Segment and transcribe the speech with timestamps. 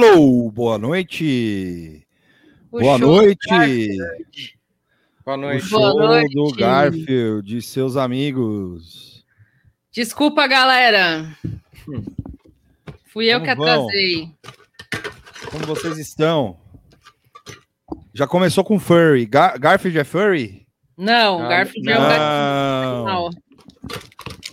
[0.00, 2.06] Alô, boa noite.
[2.70, 3.48] O boa noite.
[5.24, 5.66] Boa O noite.
[5.66, 6.34] show Boa noite.
[6.36, 9.24] do Garfield e seus amigos.
[9.92, 11.36] Desculpa, galera.
[13.12, 13.66] Fui eu Como que vão?
[13.88, 14.30] atrasei.
[15.50, 16.60] Como vocês estão?
[18.14, 19.26] Já começou com furry.
[19.26, 20.64] Gar- Garfield é furry?
[20.96, 23.30] Não, Ah, Garfield é um gato Não.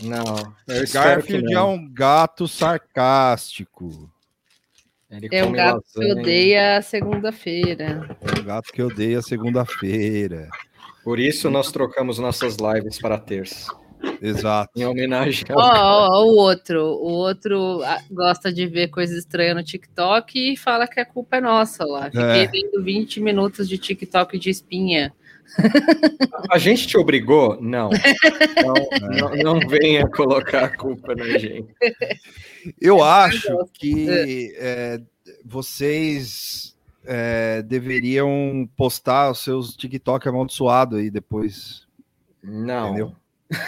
[0.02, 0.26] Não,
[0.92, 1.76] Garfield é não.
[1.76, 4.10] um gato sarcástico.
[5.10, 6.22] Ele É um come gato que lasanha.
[6.22, 8.18] odeia a segunda-feira.
[8.22, 10.50] É um gato que odeia segunda-feira.
[11.04, 13.72] Por isso nós trocamos nossas lives para terça.
[14.22, 14.72] Exato.
[14.76, 16.80] Em homenagem ao ó, ó, o outro.
[16.82, 21.38] O outro ah, gosta de ver coisas estranhas no TikTok e fala que a culpa
[21.38, 22.06] é nossa lá.
[22.06, 22.48] Fiquei É.
[22.48, 25.14] vendo 20 minutos de TikTok de espinha.
[26.52, 27.58] A gente te obrigou?
[27.62, 27.90] Não.
[28.66, 31.68] Não, não, não venha colocar a culpa na gente.
[32.82, 35.00] Eu acho que é,
[35.44, 41.84] vocês é, deveriam postar os seus TikTok amaldiçoados aí depois.
[42.44, 42.88] Não.
[42.90, 43.16] Entendeu?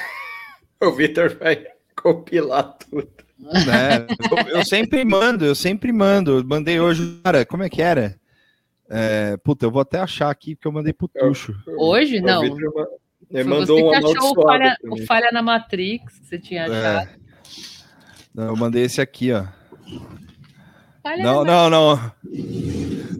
[0.79, 3.09] O Vitor vai compilar tudo.
[3.39, 4.05] né?
[4.31, 6.37] Eu, eu sempre mando, eu sempre mando.
[6.37, 8.15] Eu mandei hoje, cara, como é que era?
[8.89, 11.53] É, puta, eu vou até achar aqui porque eu mandei pro Tuxo.
[11.77, 12.43] Hoje, não.
[13.29, 17.09] Ele mandou você que achou o falha, o falha na Matrix, que você tinha achado.
[17.09, 17.15] É.
[18.33, 19.45] Não, eu mandei esse aqui, ó.
[21.03, 22.11] Falha Não, não, não.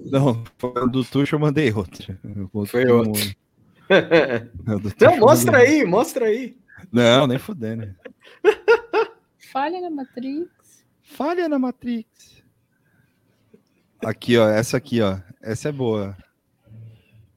[0.10, 2.18] Não, foi o do Tuxo eu mandei outro.
[2.24, 3.36] Eu Foi outro.
[4.82, 6.56] Tuxo Não, mostra aí, mostra aí.
[6.92, 7.94] Não, nem fudendo.
[9.52, 10.86] Falha na Matrix.
[11.02, 12.44] Falha na Matrix.
[14.06, 15.18] Aqui, ó, essa aqui, ó.
[15.48, 16.18] Essa é boa.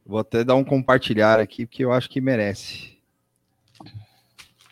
[0.04, 2.98] Vou até dar um compartilhar aqui, porque eu acho que merece.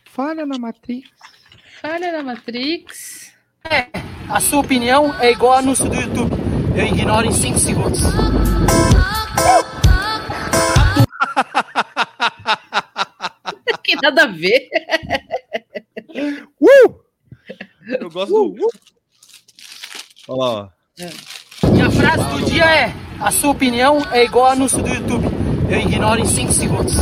[0.06, 1.08] Falha na Matrix.
[1.80, 3.32] Falha na Matrix.
[4.28, 6.32] A sua opinião é igual a anúncio do YouTube.
[6.76, 8.00] Eu ignoro em 5 segundos.
[13.84, 14.68] que nada a ver.
[16.60, 17.04] Uh!
[18.00, 18.66] Eu gosto do.
[18.66, 18.70] Uh!
[20.26, 21.37] Olha lá, ó.
[21.78, 25.28] E a frase do dia é: A sua opinião é igual a anúncio do YouTube.
[25.70, 26.94] Eu ignoro em 5 segundos.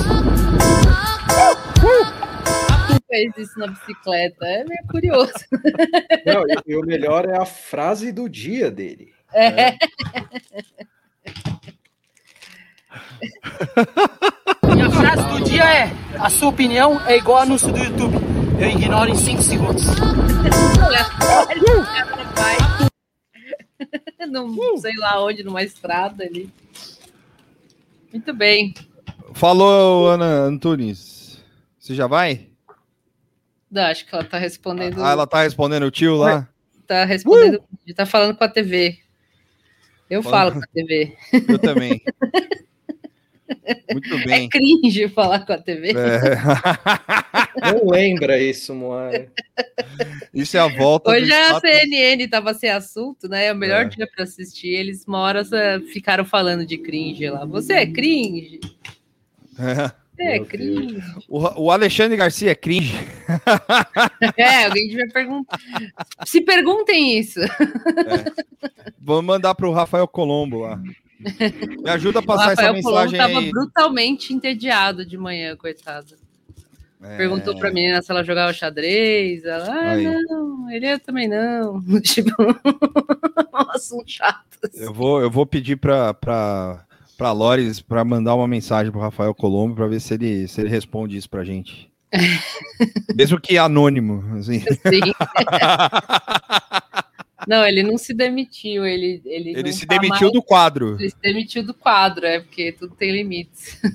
[2.87, 4.45] Quem fez isso na bicicleta?
[4.45, 5.33] É meio curioso.
[6.27, 9.15] Não, e, e o melhor é a frase do dia dele.
[9.33, 9.77] É.
[14.77, 18.19] E a frase do dia é: A sua opinião é igual a anúncio do YouTube.
[18.61, 19.87] Eu ignoro em 5 segundos.
[24.29, 26.51] Não sei lá onde, numa estrada ali.
[28.13, 28.75] Muito bem.
[29.35, 31.45] Falou, Ana Antunes.
[31.79, 32.49] Você já vai?
[33.71, 35.03] Não, acho que ela tá respondendo.
[35.05, 36.49] Ah, ela tá respondendo o tio lá?
[36.87, 37.63] Tá respondendo.
[37.95, 38.99] Tá falando com a TV.
[40.09, 41.17] Eu Falando- falo com a TV.
[41.49, 42.01] Eu também.
[43.93, 44.49] Muito É bem.
[44.49, 45.91] cringe falar com a TV.
[45.91, 45.93] É.
[47.73, 49.29] Não lembra isso, Moara.
[50.35, 53.47] Isso é a volta Hoje a status- CNN tava sem assunto, né?
[53.47, 53.89] É o melhor É.
[53.89, 54.69] dia para assistir.
[54.69, 55.43] Eles uma hora
[55.93, 57.45] ficaram falando de cringe lá.
[57.47, 58.61] Você é cringe?
[59.59, 60.07] É.
[60.17, 61.03] Você é Meu cringe?
[61.29, 62.95] O, o Alexandre Garcia é cringe.
[64.37, 65.59] É, alguém devia perguntar.
[66.27, 67.41] Se perguntem isso.
[69.01, 70.81] Vou mandar pro Rafael Colombo lá.
[71.19, 73.51] Me ajuda a passar essa Rafael Colombo mensagem tava aí.
[73.51, 76.15] brutalmente entediado de manhã, coitado.
[77.03, 77.17] É.
[77.17, 79.45] Perguntou pra menina se ela jogava xadrez.
[79.45, 80.05] Ela, ah, Aí.
[80.05, 81.81] não, ele eu também não.
[82.03, 84.45] Tipo, um assunto chato.
[84.65, 84.83] assim.
[84.83, 86.85] Eu vou, eu vou pedir pra, pra,
[87.17, 90.71] pra Lores pra mandar uma mensagem pro Rafael Colombo pra ver se ele, se ele
[90.71, 91.91] responde isso pra gente.
[93.15, 94.25] Mesmo que anônimo.
[94.39, 94.61] Assim.
[94.61, 95.13] Sim.
[97.47, 98.85] Não, ele não se demitiu.
[98.85, 100.97] Ele, ele, Ele se tá demitiu mais- do quadro.
[100.99, 103.81] Ele se demitiu do quadro, é porque tudo tem limites.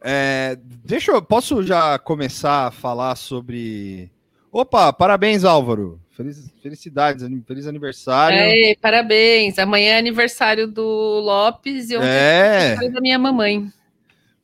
[0.00, 1.22] É, deixa eu.
[1.22, 4.10] Posso já começar a falar sobre.
[4.50, 6.00] Opa, parabéns, Álvaro.
[6.10, 8.36] Feliz, felicidades, feliz aniversário.
[8.36, 9.58] Ei, parabéns.
[9.58, 10.82] Amanhã é aniversário do
[11.20, 12.56] Lopes e ontem É.
[12.58, 13.72] aniversário da minha mamãe.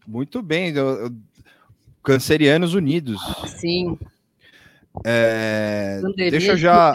[0.07, 0.71] Muito bem.
[0.75, 1.13] eu- eu-
[2.03, 3.21] Cancerianos Unidos.
[3.59, 3.99] Sim,
[5.05, 6.01] É,
[6.31, 6.93] deixa eu já.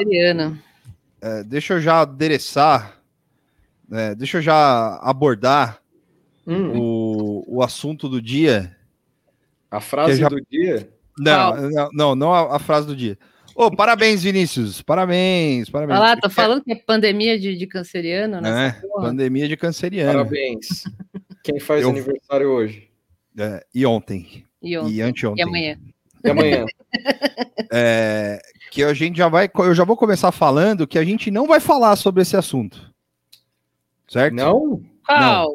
[1.22, 3.02] É, deixa eu já adereçar,
[3.92, 5.80] é, deixa eu já abordar
[6.46, 8.76] Hum, o, o assunto do dia.
[9.72, 10.90] a frase já- do dia.
[11.18, 13.18] Não, não, não, não a, a frase do dia.
[13.56, 14.82] Ô, parabéns, Vinícius.
[14.82, 16.00] Parabéns, parabéns.
[16.00, 18.70] Olha lá, tô falando que é pandemia de, de canceriano, né?
[18.84, 20.12] É, pandemia de canceriano.
[20.12, 20.84] Parabéns.
[21.44, 22.90] Quem faz Eu- aniversário hoje?
[23.38, 24.44] É, e ontem.
[24.62, 25.40] E, ontem, E anteontem.
[25.46, 25.78] e amanhã.
[26.24, 26.66] E amanhã?
[27.76, 28.40] É,
[28.70, 29.50] que a gente já vai.
[29.56, 32.80] Eu já vou começar falando que a gente não vai falar sobre esse assunto.
[34.08, 34.36] Certo?
[34.36, 34.80] Não?
[35.08, 35.50] Qual?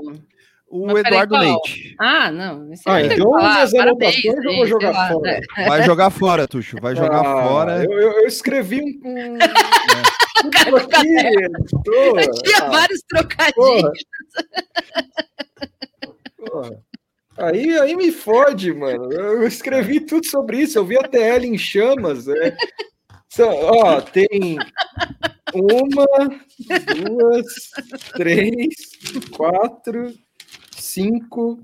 [0.69, 1.43] O Mas peraí, Eduardo qual?
[1.43, 1.95] Leite.
[1.99, 2.71] Ah, não.
[2.87, 3.53] Ah, aí não tem então falar.
[3.55, 5.33] minhas Parabéns, anotações eu vou jogar lá, fora.
[5.33, 5.41] né?
[5.69, 6.77] Vai jogar fora, Tuxo.
[6.81, 7.85] Vai jogar Ah, fora.
[7.85, 9.01] Eu, eu- eu escrevi um.
[9.09, 9.39] um...
[11.85, 11.93] Tô.
[12.19, 13.23] Eu tinha Ah, vários porra,
[13.53, 14.05] trocadilhos.
[16.47, 16.71] porra.
[17.39, 19.13] Aí, aí me fode, mano.
[19.13, 20.79] Eu escrevi tudo sobre isso.
[20.79, 22.27] Eu vi a TL em chamas.
[22.29, 22.57] é.
[23.29, 24.59] São- ó, tem
[25.55, 26.07] uma,
[26.97, 27.47] duas,
[28.15, 28.75] três,
[29.37, 30.13] quatro,
[30.73, 31.61] cinco,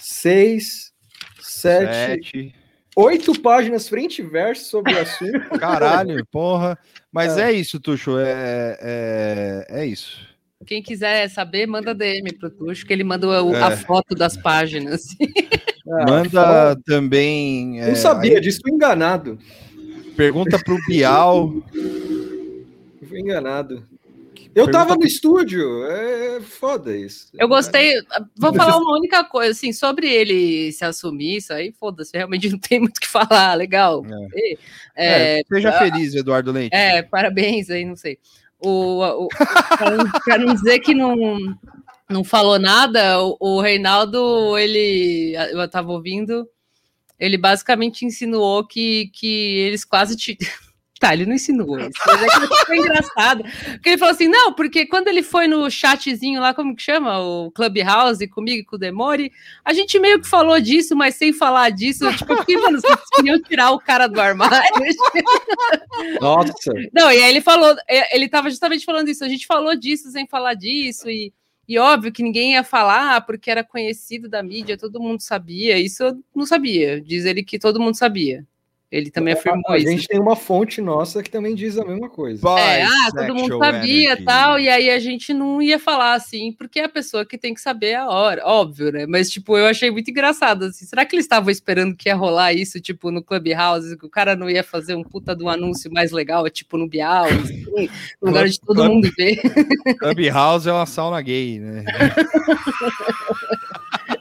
[0.00, 0.92] seis,
[1.40, 1.94] sete,
[2.32, 2.54] Sete.
[2.96, 5.58] oito páginas frente e verso sobre o assunto.
[5.58, 6.78] Caralho, porra.
[7.12, 8.18] Mas é, isso, Tuxo.
[8.18, 10.26] É, é, é isso.
[10.66, 13.62] Quem quiser saber, manda DM pro Tuxo, que ele manda o- É.
[13.62, 15.04] a foto das páginas.
[15.90, 17.80] Ah, Manda também.
[17.80, 19.38] é, Não sabia aí disso, fui enganado.
[20.14, 21.50] pergunta pro Bial.
[23.08, 23.82] Fui enganado.
[24.54, 27.28] Eu tava no estúdio, é foda isso.
[27.38, 27.94] Eu gostei.
[28.36, 32.58] Vou falar uma única coisa, assim, sobre ele se assumir, isso aí, foda-se, realmente não
[32.58, 34.04] tem muito o que falar, legal.
[34.94, 36.74] É, É, seja feliz, Eduardo Leite.
[36.76, 38.18] é, parabéns aí, não sei.
[38.60, 39.28] O, o,
[40.24, 41.14] pra, não, dizer que não,
[42.08, 46.48] não falou nada, o, o Reinaldo, ele, eu tava ouvindo,
[47.18, 50.36] ele basicamente insinuou que, que eles quase te.
[50.98, 53.44] Tá, ele não insinuou isso, mas é que foi engraçado.
[53.72, 57.20] Porque ele falou assim: não, porque quando ele foi no chatzinho lá, como que chama?
[57.20, 59.32] O Clubhouse comigo e com o Demore,
[59.64, 62.10] a gente meio que falou disso, mas sem falar disso.
[62.16, 64.58] Tipo, fiquei, mano, vocês queriam tirar o cara do armário.
[66.20, 69.76] Nossa, Não, e aí ele falou, é, ele tava justamente falando isso, a gente falou
[69.76, 71.32] disso sem falar disso, e,
[71.68, 76.02] e óbvio que ninguém ia falar porque era conhecido da mídia, todo mundo sabia, isso
[76.02, 78.44] eu não sabia, diz ele que todo mundo sabia.
[78.90, 79.86] Ele também afirmou a isso.
[79.90, 82.40] gente tem uma fonte nossa que também diz a mesma coisa.
[82.58, 86.80] É, ah, todo mundo sabia tal, e aí a gente não ia falar assim, porque
[86.80, 89.04] é a pessoa que tem que saber a hora, óbvio, né?
[89.06, 92.54] Mas, tipo, eu achei muito engraçado, assim, será que eles estavam esperando que ia rolar
[92.54, 96.10] isso, tipo, no Clubhouse, que o cara não ia fazer um puta do anúncio mais
[96.10, 97.66] legal, tipo, no Bial, assim,
[98.22, 99.36] no lugar de todo Club- mundo ver?
[99.98, 101.84] Clubhouse é uma sauna gay, né?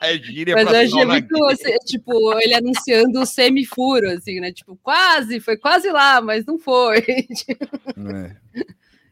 [0.01, 4.51] é gíria Mas pra eu achei muito, assim, tipo, ele anunciando o semifuro, assim, né?
[4.51, 6.99] Tipo, quase, foi quase lá, mas não foi.
[6.99, 8.35] É.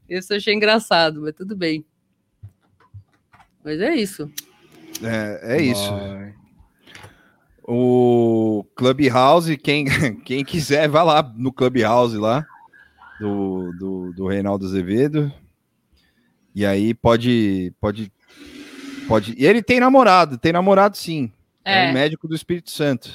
[0.10, 1.86] Isso eu achei engraçado, mas tudo bem.
[3.64, 4.32] Mas é isso.
[5.04, 5.92] É, é isso.
[5.92, 6.34] Ai.
[7.68, 9.86] O Clubhouse, quem,
[10.24, 12.46] quem quiser, vai lá no Clubhouse lá,
[13.20, 15.34] do, do, do Reinaldo Azevedo.
[16.54, 18.12] E aí pode, pode,
[19.08, 19.36] pode.
[19.38, 21.32] E ele tem namorado, tem namorado sim.
[21.64, 21.90] É, É.
[21.90, 23.10] um médico do Espírito Santo.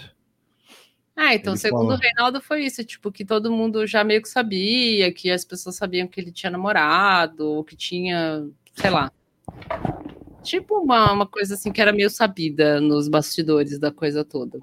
[1.15, 1.97] Ah, então, Ele segundo falou.
[1.97, 5.77] o Reinaldo, foi isso, tipo, que todo mundo já meio que sabia, que as pessoas
[5.77, 9.13] sabiam que ele tinha namorado, ou que tinha, sei lá.
[10.43, 14.59] Tipo uma, uma coisa assim que era meio sabida nos bastidores da coisa toda.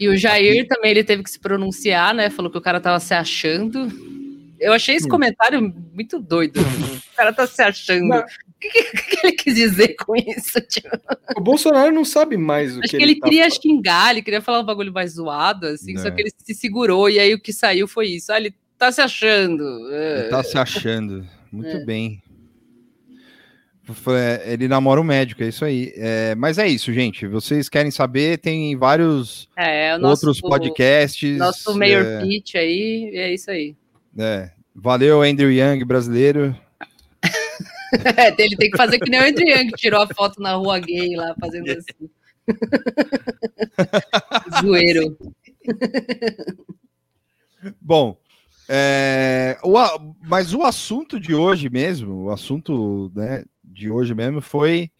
[0.00, 2.30] E o Jair também ele teve que se pronunciar, né?
[2.30, 3.86] Falou que o cara tava se achando.
[4.64, 5.10] Eu achei esse Hum.
[5.10, 6.60] comentário muito doido.
[6.60, 8.08] O cara tá se achando.
[8.08, 8.18] Não.
[8.20, 8.24] O
[8.60, 10.60] que, que- que ele quis dizer com isso?
[10.68, 10.88] Tipo,
[11.36, 13.62] O Bolsonaro não sabe mais o Acho que, que ele, tá queria falando.
[13.62, 16.10] xingar, ele queria falar um bagulho mais zoado, assim, só É.
[16.10, 18.32] que ele se segurou e aí o que saiu foi isso.
[18.32, 19.62] Ah, ele tá se achando.
[19.92, 20.28] Ele É.
[20.28, 21.26] tá se achando.
[21.52, 21.84] Muito É.
[21.84, 22.20] bem.
[23.86, 24.14] Foi-
[24.46, 25.92] Ele namora um médico, é isso aí.
[25.96, 27.26] É, mas é isso, gente.
[27.26, 28.38] Vocês querem saber?
[28.38, 31.36] Tem vários É, nosso, outros podcasts.
[31.36, 33.76] Nosso Mayor é, Pitch aí, é isso aí.
[34.18, 34.50] é.
[34.74, 36.58] Valeu, Andrew Young, brasileiro.
[38.38, 40.80] ele tem que fazer que nem o Andrew Young, que tirou a foto na rua
[40.80, 42.10] gay lá, fazendo assim.
[44.60, 45.16] Zoeiro.
[47.80, 48.18] Bom,
[48.68, 49.74] é, o
[50.22, 54.90] mas o assunto de hoje mesmo, o assunto né, de hoje mesmo foi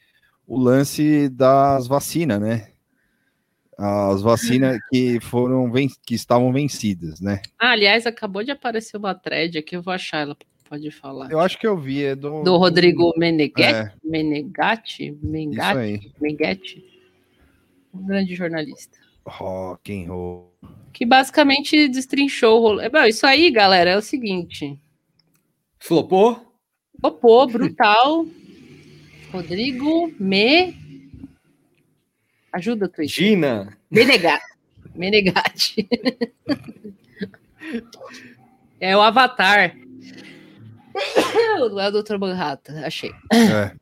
[0.46, 2.68] o lance das vacinas, né?
[3.76, 7.42] As vacinas que foram ven- que estavam vencidas, né?
[7.58, 10.36] Ah, aliás, acabou de aparecer uma thread aqui, eu vou achar ela,
[10.68, 11.30] pode falar.
[11.30, 13.62] Eu acho que eu vi, é do, Do Rodrigo Meneghetti?
[13.62, 15.16] É, Menegatti?
[15.76, 16.00] aí.
[16.20, 16.84] Meneghetti?
[17.92, 18.98] Um grande jornalista.
[19.26, 20.52] Rock and roll.
[20.92, 22.88] que basicamente destrinchou o rolê.
[22.88, 24.78] Bom, isso aí, galera, é o seguinte:
[25.78, 26.40] Flopou?
[27.00, 28.26] popô, brutal.
[29.32, 30.83] Rodrigo Me.
[32.54, 33.16] Ajuda, Twitch.
[33.16, 33.76] Gina.
[33.90, 34.46] Menegatti.
[34.94, 35.88] Menegatti.
[38.80, 39.74] é o Avatar.
[41.58, 42.16] Não é o Dr.
[42.16, 43.10] Manhattan, achei.
[43.32, 43.72] É.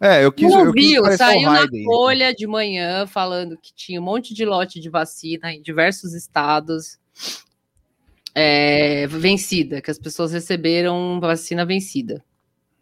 [0.00, 0.50] É, eu quis.
[0.50, 1.02] Não eu quis viu?
[1.02, 1.84] o Saiu na Raiden.
[1.84, 6.98] Folha de manhã falando que tinha um monte de lote de vacina em diversos estados
[8.34, 12.24] é, vencida, que as pessoas receberam vacina vencida.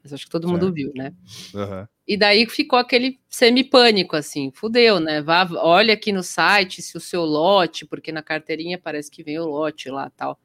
[0.05, 0.75] Mas acho que todo mundo Certo.
[0.75, 1.15] viu, né?
[1.55, 1.89] Aham.
[2.07, 5.23] E daí ficou aquele semi-pânico, assim, fudeu, né?
[5.23, 9.39] Vá, olha aqui no site se o seu lote, porque na carteirinha parece que vem
[9.39, 10.39] o lote lá tal,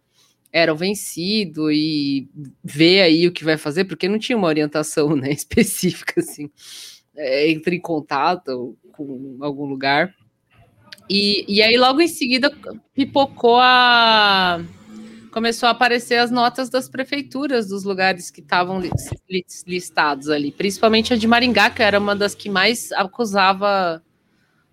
[0.54, 2.30] era o vencido e
[2.64, 6.50] vê aí o que vai fazer, porque não tinha uma orientação né, específica, assim.
[7.14, 10.16] É, entre em contato com algum lugar.
[11.10, 12.56] E, e aí, logo em seguida,
[12.94, 14.64] pipocou a.
[15.40, 18.92] Começou a aparecer as notas das prefeituras dos lugares que estavam li-
[19.30, 24.04] li- listados ali, principalmente a de Maringá, que era uma das que mais acusava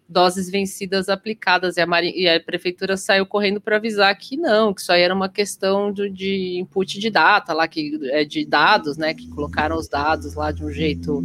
[0.09, 4.81] doses vencidas aplicadas, e a, e a prefeitura saiu correndo para avisar que não, que
[4.81, 8.97] isso aí era uma questão do- de input de data lá, que é de dados,
[8.97, 9.15] né?
[9.15, 11.23] Que colocaram os dados lá de um jeito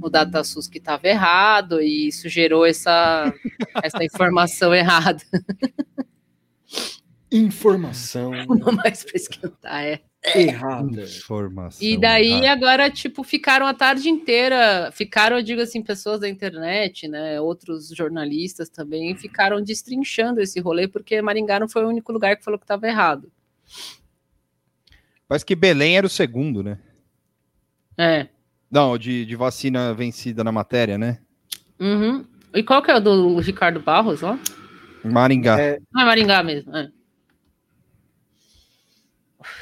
[0.00, 3.32] no DataSUS que estava errado, e isso gerou essa,
[3.84, 5.22] essa informação errada.
[7.32, 10.00] Informação Uma mais para esquentar, é.
[10.34, 11.02] errada.
[11.02, 11.86] Informação.
[11.86, 12.52] E daí errada.
[12.52, 17.88] agora, tipo, ficaram a tarde inteira, ficaram, eu digo assim, pessoas da internet, né, outros
[17.88, 22.58] jornalistas também, ficaram destrinchando esse rolê, porque Maringá não foi o único lugar que falou
[22.58, 23.30] que estava errado.
[25.28, 26.78] Parece que Belém era o segundo, né?
[27.96, 28.26] É.
[28.68, 31.18] Não, de, de vacina vencida na matéria, né?
[31.78, 32.24] Uhum.
[32.52, 34.36] E qual que é o do Ricardo Barros, ó?
[35.04, 35.60] Maringá.
[35.60, 35.78] É.
[35.94, 36.90] Ah, Maringá mesmo, é.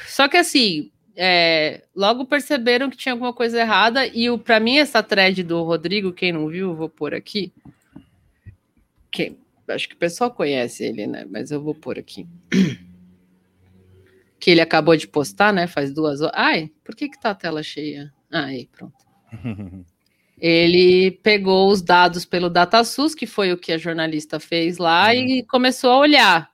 [0.07, 4.77] Só que assim, é, logo perceberam que tinha alguma coisa errada, e o para mim,
[4.77, 7.51] essa thread do Rodrigo, quem não viu, eu vou pôr aqui.
[9.11, 9.35] Que,
[9.67, 11.25] acho que o pessoal conhece ele, né?
[11.29, 12.25] Mas eu vou pôr aqui.
[14.39, 15.67] Que ele acabou de postar, né?
[15.67, 16.33] Faz duas horas.
[16.37, 18.13] Ai, por que, que tá a tela cheia?
[18.31, 18.95] Ah, aí, pronto.
[20.39, 25.43] Ele pegou os dados pelo DataSUS, que foi o que a jornalista fez lá, e
[25.43, 26.49] começou a olhar.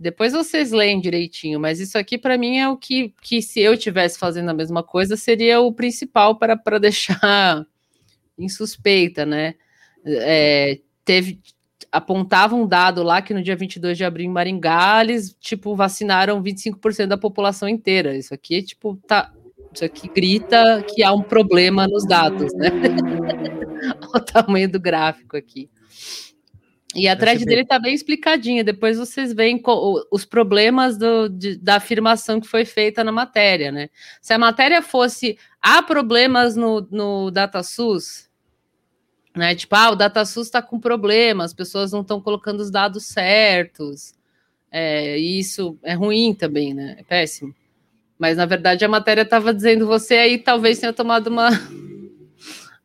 [0.00, 3.76] Depois vocês leem direitinho, mas isso aqui para mim é o que, que se eu
[3.76, 7.66] tivesse fazendo a mesma coisa, seria o principal para para deixar
[8.38, 9.56] em suspeita, né?
[10.06, 11.38] É, teve
[11.92, 16.42] apontava um dado lá que no dia 22 de abril em Maringá, eles tipo vacinaram
[16.42, 18.16] 25% da população inteira.
[18.16, 19.30] Isso aqui tipo tá
[19.74, 22.70] isso aqui grita que há um problema nos dados, né?
[24.14, 25.68] O tamanho do gráfico aqui.
[26.94, 28.64] E a thread dele tá bem explicadinha.
[28.64, 29.62] Depois vocês veem
[30.10, 33.88] os problemas do- de- da afirmação que foi feita na matéria, né?
[34.20, 38.28] Se a matéria fosse há problemas no, no DataSUS,
[39.36, 39.54] né?
[39.54, 44.14] Tipo, ah, o DataSUS está com problema, as pessoas não estão colocando os dados certos.
[44.72, 46.96] É, e isso é ruim também, né?
[46.98, 47.54] É péssimo.
[48.18, 51.50] Mas na verdade a matéria estava dizendo você aí talvez tenha tomado uma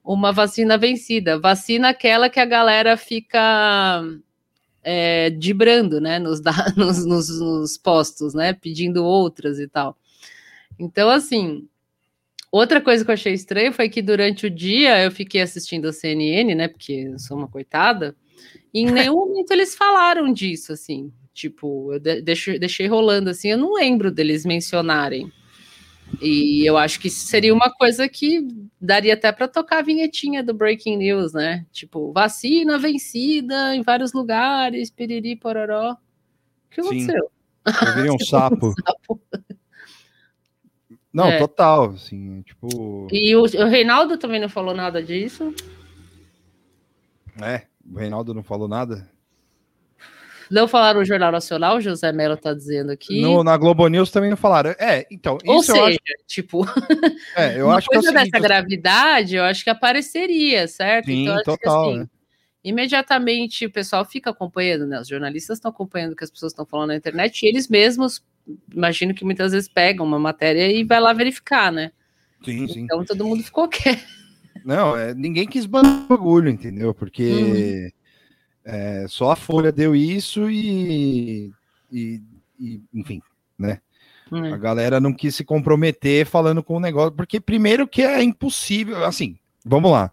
[0.05, 4.03] uma vacina vencida, vacina aquela que a galera fica
[4.83, 9.97] é, dibrando, né, nos, da- nos, nos- nos postos, né, pedindo outras e tal.
[10.77, 11.67] Então, assim,
[12.51, 15.93] outra coisa que eu achei estranho foi que durante o dia eu fiquei assistindo a
[15.93, 18.15] CNN, né, porque eu sou uma coitada,
[18.73, 23.57] e em nenhum momento eles falaram disso, assim, tipo, eu de- deixei rolando, assim, eu
[23.57, 25.31] não lembro deles mencionarem.
[26.21, 28.47] E eu acho que seria uma coisa que
[28.79, 31.65] daria até para tocar a vinhetinha do Breaking News, né?
[31.71, 35.91] Tipo, vacina vencida em vários lugares, piriri, pororó.
[35.93, 35.97] O
[36.69, 36.87] que Sim.
[36.87, 37.31] aconteceu?
[37.65, 38.73] Eu virei um sapo.
[38.81, 39.21] Sapo.
[41.11, 41.37] Não, É.
[41.39, 45.53] total, assim, tipo, E o, o Reinaldo também não falou nada disso.
[47.41, 49.09] é, o Reinaldo não falou nada.
[50.49, 53.21] Não falaram no Jornal Nacional, o José Melo tá dizendo aqui.
[53.21, 54.71] No, na Globo News também não falaram.
[54.79, 55.97] É, então, Ou seja, acho,
[56.27, 56.65] tipo,
[57.35, 61.07] é, eu acho que é coisa dessa gravidade, eu acho que apareceria, certo?
[61.07, 62.07] Sim, acho total, que né?
[62.63, 64.99] imediatamente o pessoal fica acompanhando, né?
[64.99, 68.23] Os jornalistas estão acompanhando o que as pessoas estão falando na internet e eles mesmos,
[68.73, 71.91] imagino que muitas vezes pegam uma matéria e vai lá verificar, né?
[72.43, 72.81] Sim, sim.
[72.81, 74.03] Então todo mundo ficou quieto.
[74.63, 76.93] Não, é, ninguém quis bancar o bagulho, entendeu?
[76.93, 77.94] Porque Uhum.
[78.65, 81.53] É, só a Folha deu isso e,
[81.91, 82.21] e-
[82.59, 83.21] e, enfim,
[83.57, 83.79] né?
[84.31, 84.53] Hum.
[84.53, 89.05] A galera não quis se comprometer falando com o negócio, porque primeiro que é impossível,
[89.05, 90.11] assim, vamos lá.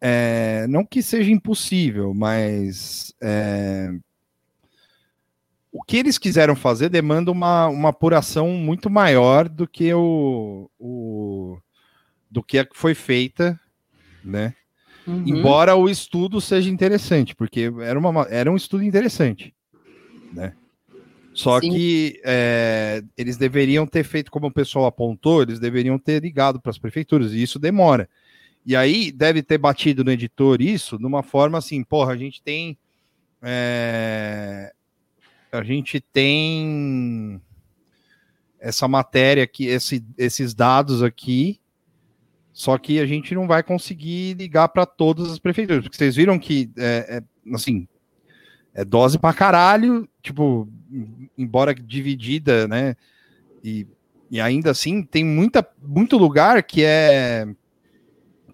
[0.00, 3.90] É, não que seja impossível, mas é,
[5.70, 11.58] o que eles quiseram fazer demanda uma, uma apuração muito maior do que o, o
[12.30, 13.58] do que foi feita
[14.26, 14.54] né?
[15.06, 15.22] Uhum.
[15.24, 19.54] Embora o estudo seja interessante, porque era, uma, era um estudo interessante,
[20.32, 20.54] né?
[21.32, 21.70] Só Sim.
[21.70, 26.70] que é, eles deveriam ter feito, como o pessoal apontou, eles deveriam ter ligado para
[26.70, 28.08] as prefeituras, e isso demora.
[28.64, 32.42] E aí deve ter batido no editor isso de uma forma assim, porra, a gente
[32.42, 32.76] tem.
[33.42, 34.72] é,
[35.52, 37.40] a gente tem
[38.58, 41.60] essa matéria aqui, esse- esses dados aqui,
[42.58, 46.38] só que a gente não vai conseguir ligar para todas as prefeituras, porque vocês viram
[46.38, 47.86] que, é, é, assim,
[48.72, 52.96] é dose pra caralho, tipo, em- embora dividida, né,
[53.62, 53.86] e,
[54.30, 57.46] e ainda assim tem muita, muito lugar que é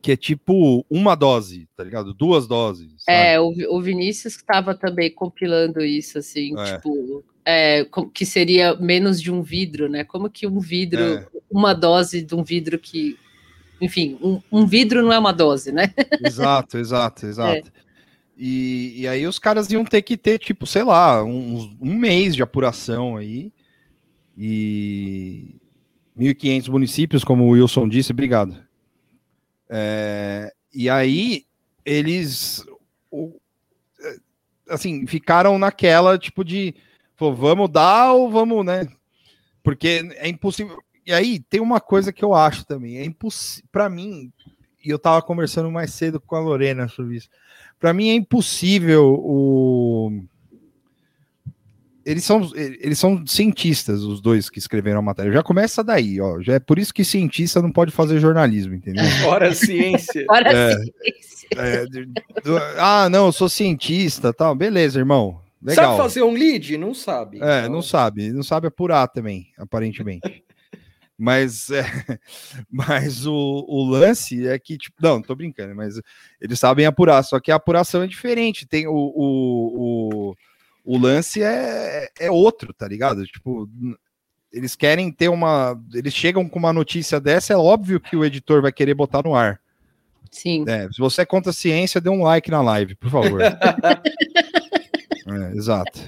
[0.00, 2.12] que é tipo uma dose, tá ligado?
[2.12, 2.90] Duas doses.
[3.04, 3.16] sabe?
[3.16, 6.75] É, o, o Vinícius estava também compilando isso, assim, É.
[6.75, 10.02] tipo, é, que seria menos de um vidro, né?
[10.02, 11.26] Como que um vidro, É.
[11.49, 13.16] uma dose de um vidro que.
[13.82, 15.92] Enfim, um, um vidro não é uma dose, né?
[16.24, 17.72] Exato, exato, exato.
[18.38, 22.34] E, e aí os caras iam ter que ter, tipo, sei lá, uns- um mês
[22.36, 23.52] de apuração aí.
[24.38, 25.56] E
[26.16, 28.56] 1.500 municípios, como o Wilson disse, obrigado.
[29.68, 31.44] É, e aí
[31.84, 32.64] eles,
[34.00, 34.16] é,
[34.68, 36.74] assim, ficaram naquela, tipo, de,
[37.16, 38.86] pô, vamos dar ou vamos, né?
[39.62, 40.78] Porque é impossível.
[41.04, 44.32] E aí tem uma coisa que eu acho também, é impossível, para mim,
[44.85, 47.28] e eu tava conversando mais cedo com a Lorena sobre isso.
[47.80, 50.22] Para mim é impossível o
[52.05, 55.31] eles são eles são cientistas os dois que escreveram a matéria.
[55.33, 56.40] Já começa daí, ó.
[56.40, 59.05] Já é por isso que cientista não pode fazer jornalismo, entendeu?
[59.22, 60.24] Fora ciência.
[60.29, 60.76] Agora É.
[60.79, 60.90] sim.
[61.57, 64.55] É, de- do- ah, não, eu sou cientista, tal.
[64.55, 65.40] Beleza, irmão.
[65.62, 65.85] Legal.
[65.96, 66.76] Sabe fazer um lead?
[66.76, 67.38] Não sabe.
[67.40, 70.42] É, Então, não sabe, não sabe apurar também, aparentemente.
[71.18, 71.85] Mas é,
[72.70, 76.01] mas o, o lance é que, tipo, não, tô brincando, mas
[76.40, 78.66] eles sabem apurar, só que a apuração é diferente.
[78.66, 80.35] Tem o, o, o,
[80.85, 83.25] o lance é, é outro, tá ligado?
[83.27, 83.68] Tipo,
[84.53, 85.81] eles querem ter uma.
[85.94, 89.35] Eles chegam com uma notícia dessa, é óbvio que o editor vai querer botar no
[89.35, 89.61] ar.
[90.31, 90.64] Sim.
[90.66, 93.40] É, se você é contra a ciência, dê um like na live, por favor.
[95.25, 96.01] É, exato.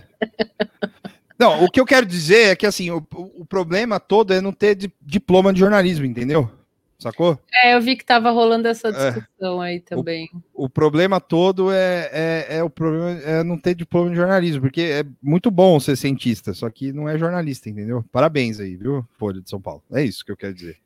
[1.38, 4.52] Não, o que eu quero dizer é que assim, o, o problema todo é não
[4.52, 6.50] ter di- diploma de jornalismo, entendeu?
[6.96, 7.38] Sacou?
[7.52, 9.10] É, eu vi que tava rolando essa É.
[9.10, 10.30] discussão aí também.
[10.54, 14.80] O problema todo é, é, é o problema é não ter diploma de jornalismo, porque
[14.80, 18.04] é muito bom ser cientista, só que não é jornalista, entendeu?
[18.12, 19.04] Parabéns aí, viu?
[19.18, 19.82] Folha de São Paulo.
[19.92, 20.78] É isso que eu quero dizer.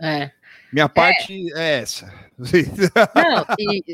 [0.00, 0.30] É.
[0.72, 2.12] Minha parte é, essa.
[2.38, 3.84] Não, e,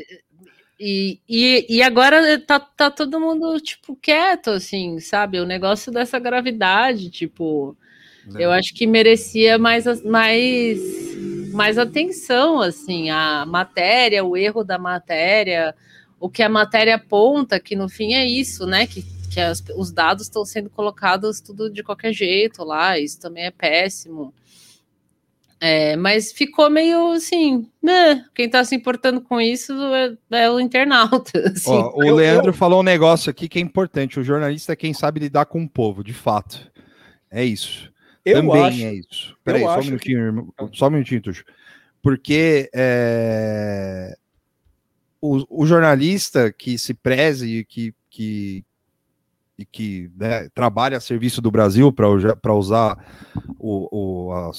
[0.79, 5.39] e, e, e agora tá, tá todo mundo, tipo, quieto, assim, sabe?
[5.39, 7.75] O negócio dessa gravidade, tipo,
[8.39, 10.79] eu acho que merecia mais, mais,
[11.53, 15.75] mais atenção, assim, a matéria, o erro da matéria,
[16.19, 18.87] o que a matéria aponta, que no fim é isso, né?
[18.87, 23.45] Que, que as- os dados estão sendo colocados tudo de qualquer jeito lá, isso também
[23.45, 24.33] é péssimo.
[25.65, 28.25] É, mas ficou meio assim, né?
[28.35, 31.31] Quem tá se importando com isso é, é o internauta.
[31.55, 31.71] assim.
[31.71, 34.19] Ó, o Eu- Leandro falou um negócio aqui que é importante.
[34.19, 36.69] O jornalista é quem sabe lidar com o povo, de fato.
[37.31, 37.89] É isso.
[38.25, 38.83] Eu Também acho.
[38.83, 39.37] é isso.
[39.41, 40.53] Peraí, só um minutinho, irmão.
[40.73, 41.45] Só um minutinho, Tuxo.
[42.01, 44.17] Porque é,
[45.21, 48.65] o, o jornalista que se preze e que, que,
[49.57, 52.97] e que né, trabalha a serviço do Brasil para usar
[53.57, 54.51] o, o a-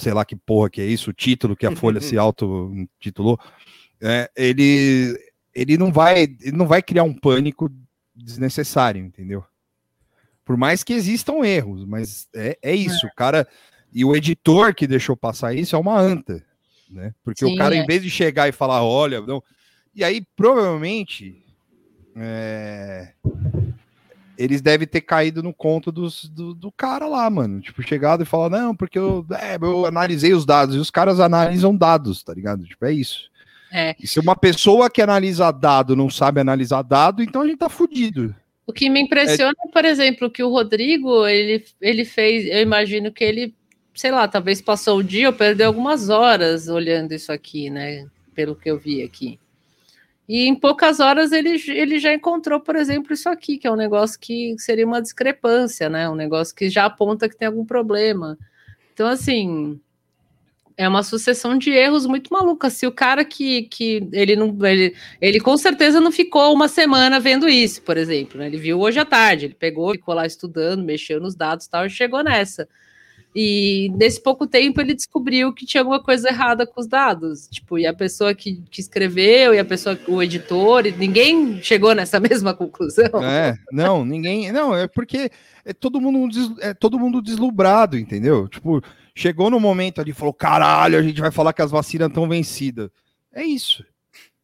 [0.00, 3.38] sei lá que porra que é isso, o título que a Folha se auto-titulou,
[4.00, 5.14] é, ele,
[5.54, 7.70] ele, não vai, ele não vai criar um pânico
[8.14, 9.44] desnecessário, entendeu?
[10.44, 13.46] Por mais que existam erros, mas é, é isso, o cara.
[13.92, 16.44] E o editor que deixou passar isso é uma anta,
[16.88, 17.14] né?
[17.22, 17.78] Porque Sim, o cara, é.
[17.78, 19.42] em vez de chegar e falar, olha, não.
[19.94, 21.44] E aí, provavelmente,
[22.16, 23.12] é,
[24.40, 27.60] eles devem ter caído no conto dos, do, do cara lá, mano.
[27.60, 31.20] Tipo, chegado e falar, não, porque eu, é, eu analisei os dados, e os caras
[31.20, 32.64] analisam dados, tá ligado?
[32.64, 33.28] Tipo, é isso.
[33.70, 33.94] É.
[34.00, 37.68] E se uma pessoa que analisa dado não sabe analisar dado, então a gente tá
[37.68, 38.34] fudido.
[38.66, 43.24] O que me impressiona, por exemplo, que o Rodrigo, ele, ele fez, eu imagino que
[43.24, 43.54] ele,
[43.94, 48.06] sei lá, talvez passou o dia ou perdeu algumas horas olhando isso aqui, né?
[48.32, 49.39] Pelo que eu vi aqui.
[50.32, 53.74] E em poucas horas ele, ele já encontrou, por exemplo, isso aqui, que é um
[53.74, 56.08] negócio que seria uma discrepância, né?
[56.08, 58.38] Um negócio que já aponta que tem algum problema.
[58.94, 59.80] Então, assim,
[60.76, 62.70] é uma sucessão de erros muito maluca.
[62.70, 64.56] Se o cara que, que ele não.
[64.64, 68.38] Ele, ele com certeza não ficou uma semana vendo isso, por exemplo.
[68.38, 68.46] né?
[68.46, 71.86] Ele viu hoje à tarde, ele pegou, ficou lá estudando, mexeu nos dados e tal,
[71.86, 72.68] e chegou nessa.
[73.34, 77.46] E nesse pouco tempo ele descobriu que tinha alguma coisa errada com os dados.
[77.48, 81.94] Tipo, e a pessoa que, que escreveu, e a pessoa, o editor, e ninguém chegou
[81.94, 83.22] nessa mesma conclusão.
[83.22, 84.50] É, não, ninguém.
[84.50, 85.30] Não, é porque
[85.64, 88.48] é todo mundo, é todo mundo deslumbrado, entendeu?
[88.48, 88.82] Tipo,
[89.14, 92.28] chegou no momento ali e falou: caralho, a gente vai falar que as vacinas estão
[92.28, 92.90] vencidas.
[93.32, 93.84] É isso.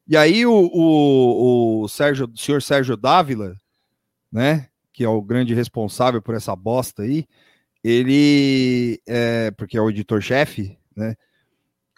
[0.06, 3.56] E aí o, o, o Sérgio, o senhor Sérgio Dávila,
[4.30, 4.68] né?
[4.92, 7.26] Que é o grande responsável por essa bosta aí,
[7.82, 11.14] ele é, porque é o editor-chefe, né?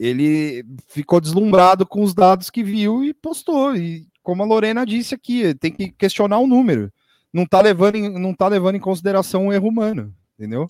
[0.01, 3.75] Ele ficou deslumbrado com os dados que viu e postou.
[3.75, 6.93] E como a Lorena disse aqui, tem que questionar o número.
[7.33, 10.67] Não tá levando em, não tá levando em consideração o erro humano, entendeu?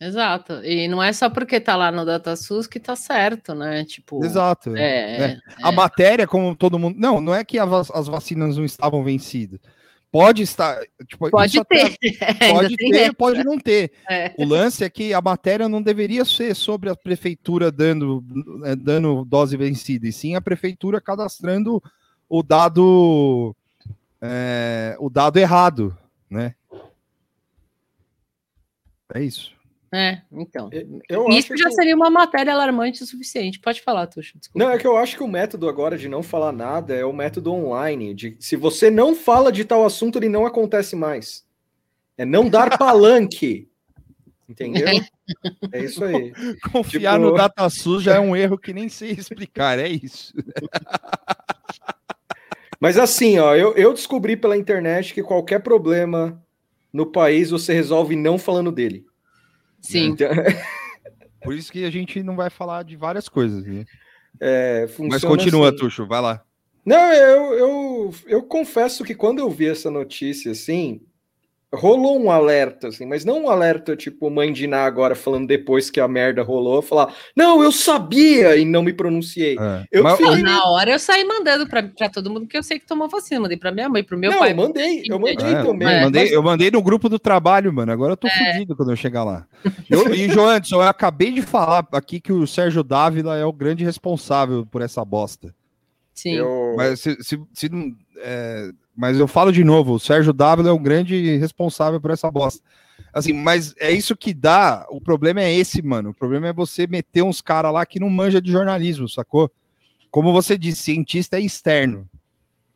[0.00, 0.64] Exato.
[0.64, 3.84] E não é só porque tá lá no DataSUS que tá certo, né?
[3.84, 4.24] Tipo.
[4.24, 4.76] Exato.
[4.76, 5.38] É, É.
[5.62, 6.98] A matéria, como todo mundo.
[6.98, 9.60] Não, não é que as vacinas não estavam vencidas.
[10.14, 10.80] Pode estar.
[11.08, 12.16] Tipo, Pode até- ter.
[12.40, 13.90] Ainda Pode ter, pode não ter.
[14.08, 14.32] É.
[14.38, 18.22] O lance é que a matéria não deveria ser sobre a prefeitura dando,
[18.64, 21.82] eh, dando dose vencida, e sim a prefeitura cadastrando
[22.28, 23.56] o dado
[24.22, 25.98] eh, o dado errado,
[26.30, 26.54] né?
[29.12, 29.52] É isso.
[29.94, 30.68] É, então.
[31.08, 33.60] Eu Isso acho já que- seria uma matéria alarmante o suficiente.
[33.60, 34.36] Pode falar, Tuxo.
[34.38, 34.58] Desculpa.
[34.66, 37.12] Não, é que eu acho que o método agora de não falar nada é o
[37.12, 38.12] método online.
[38.12, 41.44] De se você não fala de tal assunto, ele não acontece mais.
[42.18, 43.68] É não dar palanque.
[44.48, 44.86] Entendeu?
[45.72, 46.32] É isso aí.
[46.72, 50.34] Confiar Tipo- no DataSUS já é um erro que nem sei explicar, é isso.
[52.80, 56.42] Mas assim, ó, eu, eu descobri pela internet que qualquer problema
[56.92, 59.06] no país você resolve não falando dele.
[59.84, 60.10] Sim.
[60.10, 60.28] Então,
[61.42, 63.64] Por isso que a gente não vai falar de várias coisas.
[63.64, 63.84] né?
[64.40, 65.76] é, Mas continua, assim.
[65.76, 66.42] Tuxo, vai lá.
[66.84, 71.02] Não, eu, eu, eu confesso que quando eu vi essa notícia, assim,
[71.74, 75.90] rolou um alerta, assim, mas não um alerta tipo mãe de Ná agora falando depois
[75.90, 79.56] que a merda rolou, falar, não, eu sabia e não me pronunciei.
[79.58, 79.84] É.
[79.92, 82.78] Eu Mas- fiquei- na hora eu saí mandando pra, pra todo mundo que eu sei
[82.78, 83.40] que tomou vacina.
[83.40, 84.52] Mandei pra minha mãe, pro meu não, pai.
[84.52, 85.88] eu mandei, eu mandei É, também.
[85.88, 87.92] eu, mandei, mas- eu mandei no grupo do trabalho, mano.
[87.92, 89.46] Agora eu tô fudido quando eu chegar lá.
[89.90, 93.84] Eu, e, Joanderson, eu acabei de falar aqui que o Sérgio Dávila é o grande
[93.84, 95.54] responsável por essa bosta.
[96.14, 96.34] Sim.
[96.34, 100.68] eu- Mas, se, se- se não- é, mas eu falo de novo, o Sérgio Dávila
[100.68, 102.62] é o grande responsável por essa bosta.
[103.12, 104.86] Assim, mas é isso que dá.
[104.90, 106.10] O problema é esse, mano.
[106.10, 109.50] O problema é você meter uns caras lá que não manja de jornalismo, sacou?
[110.10, 112.08] Como você disse, cientista é externo.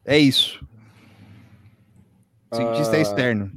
[0.04, 0.64] É isso.
[2.52, 3.02] Cientista é Ah.
[3.02, 3.52] externo.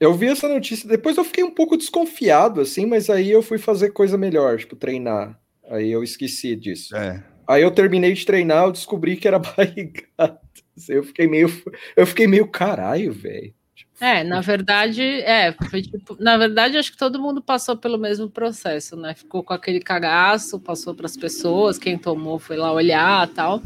[0.00, 3.58] Eu vi essa notícia, depois eu fiquei um pouco desconfiado, assim, mas aí eu fui
[3.58, 5.38] fazer coisa melhor, tipo, treinar.
[5.68, 6.94] Aí eu esqueci disso.
[6.96, 7.22] É.
[7.48, 10.40] Aí eu terminei de treinar, eu descobri que era barrigada.
[10.88, 11.50] Eu fiquei meio,
[11.96, 13.54] eu fiquei meio caralho, velho.
[14.00, 18.30] É, na verdade, é, foi tipo, na verdade, acho que todo mundo passou pelo mesmo
[18.30, 19.12] processo, né?
[19.14, 23.60] Ficou com aquele cagaço, passou para as pessoas, quem tomou foi lá olhar tal.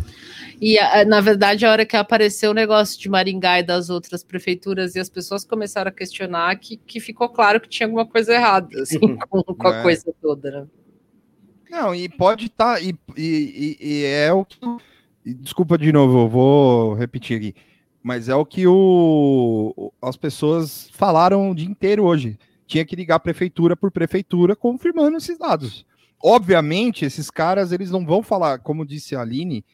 [0.61, 4.95] E na verdade, a hora que apareceu o negócio de Maringá e das outras prefeituras
[4.95, 8.69] e as pessoas começaram a questionar, que, que ficou claro que tinha alguma coisa errada,
[8.81, 9.83] assim, com, com a É.
[9.83, 10.67] coisa toda, né?
[11.73, 12.83] Não, e pode estar.
[12.83, 14.59] e, e- e- e é o que.
[15.25, 17.55] Desculpa de novo, eu vou repetir aqui.
[18.03, 22.39] Mas é o que o- as pessoas falaram o dia inteiro hoje.
[22.67, 25.87] Tinha que ligar prefeitura por prefeitura confirmando esses dados.
[26.23, 29.65] Obviamente, esses caras eles não vão falar, como disse a Aline,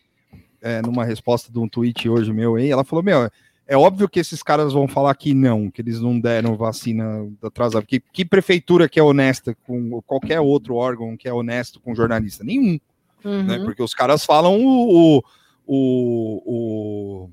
[0.62, 3.28] é, numa resposta de um tweet hoje meu aí, ela falou: Meu,
[3.68, 7.84] é óbvio que esses caras vão falar que não, que eles não deram vacina atrasada.
[7.84, 12.42] Que, que prefeitura que é honesta com qualquer outro órgão que é honesto com jornalista?
[12.42, 12.80] Nenhum,
[13.22, 13.58] né?
[13.58, 13.64] Uhum.
[13.66, 15.22] Porque os caras falam o,
[15.66, 17.30] o,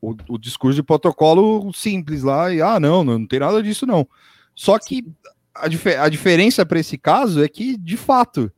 [0.00, 4.04] o, o, discurso de protocolo simples lá, e ah, não, não tem nada disso, não.
[4.56, 5.06] Só que
[5.54, 8.50] a, dife- a diferença para esse caso é que, de fato,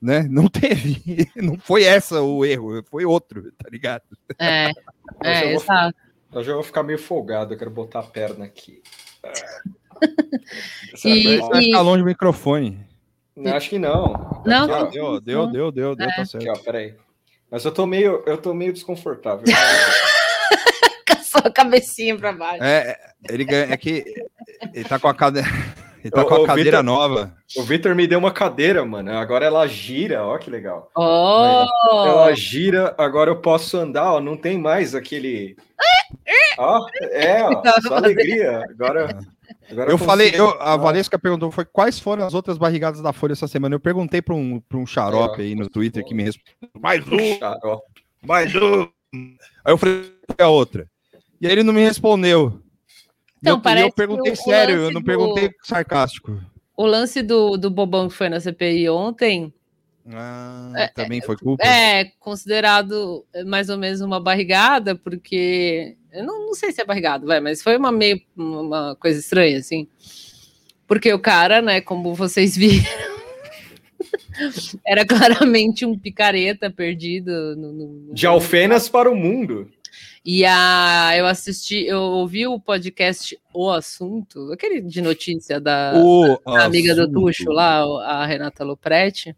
[0.00, 4.04] né, não teve, não foi essa o erro, foi outro, tá ligado?
[4.38, 4.70] É,
[5.24, 6.11] é, exato.
[6.32, 8.82] Eu já vou ficar meio folgado, eu quero botar a perna aqui.
[9.24, 12.86] E- Você vai- ficar longe do microfone.
[13.36, 14.42] Não, acho que não.
[14.44, 15.12] Não, Aqui, ó.
[15.12, 15.20] não.
[15.20, 16.48] Deu, deu, deu, deu, deu, tá Aqui, certo.
[16.48, 16.94] ó, peraí.
[17.50, 19.44] Mas eu tô meio, eu tô meio desconfortável.
[21.06, 22.62] Com a sua cabecinha para baixo.
[22.64, 22.96] É,
[23.28, 24.04] ele ganha, é que
[24.74, 25.48] ele tá com a cadeira,
[26.02, 27.34] ele tá Ô, com a cadeira Vitor- nova.
[27.56, 29.12] o Vitor me deu uma cadeira, mano.
[29.12, 30.90] Agora ela gira, ó que legal.
[30.96, 31.64] Oh!
[32.06, 35.56] Ela gira, agora eu posso andar, ó, não tem mais aquele.
[36.58, 38.64] Ó, é, ó, só alegria.
[38.70, 39.18] Agora,
[39.70, 43.12] agora Eu falei, consigo- eu, a Valesca perguntou foi quais foram as outras barrigadas da
[43.12, 43.74] Folha essa semana.
[43.74, 46.68] Eu perguntei para um, pra um xarope É, aí no Twitter que me respondeu.
[46.80, 47.84] Mais um, xarope.
[48.26, 48.88] mais um.
[49.64, 50.86] Aí eu falei, "Qual é a outra.
[51.40, 52.60] E aí ele não me respondeu.
[53.42, 56.40] Então, eu, e parece eu perguntei sério, eu não do- perguntei sarcástico.
[56.76, 59.52] O lance do, do Bobão que foi na CPI ontem
[60.08, 61.62] Ah, também foi culpa?
[61.64, 67.26] é considerado mais ou menos uma barrigada, porque eu não, não sei se é barrigada,
[67.26, 69.86] vai, mas foi uma meio uma coisa estranha, assim.
[70.86, 72.84] Porque o cara, né, como vocês viram,
[74.86, 79.68] era claramente um picareta perdido no, no- no- De Alfenas para o mundo.
[80.24, 86.38] E a, eu assisti, eu ouvi o podcast O Assunto, aquele de notícia da, O
[86.46, 87.10] a amiga do.
[87.10, 89.36] Tuxo lá, a Renata Lopretti,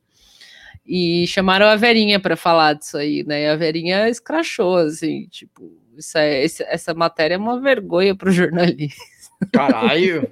[0.87, 3.45] e chamaram a Verinha para falar disso aí, né?
[3.45, 8.33] E a Verinha escrachou, assim, tipo, isso é, essa matéria é uma vergonha para o
[8.33, 9.03] jornalista.
[9.53, 10.29] Caralho.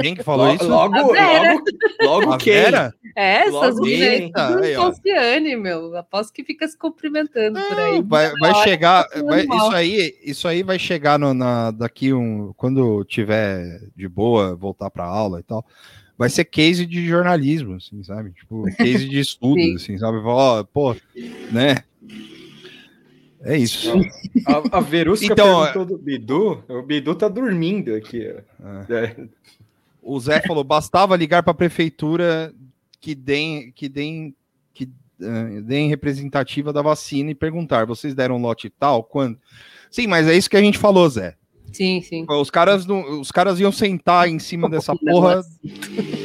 [0.00, 0.68] Quem que falou Lo- isso?
[0.68, 1.52] Logo, A Vera.
[1.54, 1.64] logo,
[2.02, 2.52] logo A quem?
[2.52, 2.94] Vera?
[3.16, 4.30] É, essas Logo mulheres
[4.76, 5.96] falciane, meu.
[5.96, 8.02] Aposto que fica se cumprimentando por aí.
[8.02, 12.12] Vai, vai hora chegar, tá vai- isso aí, isso aí vai chegar no, na, daqui
[12.12, 15.64] um, quando tiver de boa, voltar para aula e tal,
[16.16, 18.30] vai ser case de jornalismo, assim, sabe?
[18.32, 19.74] Tipo, case de estudo, Sim.
[19.76, 20.18] assim, sabe?
[20.24, 20.94] Ó, pô,
[21.52, 21.76] né?
[23.42, 23.92] É isso.
[24.46, 26.64] A, a Verusca Então, perguntou do Bidu.
[26.68, 28.22] O Bidu tá dormindo aqui.
[28.22, 28.44] É.
[28.90, 29.16] É.
[30.02, 32.52] O Zé falou, bastava ligar para a prefeitura
[33.00, 34.34] que deem, que deem,
[34.72, 34.88] que
[35.20, 39.04] eh, deem representativa da vacina e perguntar, vocês deram lote tal?
[39.04, 39.38] Quando?
[39.90, 41.36] Sim, mas é isso que a gente falou, Zé.
[41.72, 42.26] Sim, sim.
[42.28, 45.42] Os caras, não, os caras iam sentar em cima dessa porra,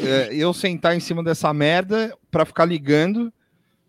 [0.06, 3.32] é, iam sentar em cima dessa merda pra ficar ligando,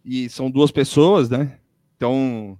[0.05, 1.57] e são duas pessoas, né?
[1.97, 2.59] Então,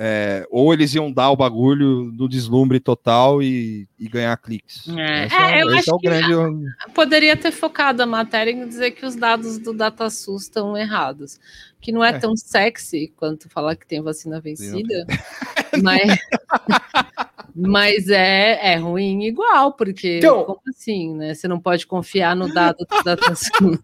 [0.00, 4.88] é, ou eles iam dar o bagulho do deslumbre total e, e ganhar cliques.
[4.96, 6.66] É, Esse é, eu acho é o que- grande.
[6.94, 11.40] Poderia ter focado a matéria em dizer que os dados do DataSUS estão errados.
[11.80, 12.18] Que não é, É.
[12.18, 15.04] tão sexy quanto falar que tem vacina vencida,
[15.82, 16.02] mas,
[17.60, 21.34] mas é, é ruim igual, porque Então- como assim, né?
[21.34, 23.78] Você não pode confiar no dado do DataSUS.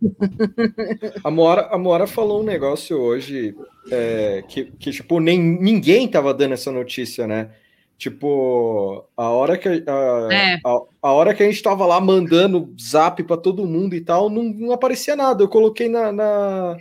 [1.22, 3.54] A Moara, a Moara falou um negócio hoje
[3.90, 7.50] é, que, que, tipo, nem, ninguém tava dando essa notícia, né?
[7.96, 10.58] Tipo, a hora que a, É.
[10.64, 14.28] a, a hora que a gente tava lá mandando zap para todo mundo e tal,
[14.28, 15.42] não, não aparecia nada.
[15.42, 16.76] Eu coloquei na, na-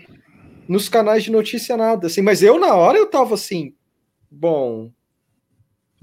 [0.67, 3.73] nos canais de notícia nada, assim, mas eu na hora eu tava assim,
[4.31, 4.89] bom,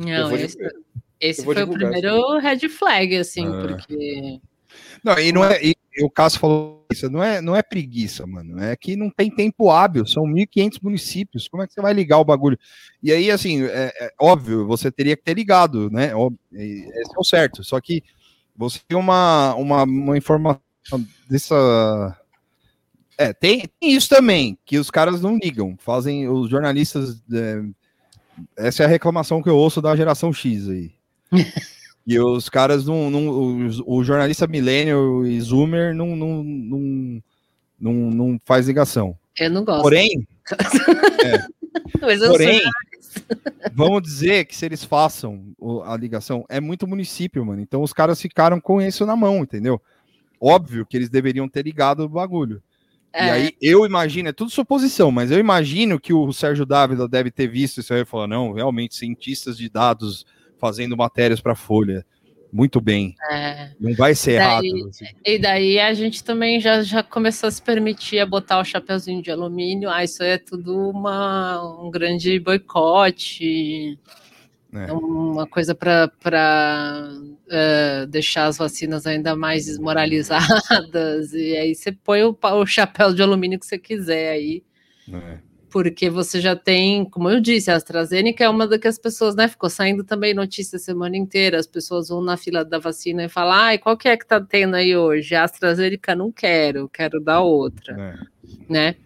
[0.01, 0.57] Não, vou esse,
[1.21, 3.61] esse eu vou foi o primeiro red flag, assim, É.
[3.61, 4.41] porque
[5.05, 5.63] Não, e não é.
[5.63, 8.63] E, o Cássio falou isso, não é, não é preguiça, mano.
[8.63, 11.49] É que não tem tempo hábil, são 1.500 municípios.
[11.49, 12.59] Como é que você vai ligar o bagulho?
[13.03, 16.13] E aí, assim, é, é óbvio, você teria que ter ligado, né?
[16.53, 17.63] Esse é o certo.
[17.65, 18.03] Só que
[18.57, 20.61] você tem uma, uma, uma informação
[21.29, 22.17] dessa.
[23.19, 27.23] É, tem, tem isso também, que os caras não ligam, fazem os jornalistas.
[27.33, 27.63] é,
[28.57, 30.93] essa é a reclamação que eu ouço da geração X aí.
[32.07, 33.11] E os caras não.
[33.11, 37.23] não os- o, jornalista millennial e zoomer não, não, não,
[37.79, 39.17] não, não faz ligação.
[39.39, 39.83] eu não gosto.
[39.83, 40.27] Porém,
[42.03, 42.61] eu porém,
[43.73, 47.61] vamos dizer que se eles façam a ligação, é muito município, mano.
[47.61, 49.81] Então os caras ficaram com isso na mão, entendeu?
[50.41, 52.63] Óbvio que eles deveriam ter ligado o bagulho.
[53.15, 57.09] E é, aí eu imagino, é tudo suposição, mas eu imagino que o Sérgio Dávila
[57.09, 60.25] deve ter visto isso aí e falar: não, realmente, cientistas de dados
[60.59, 62.05] fazendo matérias para Folha.
[62.53, 63.15] Muito bem.
[63.31, 63.71] é.
[63.79, 64.89] Não vai ser Daí- errado.
[64.89, 65.05] assim.
[65.25, 69.23] E daí a gente também já, já começou a se permitir a botar o chapeuzinho
[69.23, 69.89] de alumínio.
[69.89, 73.97] Ah, isso aí é tudo uma, um grande boicote,
[74.73, 74.93] É.
[74.93, 76.11] uma coisa para
[78.09, 81.33] deixar as vacinas ainda mais desmoralizadas.
[81.35, 84.63] E aí você põe o, o chapéu de alumínio que você quiser aí.
[85.13, 85.39] É.
[85.71, 89.37] Porque você já tem, como eu disse, a AstraZeneca é uma das que as pessoas,
[89.37, 89.47] né?
[89.47, 91.59] Ficou saindo também notícia a semana inteira.
[91.61, 94.41] As pessoas vão na fila da vacina e falam: ai, qual que é que tá
[94.41, 95.35] tendo aí hoje?
[95.37, 98.15] A AstraZeneca não quero, quero dar outra, É.
[98.69, 98.97] né?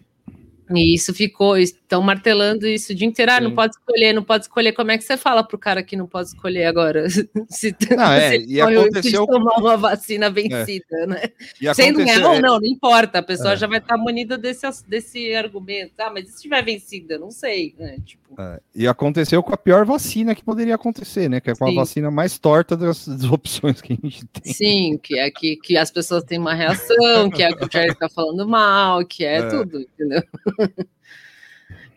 [0.71, 3.31] E isso ficou, estão martelando isso o dia inteiro.
[3.31, 4.73] Ah, não pode escolher, não pode escolher.
[4.73, 7.05] Como é que você fala pro cara que não pode escolher agora?
[7.49, 11.29] Se, Não, é, e aconteceu- de tomar uma vacina vencida, né?
[11.61, 13.19] E Sendo aconteceu- não, é, não, não importa.
[13.19, 13.57] A pessoa É.
[13.57, 15.93] já vai estar munida desse, desse argumento.
[15.99, 17.17] Ah, mas e se tiver vencida?
[17.17, 17.75] Não sei.
[17.77, 17.97] Né?
[18.03, 21.39] Tipo, é, e aconteceu com a pior vacina que poderia acontecer, né?
[21.39, 21.75] Que é com a Sim.
[21.75, 24.53] vacina mais torta das, das opções que a gente tem.
[24.53, 27.91] sim, que é que, que as pessoas têm uma reação, que é que o Jair
[27.91, 29.47] está falando mal, que é, É.
[29.49, 30.23] tudo, entendeu?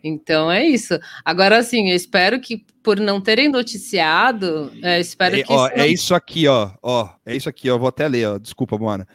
[0.03, 0.97] Então é isso.
[1.25, 5.51] Agora, assim, eu espero que, por não terem noticiado, é, espero É, que.
[5.53, 7.09] ó, isso é não- isso aqui, ó, ó.
[7.25, 7.77] É isso aqui, ó.
[7.77, 8.37] Vou até ler, ó.
[8.37, 9.05] Desculpa, mano.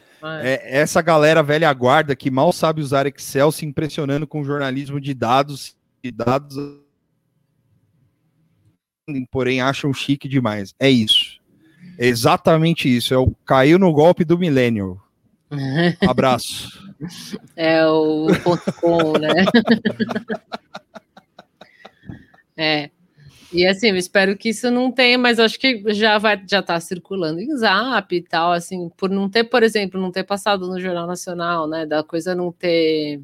[0.41, 0.77] É.
[0.77, 5.13] É essa galera velha guarda que mal sabe usar Excel se impressionando com jornalismo de
[5.13, 6.55] dados e dados,
[9.31, 10.73] porém acham chique demais.
[10.79, 11.39] É isso.
[11.97, 13.13] Exatamente isso.
[13.13, 14.99] É o caiu no golpe do milênio.
[16.07, 16.84] Abraço.
[17.55, 19.45] É o ponto com, né?
[22.57, 22.89] é.
[23.53, 26.79] E assim, eu espero que isso não tenha, mas acho que já vai já tá
[26.79, 30.79] circulando em Zap e tal, assim, por não ter, por exemplo, não ter passado no
[30.79, 33.21] Jornal Nacional, né, da coisa não ter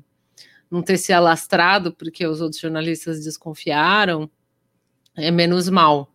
[0.69, 4.29] não ter se alastrado porque os outros jornalistas desconfiaram,
[5.17, 6.10] é menos mal.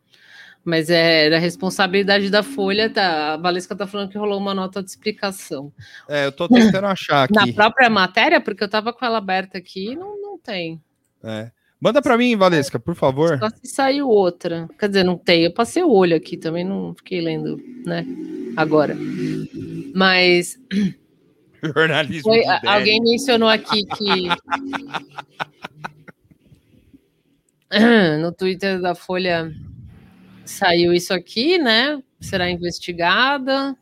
[0.66, 3.35] Mas é da responsabilidade da Folha, tá?
[3.35, 5.72] A Valesca tá falando que rolou uma nota de explicação.
[6.09, 7.35] É, eu tô tentando achar aqui.
[7.35, 10.83] Na própria matéria, porque eu tava com ela aberta aqui, não, não tem.
[11.22, 11.52] É.
[11.81, 13.38] Manda para mim, Valesca, por favor.
[13.38, 14.68] Só se saiu outra.
[14.76, 15.44] Quer dizer, não tem.
[15.44, 18.05] Eu passei o olho aqui também, não fiquei lendo, né?
[18.57, 18.96] Agora.
[19.94, 20.59] Mas.
[21.62, 22.24] Jornalismo.
[22.24, 24.29] Foi, alguém mencionou aqui que.
[28.20, 29.52] no Twitter da Folha
[30.46, 32.02] saiu isso aqui, né?
[32.20, 33.76] Será investigada.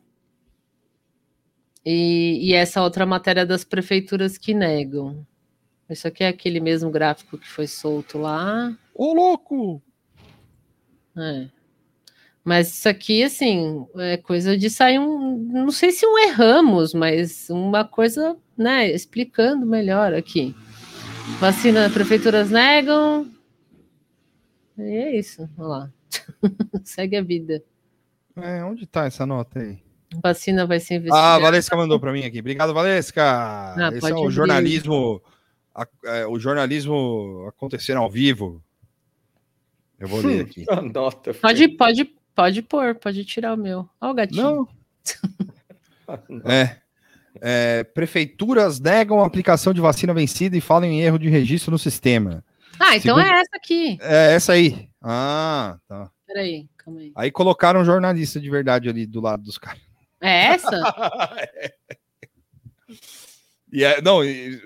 [1.85, 5.25] E, e essa outra matéria das prefeituras que negam.
[5.89, 8.75] Isso aqui é aquele mesmo gráfico que foi solto lá.
[8.93, 9.81] Ô, louco!
[11.15, 11.47] É.
[12.43, 15.37] Mas isso aqui, assim, é coisa de sair um.
[15.37, 18.89] Não sei se um erramos, mas uma coisa, né?
[18.91, 20.55] Explicando melhor aqui.
[21.39, 23.27] Vacina, prefeituras negam.
[24.77, 25.93] E é isso, olha lá.
[26.83, 27.63] Segue a vida.
[28.35, 29.79] É, onde tá essa nota aí?
[30.21, 31.21] Vacina vai ser investigada.
[31.21, 32.39] Ah, a Valesca mandou para mim aqui.
[32.39, 33.23] Obrigado, Valesca.
[33.23, 35.21] Ah, Esse é o jornalismo,
[35.73, 38.61] a- é, o jornalismo acontecendo ao vivo.
[39.99, 40.65] Eu vou ler aqui.
[40.69, 41.33] A nota.
[41.33, 43.89] Pode, pode, pode pôr, pode tirar o meu.
[43.99, 44.43] Olha o gatinho.
[44.43, 44.67] Não.
[46.45, 46.77] É.
[47.41, 51.79] É, prefeituras negam a aplicação de vacina vencida e falam em erro de registro no
[51.79, 52.43] sistema.
[52.79, 53.97] Ah, então Segundo- é essa aqui.
[54.01, 54.87] É essa aí.
[55.07, 56.09] Ah, tá.
[56.25, 57.11] Peraí, calma aí.
[57.15, 59.81] Aí colocaram um jornalista de verdade ali do lado dos caras.
[60.19, 60.71] É essa?
[63.71, 64.61] E é, não, e-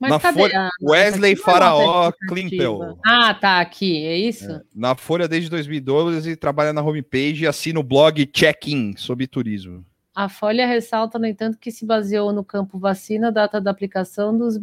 [0.00, 0.40] Mas Na cadê?
[0.40, 2.10] Folha- Ah, Wesley é Faraó.
[2.28, 2.98] Klimpel.
[3.04, 4.60] Ah, tá aqui, é isso?
[4.74, 9.84] na Folha desde 2012 trabalha na homepage e assina o blog Check-in sobre turismo.
[10.14, 14.58] A Folha ressalta, no entanto, que se baseou no campo vacina, data da aplicação dos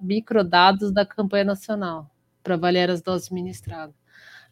[0.00, 2.10] microdados da campanha nacional,
[2.44, 3.94] para avaliar as doses ministradas.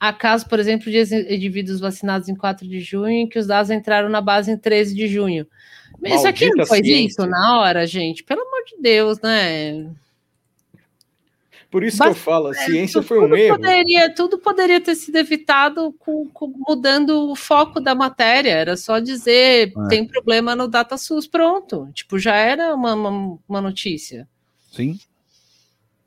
[0.01, 0.99] Há casos, por exemplo, de
[1.33, 5.07] indivíduos vacinados em 4 de junho, que os dados entraram na base em 13 de
[5.07, 5.47] junho.
[6.01, 7.23] Mas Isso aqui não foi ciência.
[7.23, 8.25] isso na hora, gente?
[8.25, 9.89] Pelo amor de Deus, né?
[11.71, 13.57] Por isso que eu falo, a ciência foi um erro.
[13.57, 18.51] Poderia, tudo poderia ter sido evitado com, com- mudando o foco da matéria.
[18.51, 19.89] Era só dizer É.
[19.89, 21.89] tem problema no DataSUS, pronto.
[21.95, 24.29] Tipo, já era uma, uma, uma notícia.
[24.71, 24.99] Sim.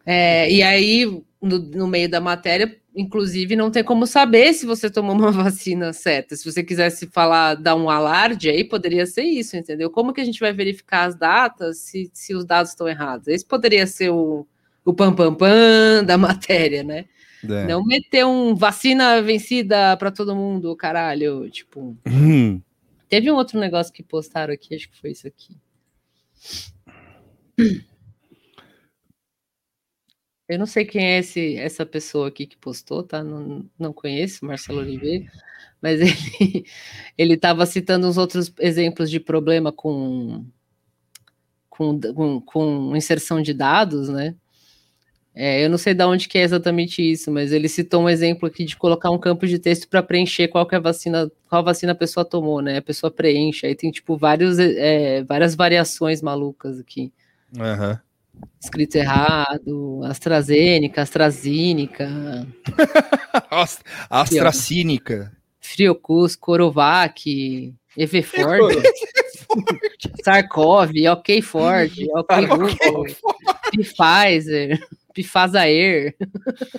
[0.05, 1.05] É, e aí,
[1.41, 5.91] no, no meio da matéria, inclusive, não tem como saber se você tomou uma vacina
[5.93, 6.35] certa.
[6.35, 9.89] Se você quisesse falar, dar um alarde, aí poderia ser isso, entendeu?
[9.89, 13.27] Como que a gente vai verificar as datas se, se os dados estão errados?
[13.27, 14.47] Esse poderia ser o,
[14.83, 17.05] o pam-pam-pam da matéria, né?
[17.43, 17.67] É.
[17.67, 21.49] Não meter um vacina vencida para todo mundo, caralho.
[21.49, 22.61] Tipo, Hum.
[23.09, 25.55] teve um outro negócio que postaram aqui, acho que foi isso aqui.
[30.47, 33.23] Eu não sei quem é esse, essa pessoa aqui que postou, tá?
[33.23, 35.25] Não, não conheço, Marcelo Oliveira,
[35.81, 36.65] mas ele
[37.17, 40.45] ele estava citando uns outros exemplos de problema com,
[41.67, 44.35] com, com, com inserção de dados, né?
[45.37, 48.47] É, eu não sei de onde que é exatamente isso, mas ele citou um exemplo
[48.47, 51.61] aqui de colocar um campo de texto para preencher qual que é a vacina, qual
[51.61, 52.77] vacina a pessoa tomou, né?
[52.77, 57.11] A pessoa preenche, aí tem tipo vários, é, várias variações malucas aqui.
[57.59, 57.99] Aham.
[58.61, 62.07] Escrito errado, AstraZeneca, AstraZeneca,
[63.51, 65.31] Ast- Astracínica.
[65.59, 68.83] Friocus, Corovac, Eveford,
[70.23, 73.05] Sarkov, OK Ford, OK Google,
[73.71, 74.79] Pfizer,
[75.13, 76.15] Pfizer.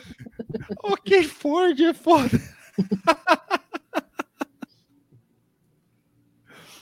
[0.82, 2.30] ok, Ford é foda.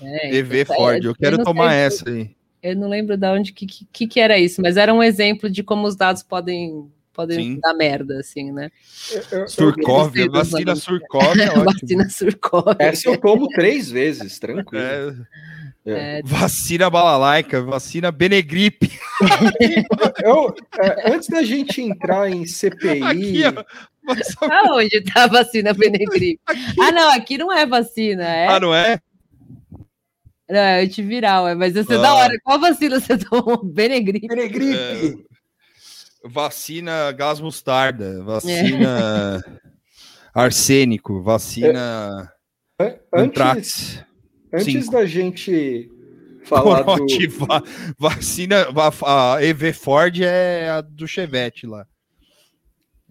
[0.02, 2.36] É, EV então, Ford, eu eu quero tomar essa aí.
[2.64, 5.62] Eu não lembro de onde que, que, que era isso, mas era um exemplo de
[5.62, 7.60] como os dados podem, podem Sim.
[7.60, 8.70] dar merda, assim, né?
[9.46, 10.74] Surcov, vacina.
[10.74, 11.50] Surcov é.
[11.62, 12.74] Vacina Surcov.
[12.78, 15.26] Essa eu tomo três vezes, tranquilo.
[15.86, 18.90] É, É, vacina balalaica, vacina Benegripe.
[20.24, 23.62] Eu, é, antes da gente entrar em CPI, Aqui, ó.
[24.02, 26.40] Mas- Aonde tá a vacina Benegripe?
[26.80, 28.98] Ah, não, aqui não é vacina, é, Ah, não é?
[30.54, 31.98] Não, é antiviral, é, mas você Ah.
[31.98, 32.34] da hora.
[32.42, 33.62] Qual vacina você tomou?
[33.64, 34.26] Benegripe.
[34.28, 35.26] Benegripe.
[36.24, 39.44] Vacina gás mostarda, vacina
[40.34, 42.32] arsênico, vacina
[42.80, 44.02] An- Antrax.
[44.52, 45.90] Antes, antes da gente
[46.44, 47.06] falar do.
[47.46, 47.62] Va-
[47.98, 51.86] vacina, va- a EV Ford é a do Chevette lá.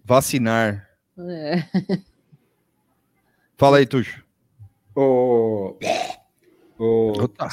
[0.04, 0.88] Vacinar.
[1.16, 1.64] É.
[3.56, 4.22] Fala aí, Tuxo.
[4.96, 5.76] O,
[6.78, 7.48] o, Opa.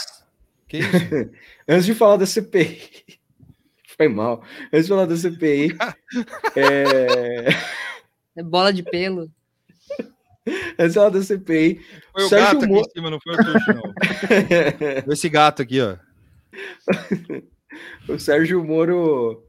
[0.67, 0.89] Que isso?
[1.67, 3.19] antes de falar da CPI.
[3.97, 4.41] Foi mal.
[4.73, 5.75] Antes de falar da CPI.
[6.55, 7.49] é,
[8.35, 9.29] É bola de pelo.
[10.79, 11.81] antes de falar da CPI.
[12.13, 15.13] Foi o Sérgio gato aqui em cima, não foi o Tuxo, não.
[15.13, 15.97] Esse gato aqui, ó.
[18.07, 19.45] o Sérgio Moro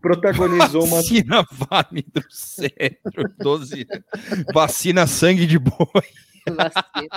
[0.00, 0.96] protagonizou uma.
[0.96, 3.86] Vacina Vale do Centro, 12.
[4.52, 6.04] Vacina sangue de boi.
[6.46, 7.08] Vacina.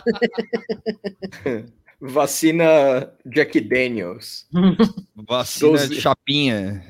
[2.01, 4.47] Vacina Jack Daniels.
[5.15, 5.89] Vacina Doze.
[5.89, 6.83] de chapinha.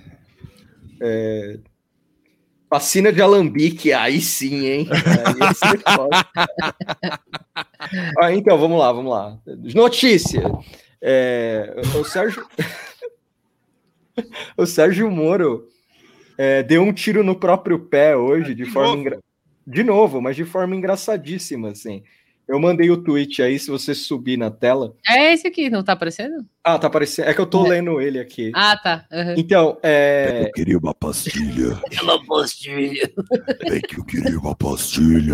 [2.70, 4.88] Vacina de alambique, aí sim, hein?
[4.92, 5.36] Aí
[8.22, 9.38] ah, então, vamos lá, vamos lá.
[9.76, 10.44] Notícia.
[11.02, 12.48] É, o Sérgio.
[14.56, 15.68] o Sérgio Moro
[16.38, 18.90] é, deu um tiro no próprio pé hoje, de, De forma.
[18.90, 19.02] novo?
[19.02, 19.20] engra-
[19.68, 22.04] De novo, mas de forma engraçadíssima, assim.
[22.52, 24.94] Eu mandei o tweet aí, se você subir na tela.
[25.08, 26.46] É esse aqui, não tá aparecendo?
[26.62, 27.30] Ah, tá aparecendo.
[27.30, 28.52] É que eu tô lendo ele aqui.
[28.54, 29.06] Ah, tá.
[29.10, 29.36] Uhum.
[29.38, 30.48] Então, é.
[30.48, 31.80] Eu queria uma pastilha.
[31.90, 33.10] Pela postilha.
[33.68, 35.34] É que eu queria uma pastilha.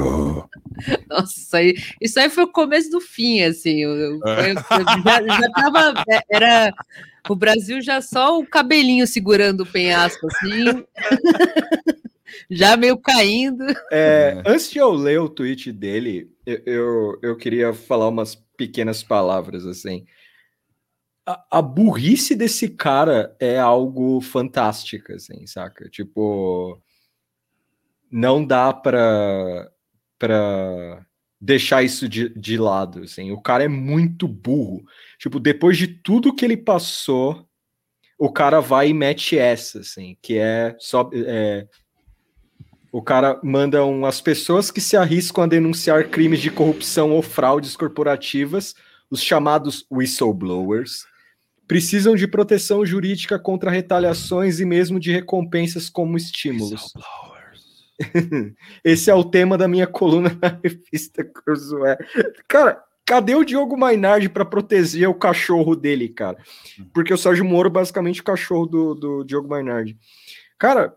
[1.09, 3.81] Nossa, isso aí, isso aí foi o começo do fim, assim.
[3.83, 4.51] Eu, eu- É.
[4.51, 4.55] eu-
[5.03, 6.03] já, já tava.
[6.07, 6.73] é, Era.
[7.27, 10.85] O Brasil já só o cabelinho segurando o penhasco, assim.
[12.49, 13.63] já meio caindo.
[13.91, 19.03] É, Antes de eu ler o tweet dele, eu, eu, eu queria falar umas pequenas
[19.03, 20.05] palavras assim.
[21.25, 25.89] A, a burrice desse cara é algo fantástico, assim, saca?
[25.89, 26.81] Tipo,
[28.09, 29.69] não dá pra,
[30.17, 31.05] pra
[31.39, 33.31] deixar isso de, de lado, assim.
[33.31, 34.83] O cara é muito burro.
[35.19, 37.47] Tipo, depois de tudo que ele passou,
[38.17, 41.09] o cara vai e mete essa, assim, que é só...
[41.13, 41.67] É,
[42.91, 47.21] o cara manda um, as pessoas que se arriscam a denunciar crimes de corrupção ou
[47.21, 48.73] fraudes corporativas,
[49.09, 51.05] os chamados whistleblowers,
[51.67, 56.93] precisam de proteção jurídica contra retaliações e mesmo de recompensas como estímulos.
[58.83, 61.97] Esse é o tema da minha coluna na revista Cruzoé.
[62.47, 66.37] Cara, cadê o Diogo Mainardi para proteger o cachorro dele, cara?
[66.93, 69.97] Porque o Sérgio Moro, basicamente, o cachorro do, do Diogo Mainardi.
[70.57, 70.95] Cara,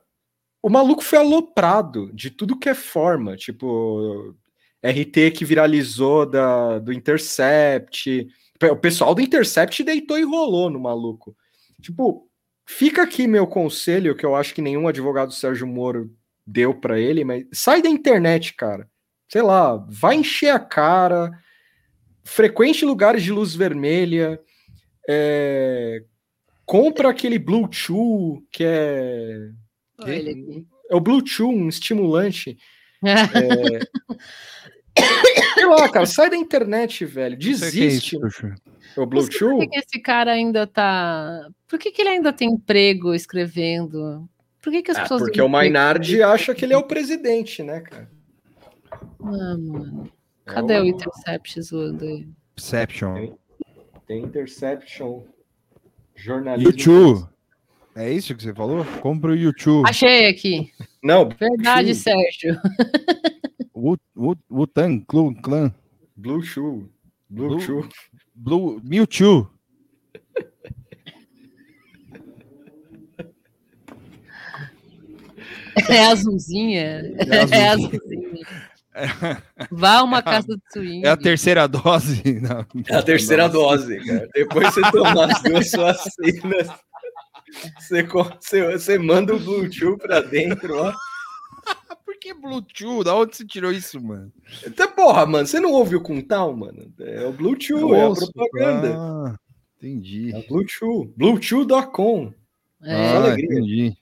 [0.63, 4.35] o maluco foi aloprado de tudo que é forma, tipo
[4.85, 8.29] RT que viralizou da, do Intercept.
[8.71, 11.37] O pessoal do Intercept deitou e rolou no maluco.
[11.81, 12.29] Tipo,
[12.67, 16.15] fica aqui meu conselho, que eu acho que nenhum advogado Sérgio Moro
[16.47, 18.89] deu para ele, mas sai da internet, cara.
[19.29, 21.31] Sei lá, vai encher a cara,
[22.25, 24.41] frequente lugares de luz vermelha,
[25.09, 26.03] é,
[26.67, 29.51] compra aquele Blue Chew, que é
[30.03, 30.67] Olha ele aqui.
[30.91, 32.57] é o Blue Chew, um estimulante.
[35.55, 37.35] Sei lá, cara, sai da internet, velho.
[37.35, 38.19] O é Desiste.
[38.19, 38.53] Tuxo.
[38.97, 39.51] o Blue Mas Chew?
[39.51, 41.49] Por que, que esse cara ainda tá.
[41.69, 44.29] Por que, que ele ainda tem emprego escrevendo?
[44.61, 45.23] Por que, que as Ah, pessoas.
[45.23, 48.11] porque o Mainardi acha que ele é o presidente, né, cara?
[49.23, 50.11] Ah, mano.
[50.45, 52.27] Cadê É o Intercept zoando aí?
[52.55, 53.35] Perception.
[54.07, 55.23] Tem Interception.
[56.17, 56.71] Jornalismo.
[56.71, 57.29] YouTube.
[57.97, 58.85] É isso que você falou?
[59.01, 59.89] Compra o YouTube.
[59.89, 60.73] Achei aqui.
[61.03, 62.03] Não, Verdade, Chew.
[62.03, 62.61] Sérgio.
[63.75, 65.73] Wu- Wu- Wu-Tang Clu- Clan.
[66.17, 66.89] Blue Chew.
[67.29, 67.89] Blue, Blue- Chew.
[68.35, 69.51] Blue Mewtwo.
[75.89, 77.03] É azulzinha.
[77.53, 78.47] É azulzinha.
[79.71, 81.07] Vá a uma casa de swing.
[81.07, 82.23] É a terceira dose.
[82.41, 83.55] Não, É a terceira Nossa.
[83.79, 84.29] dose, cara.
[84.35, 86.69] Depois você tomar as duas vacinas,
[87.79, 90.93] você, você, você manda o Blue Chew pra dentro, ó.
[92.05, 93.05] Por que Bluetooth?
[93.05, 94.33] Da onde você tirou isso, mano?
[94.67, 96.93] Até porra, mano, você não ouviu com tal, mano?
[96.99, 98.97] É o Blue Chew, é a Nossa, propaganda.
[98.99, 99.37] Ah,
[99.79, 100.33] entendi.
[100.35, 101.13] É o Blue Chew.
[101.17, 102.35] Bluetooth.com.
[102.83, 103.47] É, ah, alegria.
[103.47, 103.97] entendi.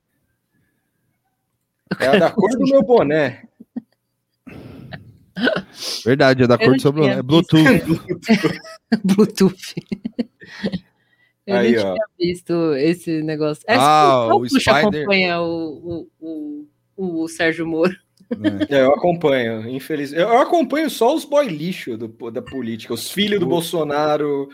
[1.99, 3.43] É a da cor do meu boné.
[6.05, 7.63] Verdade, é da Eu cor do seu tinha É Bluetooth.
[9.05, 9.75] Bluetooth.
[11.49, 11.95] Eu Aí, não ó.
[11.95, 13.65] tinha visto esse negócio.
[13.67, 17.95] É, Ah, só o Puxa Spider- acompanha o, o, o, o Sérgio Moro.
[18.37, 18.67] né?
[18.69, 20.21] É, eu acompanho, infelizmente.
[20.21, 24.51] Eu acompanho só os boy lixo do- da política, os filhos do O- Bolsonaro,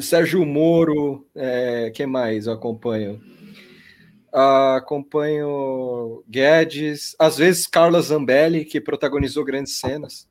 [0.00, 3.20] Sérgio Moro, é, que mais eu acompanho?
[4.32, 10.26] Ah, acompanho Guedes, às vezes Carla Zambelli, que protagonizou grandes cenas.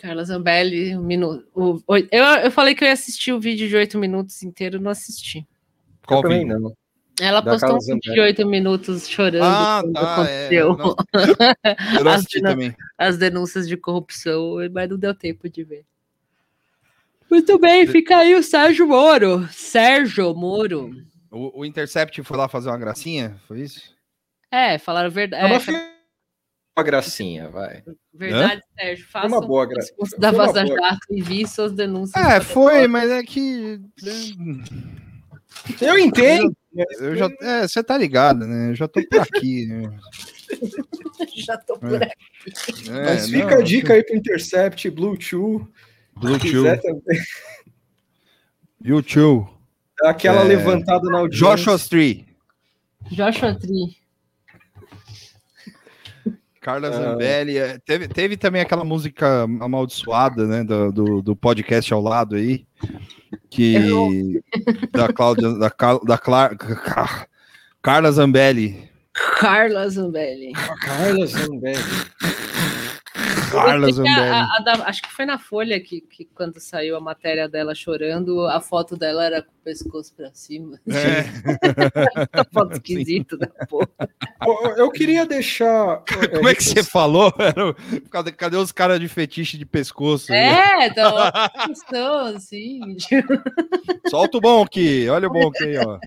[0.00, 1.46] Carla Zambelli, um minuto.
[1.54, 4.80] o- oi- eu, eu falei que eu ia assistir o vídeo de oito minutos inteiro,
[4.80, 5.46] não assisti.
[6.06, 6.58] Qual eu vídeo?
[6.60, 6.72] não.
[7.20, 8.20] Ela Da postou Carla um vídeo de Zambelli.
[8.28, 10.00] oito minutos chorando Ah, quando tá.
[10.00, 10.96] É, aconteceu não-
[11.98, 12.76] eu não assisti As- também.
[12.96, 15.84] as denúncias de corrupção, mas não deu tempo de ver.
[17.30, 19.46] Muito bem, fica aí o Sérgio Moro.
[19.50, 20.90] Sérgio Moro.
[21.30, 23.36] O, o Intercept foi lá fazer uma gracinha?
[23.46, 23.94] Foi isso?
[24.50, 25.44] É, falaram verdade.
[25.52, 25.58] É
[26.78, 27.82] É, uma gracinha, vai.
[28.14, 29.06] verdade, Sérgio.
[29.08, 32.24] Faça uma boa o gra- discurso foi da Vaza boa- Jato e vi suas denúncias.
[32.24, 33.80] É, foi, mas é que.
[35.80, 36.56] Eu entendo.
[37.00, 38.70] Eu já, é, você tá ligado, né?
[38.70, 39.66] Eu já tô por aqui.
[39.66, 39.98] Né?
[41.36, 42.88] Já tô por aqui.
[42.88, 45.66] É, Mas fica não, a dica aí pro Intercept, Bluetooth.
[46.16, 46.80] Bluetooth,
[48.82, 49.46] YouTube,
[50.02, 50.44] aquela É.
[50.44, 51.46] levantada na audiência.
[51.48, 52.26] Joshua Tree,
[53.10, 53.97] Joshua Tree.
[56.60, 56.90] Carla.
[56.90, 57.58] Zambelli.
[57.58, 60.64] é, Teve, teve também aquela música amaldiçoada, né?
[60.64, 62.66] Do, do, do podcast ao lado aí.
[63.50, 64.40] Que.
[64.92, 65.50] Da Cláudia.
[65.54, 65.72] Da,
[66.04, 66.56] da Clar,
[67.82, 68.88] Carla Zambelli.
[69.40, 70.52] Carla Zambelli.
[70.52, 71.78] Carla Zambelli.
[74.32, 77.74] A- a- da- acho que foi na Folha que, que quando saiu a matéria dela
[77.74, 80.78] chorando, a foto dela era com o pescoço pra cima.
[80.88, 81.24] É.
[82.52, 83.88] Foto esquisita da porra.
[84.76, 86.02] Eu queria deixar.
[86.34, 87.32] Como é que você falou?
[88.10, 90.32] Cadê, cadê os caras de fetiche de pescoço?
[90.32, 92.96] É, então, uma questão assim.
[94.08, 95.08] Solta o bom aqui.
[95.08, 95.98] Olha o bom aqui, aí, ó.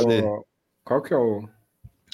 [0.00, 0.22] Cadê?
[0.84, 1.48] Qual que é o.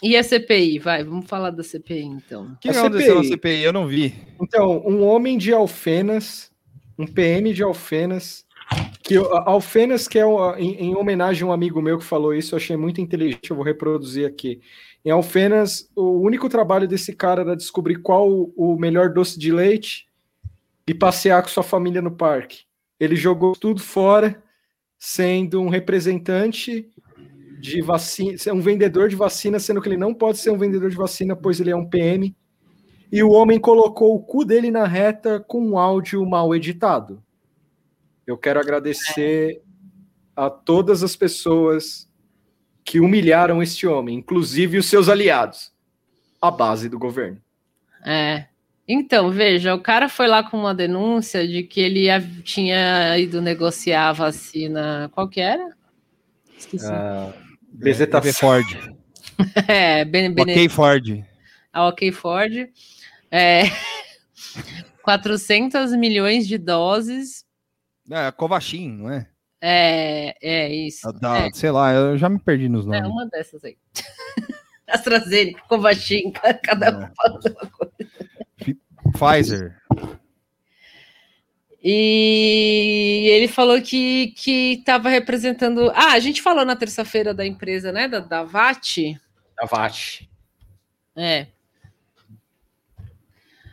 [0.03, 0.81] E a CPI?
[0.81, 2.47] Vai, vamos falar da CPI então.
[2.47, 3.37] O que A aconteceu na CPI.
[3.37, 3.63] CPI?
[3.63, 4.15] Eu não vi.
[4.41, 6.51] Então, um homem de Alfenas,
[6.99, 8.45] um PM de Alfenas,
[9.03, 10.25] que Alfenas, que é
[10.59, 13.57] em, em homenagem a um amigo meu que falou isso, eu achei muito inteligente, eu
[13.57, 14.61] vou reproduzir aqui.
[15.05, 20.07] Em Alfenas, o único trabalho desse cara era descobrir qual o melhor doce de leite
[20.87, 22.65] e passear com sua família no parque.
[22.99, 24.43] Ele jogou tudo fora,
[24.99, 26.89] sendo um representante
[27.63, 30.97] de vacina, um vendedor de vacina, sendo que ele não pode ser um vendedor de
[30.97, 32.35] vacina, pois ele é um PM
[33.11, 37.23] e o homem colocou o cu dele na reta com um áudio mal editado.
[38.27, 39.63] Eu quero agradecer
[40.35, 42.11] a todas as pessoas
[42.85, 45.73] que humilharam este homem, inclusive os seus aliados,
[46.41, 47.41] a base do governo.
[48.05, 48.47] É.
[48.89, 52.09] Então, veja, o cara foi lá com uma denúncia de que ele
[52.43, 55.09] tinha ido negociar a vacina.
[55.15, 55.71] Qual que era?
[56.59, 56.87] Esqueci.
[56.87, 57.33] Ah,
[57.73, 58.67] Bezeta BB Ford.
[59.67, 61.25] É, Ben, Bene- Ok, Ford.
[61.73, 62.69] a OK Ford.
[63.31, 63.63] É,
[65.03, 67.45] 400 milhões de doses.
[68.11, 69.27] É, Covaxin, não é?
[69.61, 71.09] É, é isso.
[71.09, 73.09] A da- é, Sei lá, eu já me perdi nos é nomes.
[73.11, 73.77] uma dessas aí.
[74.87, 77.07] AstraZeneca, Covaxin, cada um É.
[77.07, 78.77] uma coisa.
[79.15, 79.77] Pfizer.
[81.85, 85.91] E ele falou que que estava representando.
[85.95, 88.07] Ah, a gente falou na terça-feira da empresa, né?
[88.07, 89.19] Da, da VAT.
[89.59, 90.29] A VAT.
[91.17, 91.49] É,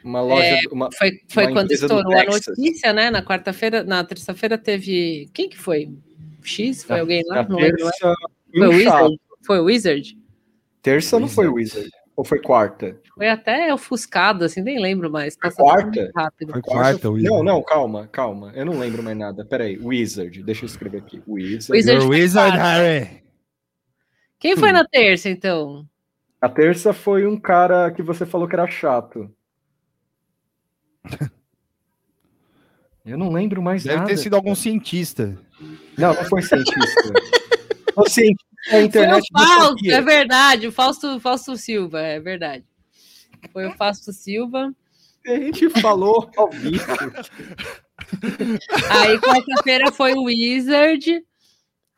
[0.03, 0.59] Uma loja.
[0.71, 3.09] uma, foi, foi Uma quando estourou a notícia, né?
[3.11, 5.29] Na quarta-feira, na terça-feira teve.
[5.33, 5.89] Quem que foi?
[6.43, 6.83] X?
[6.83, 7.43] Foi alguém lá?
[7.43, 7.77] na Não lembro.
[7.77, 8.13] terça,
[8.55, 8.71] Foi o.
[8.71, 9.19] Wizard?
[9.45, 10.17] Foi o Wizard?
[10.81, 11.89] Terça não foi o Wizard.
[12.19, 12.99] Ou foi quarta?
[13.15, 15.37] Foi até ofuscado, assim, nem lembro mais.
[15.37, 16.11] Passou quarta?
[16.13, 16.51] Rápido.
[16.51, 17.33] Foi quarta, Wizard.
[17.33, 18.51] Não, não, calma, calma.
[18.53, 19.45] Eu não lembro mais nada.
[19.45, 20.43] Peraí, Wizard.
[20.43, 21.23] Deixa eu escrever aqui.
[21.25, 21.71] Wizard.
[21.71, 22.57] Wizard Wizard.
[22.57, 23.23] Harry.
[24.37, 25.87] Quem foi na terça, então?
[26.41, 29.33] A terça foi um cara que você falou que era chato.
[33.05, 34.09] Eu não lembro mais Deve nada.
[34.09, 35.39] ter sido algum cientista.
[35.97, 37.13] Não, não foi cientista.
[37.95, 39.95] o cientista Foi o internet não Fausto, sabia.
[39.95, 42.63] é verdade, o Fausto, Fausto Silva, é verdade.
[43.51, 44.73] Foi o Fausto Silva.
[45.25, 46.83] A gente falou ao vivo.
[48.89, 51.21] Aí quarta-feira foi o Wizard,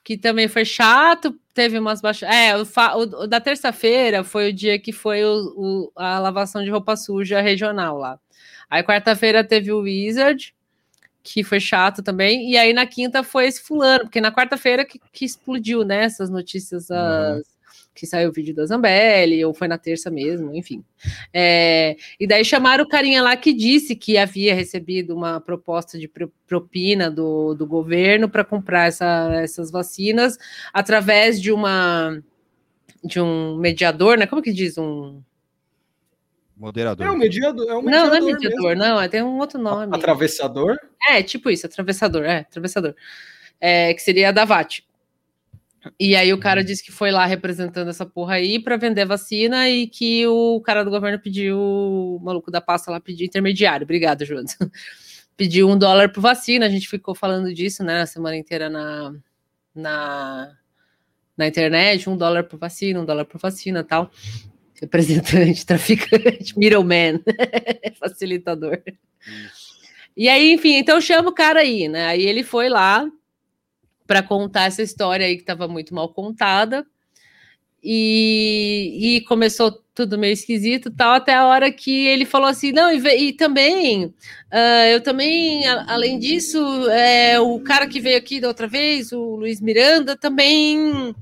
[0.03, 2.30] que também foi chato, teve umas baixas.
[2.30, 6.19] É, o, fa- o- o da terça-feira foi o dia que foi o- o- a
[6.19, 8.19] lavação de roupa suja regional lá.
[8.69, 10.53] Aí quarta-feira teve o Wizard,
[11.24, 14.99] que foi chato também, e aí na quinta foi esse fulano, porque na quarta-feira que,
[15.11, 17.51] que explodiu, né, essas notícias, as-
[17.93, 20.82] que saiu o vídeo da Zambelli, ou foi na terça mesmo, enfim.
[21.34, 26.07] É, e daí chamaram o carinha lá que disse que havia recebido uma proposta de
[26.07, 30.38] pro- propina do, do governo para comprar essa- essas vacinas
[30.74, 32.22] através de uma
[33.03, 34.26] de um mediador, né?
[34.28, 35.22] Como que diz um?
[36.62, 37.07] Moderador.
[37.07, 37.68] É um mediador.
[37.68, 38.84] É um Não, não é mediador mediador, mesmo.
[38.84, 39.95] não, é- tem um outro nome.
[39.95, 40.78] Atravessador?
[41.09, 42.93] É, tipo isso, atravessador, é, atravessador.
[43.59, 44.84] É, que seria a da VAT.
[45.99, 49.68] E aí o cara disse que foi lá representando essa porra aí para vender vacina
[49.68, 53.84] e que o cara do governo pediu, o maluco da pasta lá pediu intermediário.
[53.84, 54.55] Obrigado, Jonas.
[55.36, 56.68] Pediu um dólar por vacina.
[56.68, 59.16] A gente ficou falando disso, né, a semana inteira na,
[59.74, 60.51] na,
[61.36, 64.12] na internet, um dólar por vacina, um dólar por vacina tal.
[64.82, 67.21] Representante, traficante, middleman,
[67.99, 68.82] facilitador.
[70.17, 72.07] E aí, enfim, então chama o cara aí, né?
[72.07, 73.07] Aí ele foi lá
[74.07, 76.86] para contar essa história aí que estava muito mal contada.
[77.84, 82.91] E, e, começou tudo meio esquisito tal, até a hora que ele falou assim: não,
[82.91, 86.59] e, e também, uh, eu também, a, além disso,
[86.91, 91.15] é, o cara que veio aqui da outra vez, o Luiz Miranda, também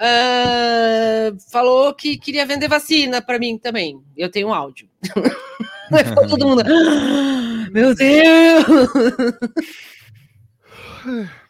[0.00, 4.02] uh, falou que queria vender vacina para mim também.
[4.16, 4.88] Eu tenho um áudio.
[6.28, 8.64] todo mundo, ah, meu Deus!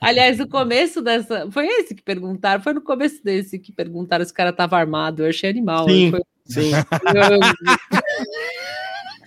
[0.00, 1.50] Aliás, no começo dessa.
[1.50, 2.62] Foi esse que perguntaram?
[2.62, 5.24] Foi no começo desse que perguntaram se o cara tava armado.
[5.24, 5.88] Eu achei animal.
[5.88, 6.20] Sim, foi...
[6.46, 6.70] sim.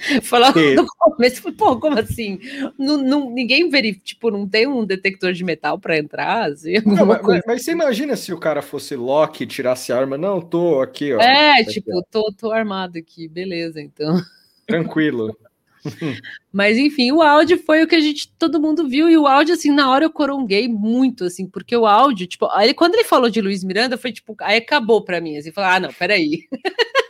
[0.23, 2.39] Falou no começo, pô, como assim?
[2.77, 6.51] Não, não, ninguém verifica, tipo, não tem um detector de metal para entrar?
[6.51, 9.97] Assim, não, mas, mas, mas, você imagina se o cara fosse Loki e tirasse a
[9.97, 10.17] arma?
[10.17, 11.19] Não, tô aqui, ó.
[11.19, 14.21] É, tipo, tô, tô armado aqui, beleza, então.
[14.65, 15.35] Tranquilo.
[16.51, 19.53] Mas enfim, o áudio foi o que a gente todo mundo viu e o áudio
[19.53, 23.29] assim na hora eu coronguei muito assim, porque o áudio, tipo, aí quando ele falou
[23.29, 26.47] de Luiz Miranda foi tipo, aí acabou para mim, assim, falar, ah, não, peraí.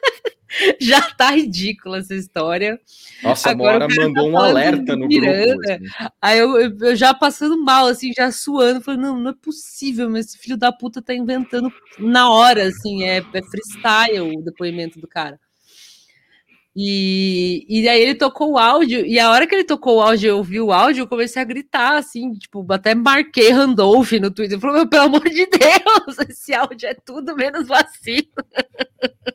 [0.79, 2.79] já tá ridícula essa história.
[3.21, 5.55] Nossa, Agora, a Mora mandou tá um alerta no Miranda.
[5.55, 5.71] grupo.
[5.71, 6.11] Assim.
[6.21, 10.27] Aí eu, eu, já passando mal, assim, já suando, falei, não, não é possível, mas
[10.27, 15.07] esse filho da puta tá inventando na hora, assim, é, é freestyle o depoimento do
[15.07, 15.39] cara.
[16.75, 20.29] E, e aí ele tocou o áudio, e a hora que ele tocou o áudio,
[20.29, 24.59] eu ouvi o áudio, eu comecei a gritar, assim, tipo, até marquei Randolph no Twitter.
[24.59, 28.27] Falei, pelo amor de Deus, esse áudio é tudo menos vacina.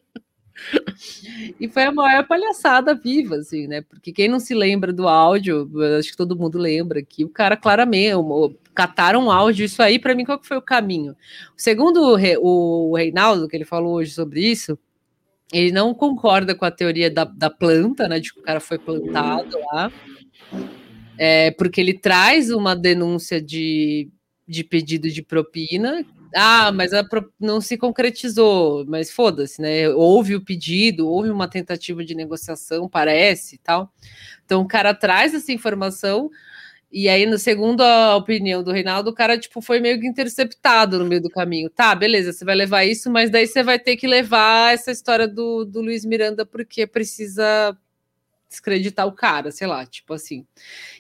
[1.61, 3.83] e foi a maior palhaçada viva, assim, né?
[3.83, 7.57] Porque quem não se lembra do áudio, acho que todo mundo lembra que o cara
[7.57, 8.15] claramente
[8.75, 11.17] cataram um áudio, isso aí, para mim, qual que foi o caminho?
[11.57, 14.79] Segundo o Reinaldo, que ele falou hoje sobre isso,
[15.53, 18.21] ele não concorda com a teoria da, da planta, né?
[18.21, 19.91] De que o cara foi plantado lá.
[21.17, 24.09] É, porque ele traz uma denúncia de,
[24.47, 26.05] de pedido de propina.
[26.35, 29.89] Ah, mas pro, não se concretizou, mas foda-se, né?
[29.91, 33.93] Houve o pedido, houve uma tentativa de negociação, parece e tal.
[34.45, 36.31] Então o cara traz essa informação,
[36.91, 40.99] e aí, no segundo a opinião do Reinaldo, o cara tipo foi meio que interceptado
[40.99, 41.69] no meio do caminho.
[41.69, 45.29] Tá, beleza, você vai levar isso, mas daí você vai ter que levar essa história
[45.29, 47.77] do, do Luiz Miranda porque precisa
[48.49, 50.47] descreditar o cara, sei lá, tipo assim.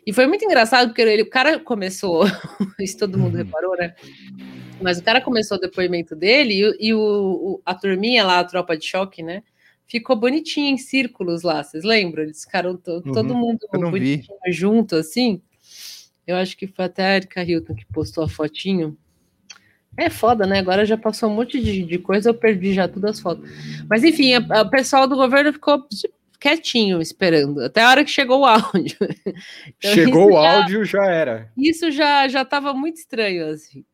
[0.07, 2.25] E foi muito engraçado porque ele, o cara começou,
[2.79, 3.45] isso todo mundo uhum.
[3.45, 3.95] reparou, né?
[4.81, 8.45] Mas o cara começou o depoimento dele e, e o, o, a turminha lá, a
[8.45, 9.43] tropa de choque, né?
[9.87, 12.23] Ficou bonitinho em círculos lá, vocês lembram?
[12.23, 13.13] Eles ficaram to, uhum.
[13.13, 14.53] todo mundo bonitinho vi.
[14.53, 15.41] junto, assim.
[16.27, 18.97] Eu acho que foi até a Erika Hilton que postou a fotinho.
[19.97, 20.59] É foda, né?
[20.59, 23.51] Agora já passou um monte de, de coisa, eu perdi já todas as fotos.
[23.89, 25.83] Mas enfim, o pessoal do governo ficou
[26.39, 28.97] quietinho esperando, até a hora que chegou o áudio.
[29.78, 31.53] Então, chegou o áudio, já era.
[31.57, 33.84] Isso já já estava muito estranho, assim.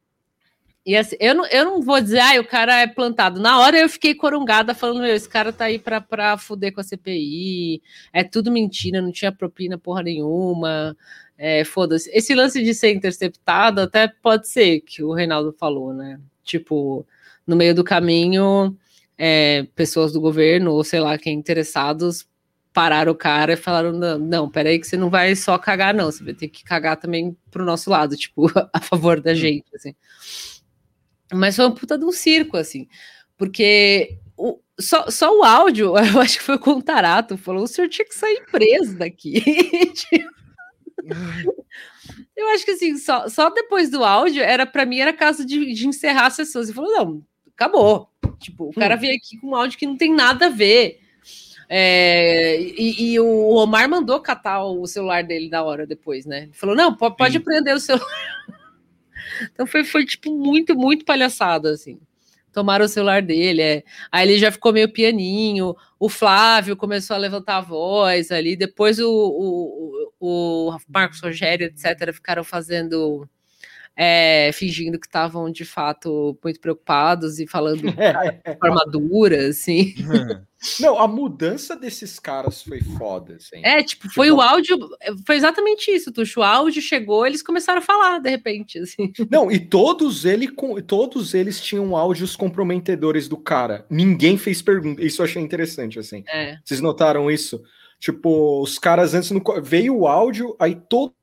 [0.86, 3.40] E assim, eu não, eu não vou dizer, ah, o cara é plantado.
[3.40, 6.80] Na hora eu fiquei corungada falando, meu, esse cara tá aí pra, pra fuder com
[6.80, 7.82] a CPI,
[8.12, 10.96] é tudo mentira, não tinha propina porra nenhuma.
[11.38, 12.10] É, Foda-se.
[12.12, 16.20] Esse lance de ser interceptado até pode ser que o Reinaldo falou, né?
[16.44, 17.06] Tipo,
[17.46, 18.76] no meio do caminho,
[19.18, 22.26] é, pessoas do governo, ou sei lá, quem interessados,
[22.74, 26.06] pararam o cara e falaram: não, não, peraí, que você não vai só cagar, não,
[26.06, 29.94] você vai ter que cagar também pro nosso lado, tipo, a favor da gente, assim.
[31.32, 32.86] Mas foi uma puta de um circo, assim,
[33.38, 37.88] porque o, só, só o áudio, eu acho que foi o Contarato, falou: o senhor
[37.88, 39.40] tinha que sair preso daqui.
[39.94, 40.34] tipo,
[42.36, 45.72] eu acho que assim, só, só depois do áudio, era para mim era caso de,
[45.72, 46.68] de encerrar as sessões.
[46.68, 48.10] E falou: não, acabou.
[48.40, 48.98] Tipo, o cara hum.
[48.98, 51.03] veio aqui com um áudio que não tem nada a ver.
[51.68, 56.44] É, e, e, o Omar mandou catar o celular dele da hora depois, né?
[56.44, 58.06] Ele falou: não, pode, pode prender o celular.
[59.52, 61.98] então foi, foi, tipo, muito, muito palhaçada, assim
[62.54, 63.60] tomaram o celular dele.
[63.60, 63.82] É.
[64.10, 65.74] Aí ele já ficou meio pianinho.
[65.98, 68.56] O Flávio começou a levantar a voz ali.
[68.56, 73.28] Depois o, o, o Marcos Rogério, etc., ficaram fazendo
[73.96, 79.94] é, fingindo que estavam de fato muito preocupados e falando de forma dura, assim.
[80.80, 83.60] Não, a mudança desses caras foi foda, assim.
[83.62, 84.78] É, tipo, foi o áudio,
[85.26, 86.40] foi exatamente isso, Tuxo.
[86.40, 89.12] O áudio chegou, eles começaram a falar, de repente, assim.
[89.30, 90.48] Não, e todos, ele,
[90.86, 93.86] todos eles tinham áudios comprometedores do cara.
[93.90, 95.02] Ninguém fez pergunta.
[95.02, 96.24] Isso eu achei interessante, assim.
[96.28, 96.58] É.
[96.64, 97.62] Vocês notaram isso?
[97.98, 101.14] Tipo, os caras antes no, veio o áudio, aí todo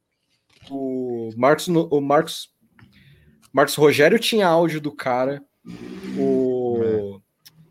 [0.70, 2.50] o Marcos, o Marcos,
[3.52, 5.44] Marcos Rogério tinha áudio do cara,
[6.18, 6.51] o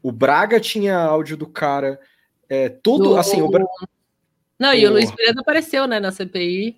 [0.03, 2.01] o Braga tinha áudio do cara.
[2.49, 3.69] É, todo, Do- assim, o Braga.
[4.59, 4.91] Não, e o.
[4.93, 6.77] Luiz Miranda apareceu, né, na CPI.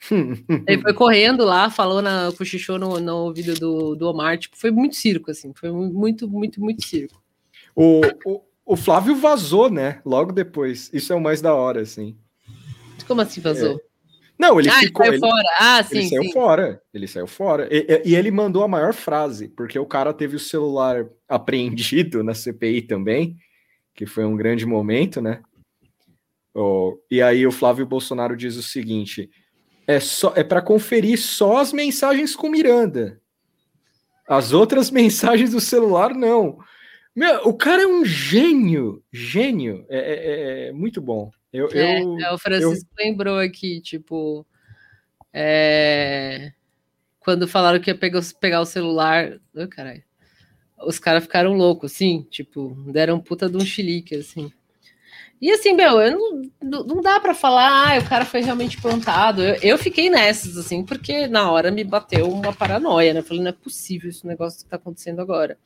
[0.68, 4.38] Ele foi correndo lá, falou na cochichou no, no ouvido do, do Omar.
[4.38, 5.52] Tipo, foi muito circo, assim.
[5.54, 7.20] Foi muito, muito, muito circo.
[7.74, 10.00] o, o, o Flávio vazou, né?
[10.04, 10.90] Logo depois.
[10.92, 12.16] Isso é o mais da hora, assim.
[13.06, 13.80] Como assim vazou?
[14.38, 15.06] Não, ele ah, ficou.
[15.06, 15.48] ele Ele, saiu fora.
[15.58, 16.32] Ah, sim, ele saiu sim.
[16.32, 16.82] fora.
[16.92, 17.68] Ele saiu fora.
[17.74, 22.22] E, e- e ele mandou a maior frase, porque o cara teve o celular apreendido
[22.22, 23.36] na CPI também,
[23.94, 25.40] que foi um grande momento, né?
[26.54, 29.30] Oh, e aí o Flávio Bolsonaro diz o seguinte:
[29.86, 33.20] é só é para conferir só as mensagens com Miranda.
[34.28, 36.58] As outras mensagens do celular não.
[37.14, 39.86] Meu, o cara é um gênio, gênio.
[39.88, 41.30] É, é- é muito bom.
[41.56, 44.46] Eu, É, eu, é, o Francisco lembrou aqui, tipo.
[45.32, 46.52] é,
[47.20, 49.38] Quando falaram que ia pegar, o- pegar o celular.
[49.56, 50.02] Ai, caralho.
[50.86, 54.52] Os caras ficaram loucos, assim, tipo, deram puta de um chilique, assim.
[55.40, 59.42] E assim, meu, eu não, não dá pra falar, ah, o cara foi realmente plantado.
[59.42, 63.20] Eu, eu fiquei nessas, assim, porque na hora me bateu uma paranoia, né?
[63.20, 65.58] Eu falei, não é possível esse negócio que tá acontecendo agora.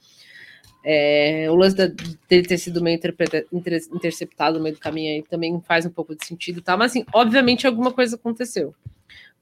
[0.84, 1.90] É, o lance da-
[2.28, 2.98] dele ter sido meio
[3.92, 6.76] interceptado no meio do caminho aí também faz um pouco de sentido, tá?
[6.76, 8.74] Mas assim, obviamente alguma coisa aconteceu.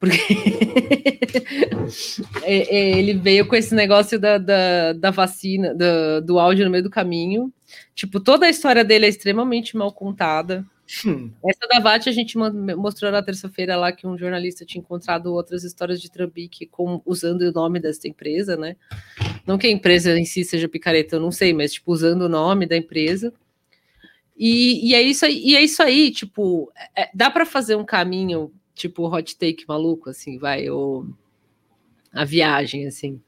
[0.00, 0.16] Porque
[2.42, 6.70] É, é, ele veio com esse negócio da, da, da vacina, da- do áudio no
[6.70, 7.52] meio do caminho.
[7.94, 10.64] Tipo, toda a história dele é extremamente mal contada.
[11.04, 15.26] Hum, Essa da VAT a gente mostrou na terça-feira lá que um jornalista tinha encontrado
[15.32, 18.74] outras histórias de Trambique com, usando o nome dessa empresa, né?
[19.46, 22.28] Não que a empresa em si seja picareta, eu não sei, mas tipo, usando o
[22.28, 23.32] nome da empresa.
[24.36, 28.52] E, e é isso aí, é isso aí, tipo, é- dá para fazer um caminho,
[28.74, 31.06] tipo, hot take maluco, assim, vai, ou
[32.12, 33.20] a viagem, assim.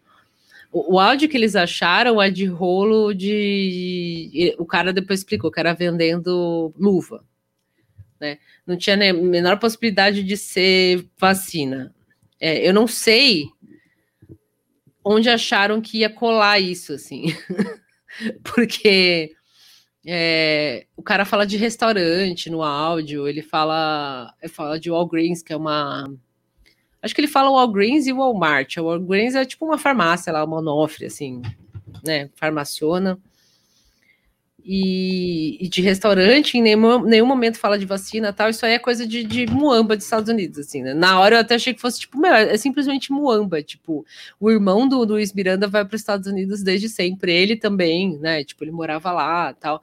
[0.72, 4.54] O, o áudio que eles acharam é de rolo de.
[4.58, 7.24] O cara depois explicou que era vendendo luva
[8.20, 8.38] né?
[8.66, 11.94] Não tinha a menor possibilidade de ser vacina.
[12.38, 13.46] É, eu não sei
[15.04, 17.34] onde acharam que ia colar isso, assim,
[18.44, 19.32] porque
[20.06, 25.52] é, o cara fala de restaurante no áudio, ele fala, ele fala de Walgreens, que
[25.52, 26.12] é uma.
[27.02, 28.76] Acho que ele fala Walgreens e Walmart.
[28.76, 31.40] A Walgreens é tipo uma farmácia lá, uma Onofre, assim,
[32.04, 32.28] né?
[32.34, 33.18] Farmaciona
[34.64, 38.48] e, e de restaurante, em nenhum, nenhum momento fala de vacina tal.
[38.50, 40.94] Isso aí é coisa de, de muamba dos Estados Unidos, assim, né?
[40.94, 43.62] Na hora eu até achei que fosse, tipo, meu, é simplesmente muamba.
[43.62, 44.04] Tipo,
[44.38, 48.44] o irmão do Luiz Miranda vai para os Estados Unidos desde sempre, ele também, né?
[48.44, 49.82] Tipo, ele morava lá tal.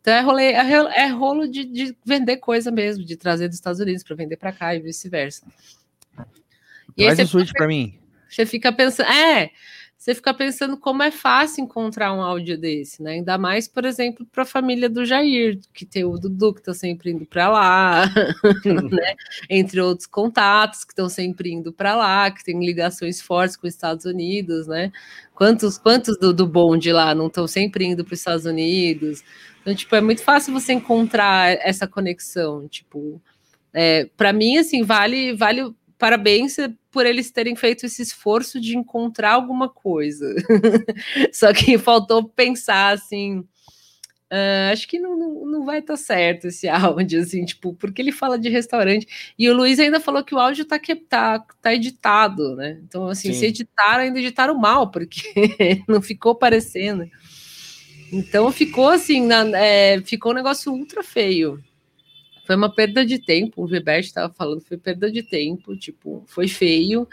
[0.00, 3.56] Então é, rolê, é, rolo- é rolo de, de vender coisa mesmo, de trazer dos
[3.56, 5.46] Estados Unidos para vender para cá e vice-versa.
[6.96, 7.98] Traz o Switch pra mim.
[8.28, 9.50] você fica pensando, é,
[10.02, 13.12] você fica pensando como é fácil encontrar um áudio desse, né?
[13.12, 16.74] Ainda mais, por exemplo, para a família do Jair, que tem o Dudu que está
[16.74, 18.06] sempre indo para lá,
[18.66, 19.14] né?
[19.48, 23.74] Entre outros contatos que estão sempre indo para lá, que tem ligações fortes com os
[23.74, 24.90] Estados Unidos, né?
[25.36, 29.22] Quantos, quantos do, do bonde lá não estão sempre indo para os Estados Unidos?
[29.60, 33.22] Então, tipo, é muito fácil você encontrar essa conexão, tipo,
[33.72, 35.72] é, para mim, assim, vale, vale
[36.02, 36.56] parabéns
[36.90, 40.34] por eles terem feito esse esforço de encontrar alguma coisa.
[41.32, 43.44] Só que faltou pensar assim.
[44.28, 48.10] "Ah, acho que não, não, não vai estar certo esse áudio, assim, tipo, porque ele
[48.10, 49.06] fala de restaurante.
[49.38, 52.80] E o Luiz ainda falou que o áudio tá, que, tá, tá editado, né?
[52.82, 53.38] Então, assim, Sim.
[53.38, 55.22] se editaram, ainda editaram mal, porque
[55.86, 57.08] não ficou parecendo.
[58.12, 61.62] Então ficou assim, na- é, ficou um negócio ultra feio.
[62.44, 66.48] Foi uma perda de tempo, o Gilberto estava falando, foi perda de tempo, tipo, foi
[66.48, 67.08] feio.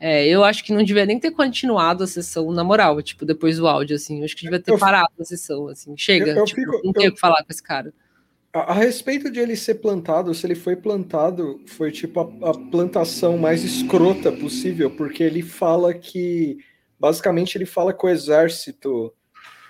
[0.00, 3.58] É, eu acho que não devia nem ter continuado a sessão, na moral, tipo, depois
[3.58, 4.18] do áudio, assim.
[4.18, 5.94] Eu acho que devia ter Eu- parado a sessão, assim.
[5.96, 7.92] Chega, Eu- eu tipo, fico- não tenho o que falar com esse cara.
[8.52, 12.54] A, a respeito de ele ser plantado, se ele foi plantado, foi tipo a, a
[12.70, 16.58] plantação mais escrota possível, porque ele fala que.
[16.98, 19.12] Basicamente, ele fala que o exército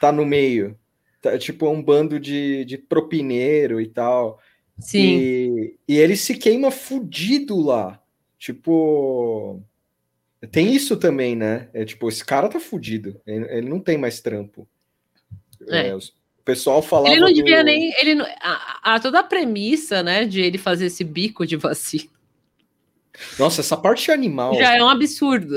[0.00, 0.76] tá no meio.
[1.20, 4.38] Tá, tipo, é um bando de, de propineiro e tal.
[4.83, 8.01] Sim, E, e ele se queima fudido lá.
[8.39, 9.62] Tipo.
[10.51, 11.68] Tem isso também, né?
[11.72, 13.20] É tipo, esse cara tá fudido.
[13.26, 14.66] Ele, ele não tem mais trampo.
[15.68, 15.89] É.
[15.89, 16.01] É, o
[16.45, 17.14] pessoal falava.
[17.14, 17.93] Ele não devia do- nem.
[18.01, 22.11] Ele não- a, a- toda a premissa, né, de ele fazer esse bico de vacina
[23.39, 24.55] Nossa, essa parte animal.
[24.57, 25.57] já é um absurdo.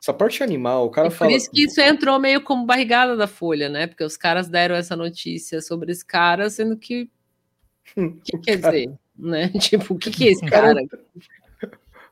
[0.00, 1.32] Essa parte animal, o cara E por fala.
[1.32, 3.86] isso que isso entrou meio como barrigada da Folha, né?
[3.86, 7.10] Porque os caras deram essa notícia sobre esse cara, sendo que.
[7.96, 8.92] O que quer dizer?
[9.18, 9.48] Né?
[9.60, 10.88] Tipo, o que, que é esse cara- cara?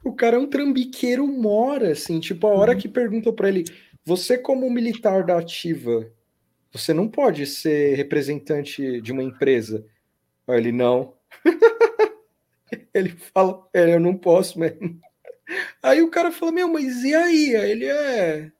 [0.02, 2.56] O cara é um trambiqueiro mora, assim, tipo, a Uhum.
[2.56, 3.64] hora que perguntam pra ele,
[4.04, 6.10] você como militar da ativa,
[6.72, 9.84] você não pode ser representante de uma empresa.
[10.48, 11.14] Aí ele, não.
[12.94, 14.98] ele fala, é, eu não posso mesmo.
[15.82, 17.56] Aí o cara fala, meu, mas e aí?
[17.56, 18.50] Aí ele é...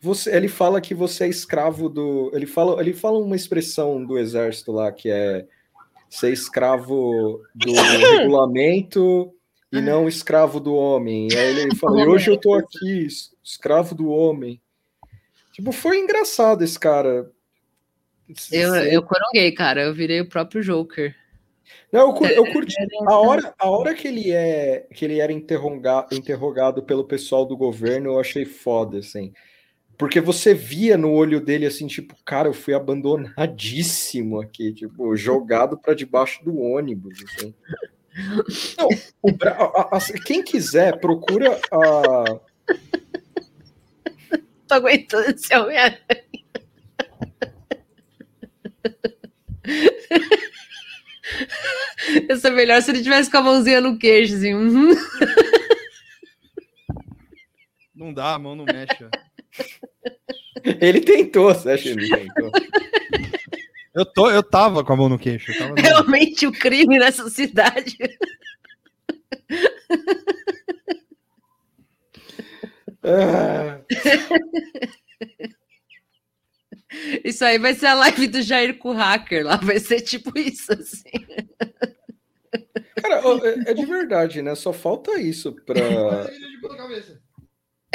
[0.00, 2.30] Você, ele fala que você é escravo do...
[2.34, 5.46] Ele fala, ele fala uma expressão do exército lá, que é
[6.08, 7.72] ser escravo do
[8.20, 9.32] regulamento
[9.72, 11.28] e não escravo do homem.
[11.30, 14.60] E aí ele fala, e hoje eu tô aqui, es- escravo do homem.
[15.52, 17.30] Tipo, foi engraçado esse cara.
[18.52, 19.82] Eu, eu coronguei, cara.
[19.82, 21.14] Eu virei o próprio Joker.
[21.92, 22.74] Não, eu, cur- eu curti.
[23.08, 27.56] A hora, a hora que ele é que ele era interroga, interrogado pelo pessoal do
[27.56, 29.32] governo, eu achei foda, assim.
[29.98, 35.78] Porque você via no olho dele assim, tipo, cara, eu fui abandonadíssimo aqui, tipo, jogado
[35.78, 37.54] para debaixo do ônibus, assim.
[38.78, 38.88] Não,
[39.22, 42.40] o Bra- a- a- quem quiser, procura a.
[44.66, 45.76] Tô aguentando esse homem
[52.28, 54.54] Ia ser melhor se ele tivesse com a mãozinha no queixo, assim.
[57.94, 59.08] Não dá, a mão não mexe.
[60.80, 62.50] Ele tentou, você acha que ele tentou?
[63.94, 65.50] Eu, tô, eu tava com a mão no queixo.
[65.52, 67.96] eu tava- Realmente o crime nessa cidade.
[73.02, 73.80] Ah,
[77.24, 79.56] Isso aí vai ser a live do Jair com o hacker lá.
[79.56, 81.10] Vai ser tipo isso, assim.
[83.00, 84.54] cara, é, é de verdade, né?
[84.54, 85.74] Só falta isso pra.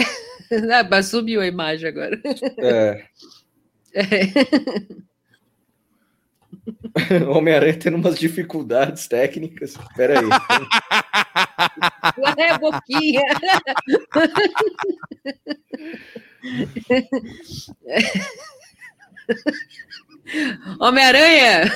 [0.70, 2.22] Ah, mas subiu a imagem agora.
[2.58, 3.06] É.
[7.28, 9.78] Homem-Aranha tendo umas dificuldades técnicas.
[9.95, 10.26] Peraí.
[12.38, 13.22] É a boquinha.
[20.80, 21.72] Homem-Aranha!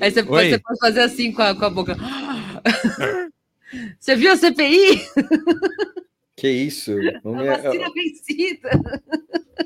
[0.00, 0.50] Aí você, Oi.
[0.50, 1.96] você pode fazer assim com a, com a boca.
[4.00, 5.00] Você viu a CPI?
[6.40, 6.92] Que isso?
[6.92, 8.70] A Homem- vacina vencida.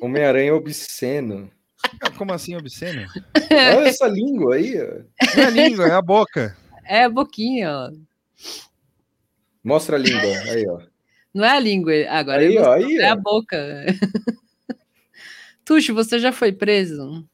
[0.01, 1.51] Homem-Aranha obsceno.
[2.19, 3.07] Como assim, obsceno?
[3.77, 4.75] Olha essa língua aí.
[4.81, 5.03] ó.
[5.37, 6.57] Não é a língua, é a boca.
[6.85, 7.91] É a boquinha, ó.
[9.63, 10.21] Mostra a língua.
[10.51, 10.81] Aí, ó.
[11.33, 11.93] Não é a língua.
[12.09, 13.13] Agora Aí, ó, aí, é ó.
[13.13, 13.57] a boca.
[15.65, 17.25] Tuxo, você já foi preso?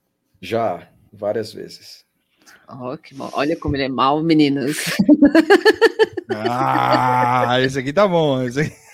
[0.41, 2.05] Já, várias vezes.
[2.69, 3.31] Ó, que mal.
[3.33, 4.77] Olha como ele é mal, meninas.
[6.29, 8.43] Ah, esse aqui tá bom.
[8.43, 8.90] Esse aqui...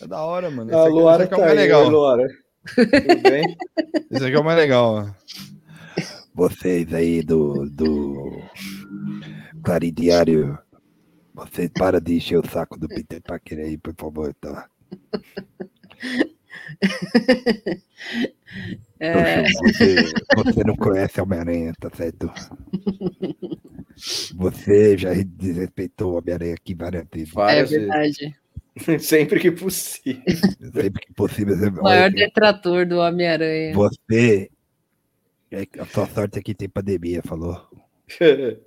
[0.00, 0.70] É da hora, mano.
[0.70, 1.64] Esse A aqui, Luara esse aqui é tá o mais aí.
[1.64, 1.88] legal.
[1.88, 2.28] Luara.
[2.74, 3.56] Tudo bem?
[4.10, 4.94] Esse aqui é o mais legal.
[4.94, 5.10] ó.
[6.34, 8.40] Vocês aí do, do
[9.62, 10.58] Claridiário,
[11.34, 14.68] vocês para de encher o saco do Peter Parker aí, por favor, tá?
[18.98, 22.30] É, Você, você não conhece Homem-Aranha, tá certo?
[24.34, 27.32] Você já desrespeitou o Homem-Aranha aqui várias vezes.
[27.34, 28.34] é verdade.
[28.76, 29.06] vezes.
[29.08, 30.22] Sempre que possível.
[30.74, 31.56] Sempre que possível.
[31.56, 33.72] Você, O maior olha, detrator do Homem-Aranha.
[33.74, 34.50] você.
[35.50, 37.58] é A sua sorte é que tem pandemia, falou.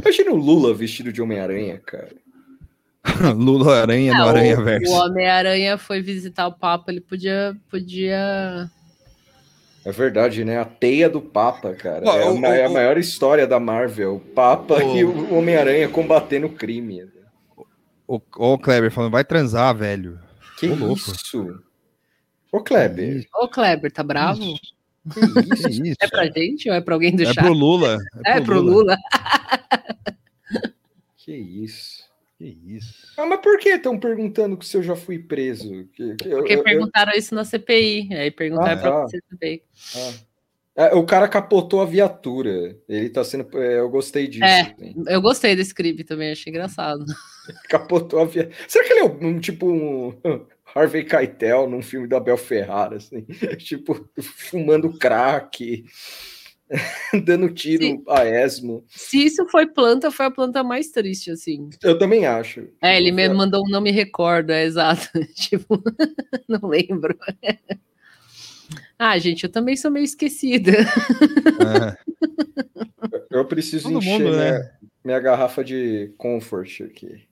[0.00, 2.14] Imagina o Lula vestido de Homem-Aranha, cara.
[3.36, 4.92] Lula Aranha no Ah, o- Aranha o Verso.
[4.92, 8.70] Homem-Aranha foi visitar o Papa, ele podia, podia
[9.84, 10.58] É verdade, né?
[10.58, 12.04] A teia do Papa, cara.
[12.04, 14.16] É, a, o- é a o- maior história da Marvel.
[14.16, 17.06] O Papa O- e o Homem-Aranha combatendo o crime.
[18.08, 20.18] O, o Kleber falando, vai transar, velho.
[20.58, 20.94] Que Ô, louco.
[21.12, 21.60] isso?
[22.52, 23.26] Ô, Kleber.
[23.34, 24.40] Ô, Kleber, tá bravo?
[24.40, 24.76] Que isso?
[25.68, 25.96] Que isso?
[26.00, 27.36] É pra gente ou é pra alguém do É chat?
[27.36, 27.98] pro Lula.
[28.24, 28.96] É pro Lula.
[31.16, 31.95] Que isso?
[32.38, 33.14] Que isso.
[33.16, 35.86] Ah, mas por que estão perguntando se eu já fui preso?
[35.94, 38.08] Que- que eu- Porque eu- eu- perguntaram isso na CPI.
[38.14, 39.02] Aí perguntaram Ah, pra tá.
[39.02, 39.62] você CPI.
[39.96, 40.12] ah.
[40.78, 42.76] É, o cara capotou a viatura.
[42.86, 43.48] Ele tá sendo.
[43.58, 44.44] é, eu gostei disso.
[44.44, 44.60] É.
[44.60, 44.94] assim.
[45.08, 47.02] Eu gostei desse crime também, achei engraçado.
[47.70, 48.54] Capotou a viatura.
[48.68, 50.12] Será que ele é um, tipo um
[50.74, 53.22] Harvey Keitel num filme da Bel Ferrara, assim?
[53.56, 55.86] tipo, fumando crack.
[57.24, 58.02] dando tiro Sim.
[58.08, 58.84] a esmo.
[58.88, 61.70] Se isso foi planta, foi a planta mais triste, assim.
[61.82, 62.68] Eu também acho.
[62.82, 65.08] É, ele me mandou um não me recordo, é exato.
[65.34, 65.82] tipo,
[66.48, 67.16] não lembro.
[68.98, 70.72] ah, gente, eu também sou meio esquecida.
[70.72, 72.06] É.
[73.30, 74.72] Eu preciso Todo encher mundo, minha, né?
[75.04, 77.26] minha garrafa de comfort aqui.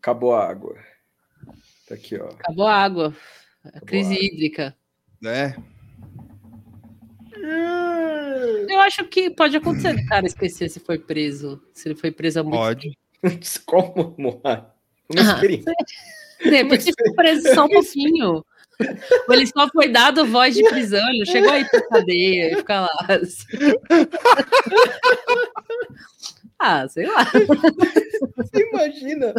[0.00, 0.76] Acabou a água.
[1.88, 2.28] Tá aqui, ó.
[2.28, 3.14] Acabou a água.
[3.64, 4.26] A Acabou crise a água.
[4.26, 4.76] hídrica.
[5.24, 5.54] É.
[8.68, 11.62] Eu acho que pode acontecer do cara esquecer se foi preso.
[11.72, 12.98] Se ele foi preso há muito Pode.
[13.66, 14.70] Como, Moá?
[15.08, 15.72] Uma Ah, experiência.
[16.42, 18.44] De repente ele ficou preso só um pouquinho.
[19.28, 22.56] Ou ele só foi dado voz de prisão, ele não chegou aí pra cadeia e
[22.56, 23.06] ficar lá.
[23.08, 23.44] assim.
[26.58, 27.24] Ah, sei lá.
[28.36, 29.34] Você imagina?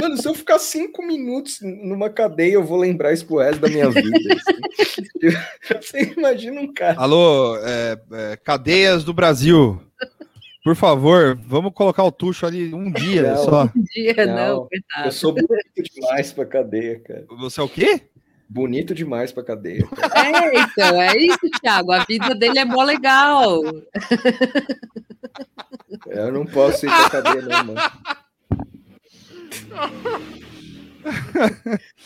[0.00, 3.68] Mano, se eu ficar cinco minutos numa cadeia, eu vou lembrar isso pro resto da
[3.68, 4.18] minha vida.
[4.34, 5.00] assim.
[5.80, 6.98] Você imagina um cara.
[6.98, 9.80] Alô, é, é, cadeias do Brasil.
[10.64, 13.44] Por favor, vamos colocar o tucho ali um dia Não.
[13.44, 13.64] só.
[13.64, 17.24] Um dia, não, Não, Eu sou bonito demais pra cadeia, cara.
[17.38, 18.02] Você é o quê?
[18.48, 19.86] Bonito demais pra cadeia.
[19.86, 20.26] cara.
[20.26, 21.92] É, então, é isso, Thiago.
[21.92, 23.62] A vida dele é mó legal.
[26.06, 27.80] Eu não posso ir pra cadeia, não, mano.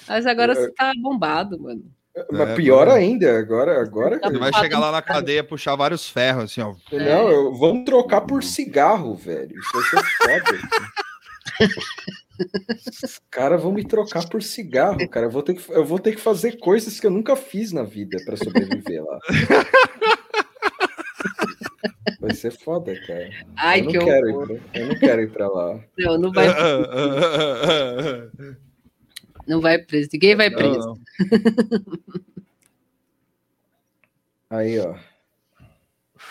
[0.09, 1.83] Mas agora você tá bombado, mano.
[2.31, 2.99] Mas É, pior mano.
[2.99, 4.21] ainda, agora, agora.
[4.21, 6.75] Tá Ele vai chegar lá na cadeia puxar vários ferros, assim, ó.
[6.93, 9.59] Não, eu, vamos trocar por cigarro, velho.
[9.59, 10.59] Isso vai ser foda.
[13.05, 15.27] Os caras vão me trocar por cigarro, cara.
[15.27, 17.83] Eu vou, ter que, eu vou ter que fazer coisas que eu nunca fiz na
[17.83, 19.19] vida pra sobreviver lá.
[22.21, 23.31] Vai ser foda, cara.
[23.57, 25.81] Ai, eu, não que quero ir pra, eu não quero ir pra lá.
[25.99, 26.47] Não, não vai,
[29.47, 30.09] não vai preso.
[30.13, 30.79] Ninguém vai preso.
[30.79, 30.99] Não,
[32.09, 32.19] não.
[34.51, 34.95] Aí, ó.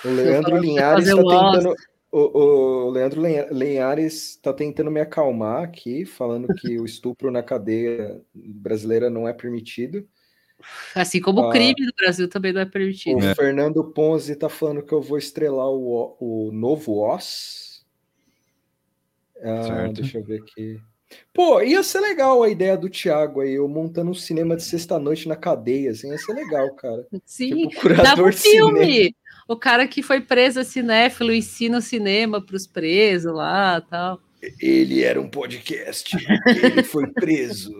[0.05, 1.75] O Leandro Linhares tá tentando.
[2.11, 7.41] O, o Leandro Linha- Linhares tá tentando me acalmar aqui, falando que o estupro na
[7.41, 10.07] cadeia brasileira não é permitido.
[10.95, 11.51] Assim como o Ah.
[11.51, 13.17] crime no Brasil também não é permitido.
[13.17, 17.85] O Fernando Ponzi tá falando que eu vou estrelar o, o novo Oz.
[19.41, 19.93] Ah, Certo.
[20.01, 20.79] deixa eu ver aqui.
[21.31, 25.27] Pô, ia ser legal a ideia do Thiago aí, eu montando um cinema de sexta-noite
[25.27, 27.05] na cadeia, assim, ia ser legal, cara.
[27.25, 28.69] Sim, Tipo, dava curador um de cinema.
[28.79, 29.15] filme.
[29.47, 34.19] O cara que foi preso cinéfilo ensina o cinema pros presos lá tal.
[34.59, 36.15] Ele era um podcast,
[36.47, 37.71] ele foi preso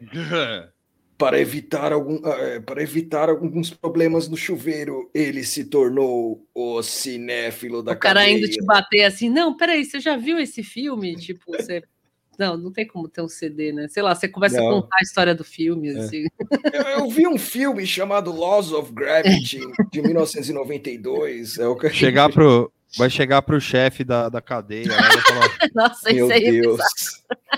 [1.18, 5.10] para evitar, algum, eh, para evitar alguns problemas no chuveiro.
[5.12, 8.38] Ele se tornou o cinéfilo da o cara cadeia.
[8.38, 11.16] indo te bater assim, não, peraí, você já viu esse filme?
[11.16, 11.82] Tipo, você.
[12.38, 13.88] Não, não tem como ter um CD, né?
[13.88, 14.68] Sei lá, você começa Não.
[14.68, 15.98] a contar a história do filme, É.
[15.98, 16.24] assim.
[16.72, 19.58] Eu, eu vi um filme chamado Laws of Gravity,
[19.90, 21.58] de 1992.
[21.58, 21.90] É o que...
[21.90, 24.86] Chegar pro, vai chegar pro chefe da, da cadeia.
[24.86, 26.80] Vai falar, Nossa, Meu isso aí é Deus.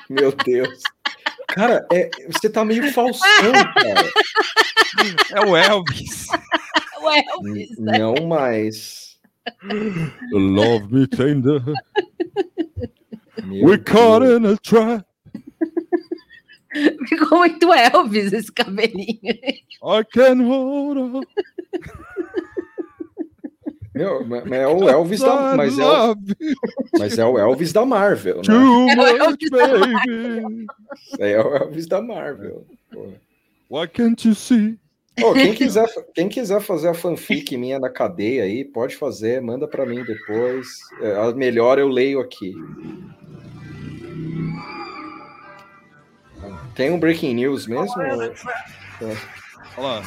[0.08, 0.80] Meu Deus.
[1.54, 3.26] Cara, é, você tá meio falsão,
[3.76, 4.10] cara.
[5.32, 6.26] é o Elvis.
[7.02, 7.98] O Elvis, né?
[7.98, 9.18] Não mais.
[10.32, 11.62] Love me tender.
[13.44, 14.40] Meu We caught Deus.
[14.40, 15.04] in a trap.
[17.08, 19.18] Ficou muito Elvis esse cabelinho.
[19.22, 21.22] I can hold on.
[24.00, 26.16] Meu, é o Elvis da, mas é o,
[26.98, 28.42] mas é o Elvis da Marvel, né?
[28.44, 30.66] too É o much, Elvis da baby.
[31.18, 32.66] É o Elvis da Marvel.
[32.90, 33.08] Pô.
[33.70, 34.78] Why can't you see?
[35.22, 39.68] Ô, quem, quiser, quem quiser fazer a fanfic minha na cadeia aí, pode fazer, manda
[39.68, 40.66] pra mim depois.
[41.02, 42.54] É, a melhor eu leio aqui.
[46.74, 47.94] Tem um breaking news mesmo?
[48.00, 48.32] Olha
[49.76, 50.02] lá.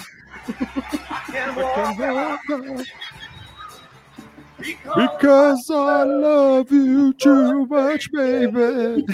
[4.95, 9.05] Because I love you too much, baby.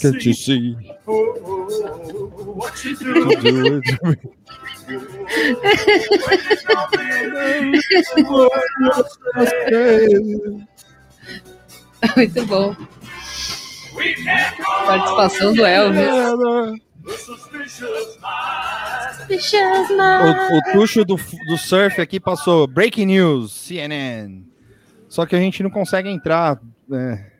[0.00, 0.72] Can't you see?
[1.06, 3.40] What you You do?
[3.40, 4.16] do it to me.
[12.16, 12.76] Muito bom.
[14.86, 16.80] Participação do Elvis.
[20.50, 24.42] O, o tucho do, do surf aqui passou Breaking News, CNN.
[25.08, 26.60] Só que a gente não consegue entrar.
[26.88, 27.30] né?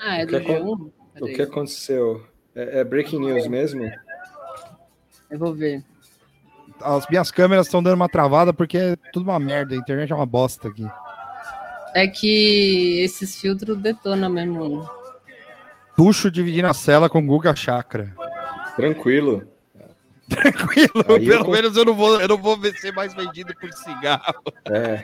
[0.00, 0.90] Ah, é O do que acon- G1?
[1.20, 2.26] O que aconteceu?
[2.54, 3.90] É, é breaking news mesmo?
[5.30, 5.82] Eu vou ver.
[6.80, 9.74] As minhas câmeras estão dando uma travada porque é tudo uma merda.
[9.74, 10.84] A internet é uma bosta aqui.
[11.94, 14.88] É que esses filtros detonam mesmo.
[15.96, 18.12] Tuxo dividindo a cela com Guga Chakra.
[18.76, 19.46] Tranquilo.
[20.28, 23.54] Tranquilo, Aí eu pelo con- menos eu não vou, eu não vou ser mais vendido
[23.60, 24.42] por cigarro.
[24.64, 25.02] É,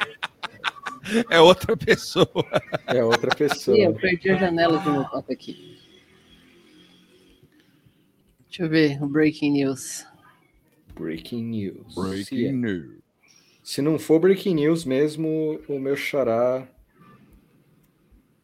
[1.29, 2.29] É outra pessoa.
[2.87, 3.77] é outra pessoa.
[3.77, 5.79] Ih, eu perdi a janela de meu copo aqui.
[8.49, 10.07] Deixa eu ver o breaking news.
[10.95, 11.95] Breaking news.
[11.95, 12.91] Se, Breaking news.
[13.63, 16.67] se não for breaking news mesmo, o meu xará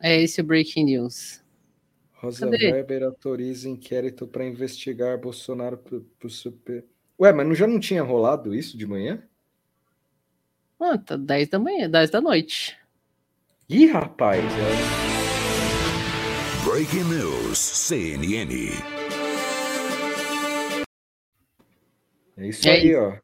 [0.01, 1.43] É esse o breaking news.
[2.17, 2.73] Rosa Cadê?
[2.73, 6.85] Weber autoriza inquérito para investigar Bolsonaro pro, pro super.
[7.21, 9.23] Ué, mas não, já não tinha rolado isso de manhã?
[10.81, 12.77] Ah, tá 10 da manhã, 10 da noite.
[13.69, 14.43] Ih, rapaz!
[14.45, 15.07] é-
[16.69, 18.71] Breaking News, CNN.
[22.37, 23.17] É isso É aí, ó.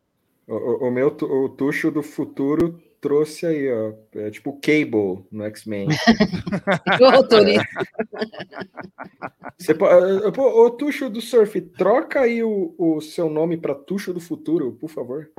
[0.47, 3.93] O, o- o meu o tucho do futuro trouxe aí, ó.
[4.15, 5.89] É tipo Cable no X-Men.
[9.59, 13.75] Você po- eh, pô, Ô, Tuxo do Surf, troca aí o, o seu nome para
[13.75, 15.31] Tuxo do Futuro, por favor.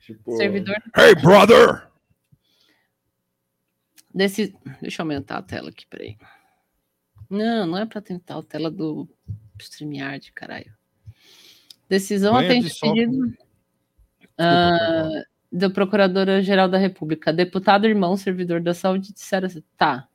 [0.00, 1.88] Tipo, Servidor Hey, brother!
[4.12, 4.52] desse.
[4.80, 6.16] Deixa eu aumentar a tela aqui, peraí.
[7.30, 9.08] Não, não é para tentar a tela do
[9.60, 10.72] StreamYard, caralho.
[11.88, 13.32] Decisão atende de pedido
[14.38, 17.32] ah, da Procuradora-Geral da República.
[17.32, 19.62] Deputado irmão, servidor da saúde, disseram assim.
[19.76, 20.08] Tá.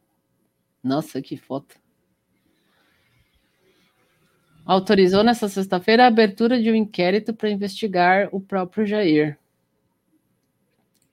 [0.84, 1.79] Nossa, que foto.
[4.65, 9.38] Autorizou nesta sexta-feira a abertura de um inquérito para investigar o próprio Jair.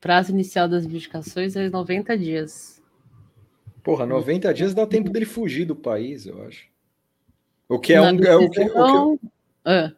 [0.00, 2.82] Prazo inicial das investigações é 90 dias.
[3.82, 6.68] Porra, 90 dias dá tempo dele fugir do país, eu acho.
[7.68, 9.28] O que é, um, é o, que, o, que,
[9.64, 9.92] Ah,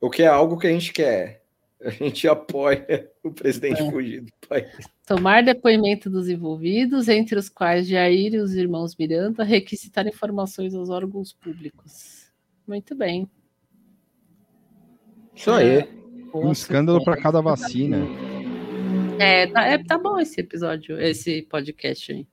[0.00, 1.41] o que é algo que a gente quer.
[1.84, 4.68] A gente apoia o presidente fugir do país.
[5.06, 10.90] tomar depoimento dos envolvidos, entre os quais Jair e os irmãos Miranda, requisitar informações aos
[10.90, 12.30] órgãos públicos.
[12.66, 13.28] Muito bem.
[15.34, 15.88] Isso aí.
[16.34, 17.98] Um escândalo para cada vacina.
[19.18, 22.26] É tá, é, tá bom esse episódio, esse podcast aí.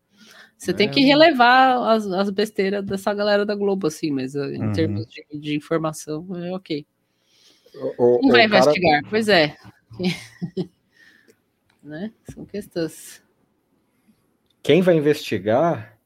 [0.58, 0.92] Você tem É.
[0.92, 4.72] que relevar as, as besteiras dessa galera da Globo, assim, mas uh, em Uhum.
[4.74, 6.86] termos de, de informação, é ok.
[7.98, 9.02] O, o- Quem vai cara- investigar?
[9.10, 9.56] Pois é.
[11.84, 12.12] né?
[12.34, 13.22] São questões.
[14.62, 15.98] Quem vai investigar?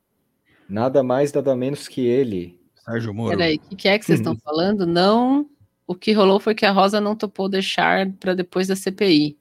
[0.70, 2.60] Nada mais, nada menos que ele.
[2.86, 3.38] Sérgio Moro.
[3.38, 4.86] Peraí, o que, que é que vocês estão falando?
[4.86, 5.50] Não.
[5.86, 9.38] O que rolou foi que a Rosa não topou deixar para depois da CPI.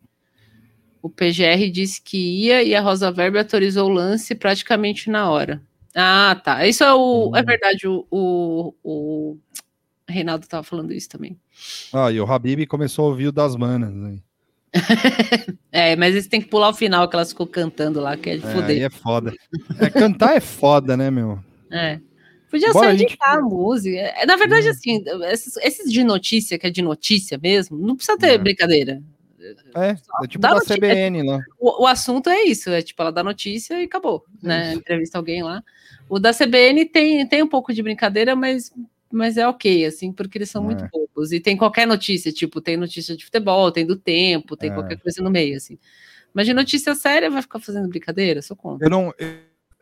[1.00, 2.16] O PGR disse que
[2.46, 5.62] ia e a Rosa Weber autorizou o lance praticamente na hora.
[5.94, 6.66] Ah, tá.
[6.66, 7.34] Isso é o.
[7.36, 9.38] É verdade, o, o, o
[10.12, 11.36] Reinaldo estava falando isso também.
[11.92, 13.92] Ah, e o Habib começou a ouvir o das manas.
[13.92, 14.18] Né?
[15.74, 18.36] É, mas eles têm que pular o final que elas ficou cantando lá, que é
[18.36, 18.82] de É, foder.
[18.82, 19.32] é foda.
[19.80, 21.38] É, cantar é foda, né, meu?
[21.70, 21.98] É.
[22.50, 23.96] Podia Bora, só a gente- indicar a música.
[23.96, 28.18] É, Na verdade, assim, esses, esses de notícia, que é de notícia mesmo, não precisa
[28.18, 28.38] ter É.
[28.38, 29.02] brincadeira.
[29.74, 31.40] É, é tipo da CBN lá.
[31.58, 34.74] O, o assunto é isso, é tipo, ela dá notícia e acabou, né?
[34.74, 35.62] Entrevista alguém lá.
[36.08, 38.70] O da CBN tem, tem um pouco de brincadeira, mas,
[39.12, 40.88] mas é ok, assim, porque eles são muito É.
[40.88, 41.32] poucos.
[41.32, 44.74] E tem qualquer notícia, tipo, tem notícia de futebol, tem do tempo, tem É.
[44.74, 45.78] qualquer coisa no meio, assim.
[46.34, 48.40] Mas de notícia séria vai ficar fazendo brincadeira?
[48.42, 48.86] Sou contra.
[48.86, 49.12] Eu não.
[49.18, 49.28] eu-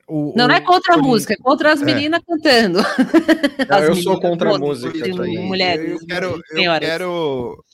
[0.09, 1.85] o- Não, não é o- contra a o- música, é contra as É.
[1.85, 2.81] meninas cantando.
[2.81, 2.85] Ah,
[3.83, 5.39] As eu sou meninas, contra a música também.
[5.47, 7.65] Mulheres, Eu quero, eu quero,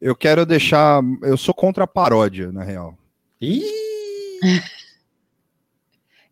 [0.00, 1.02] eu quero deixar.
[1.22, 2.98] Eu sou contra a paródia, na real.
[3.40, 3.62] Ih!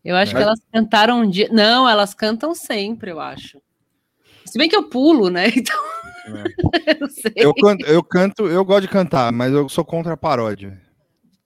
[0.05, 1.49] Eu acho que Mas- elas cantaram um dia.
[1.51, 3.61] Não, elas cantam sempre, eu acho.
[4.51, 5.47] Se bem que eu pulo, né?
[5.57, 5.77] Então.
[6.87, 7.33] eu não sei.
[7.37, 10.81] Eu canto, eu canto, eu gosto de cantar, mas eu sou contra a paródia.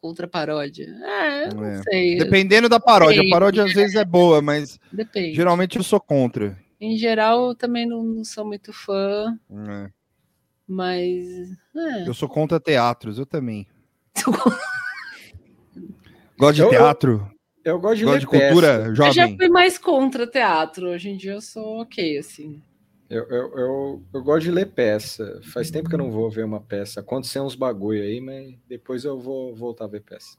[0.00, 0.86] Contra paródia.
[1.04, 1.82] É, eu não É.
[1.82, 2.18] sei.
[2.18, 3.14] Dependendo da paródia.
[3.14, 3.30] A Depende.
[3.30, 5.34] paródia às vezes é boa, mas Depende.
[5.36, 6.58] geralmente eu sou contra.
[6.80, 9.38] Em geral, eu também não, não sou muito fã,
[9.68, 9.88] É.
[10.66, 11.24] mas.
[11.76, 12.08] é.
[12.08, 13.68] Eu sou contra teatros, eu também.
[16.38, 17.30] Gosto de Eu- teatro,
[17.64, 19.36] Eu gosto de gosto de cultura Eu já jovem.
[19.36, 20.88] fui mais contra teatro.
[20.88, 22.60] Hoje em dia eu sou ok, assim.
[23.12, 25.38] Eu, eu, eu, eu gosto de ler peça.
[25.52, 27.00] Faz tempo que eu não vou ver uma peça.
[27.00, 30.34] Aconteceu uns bagulho aí, mas depois eu vou voltar a ver peça.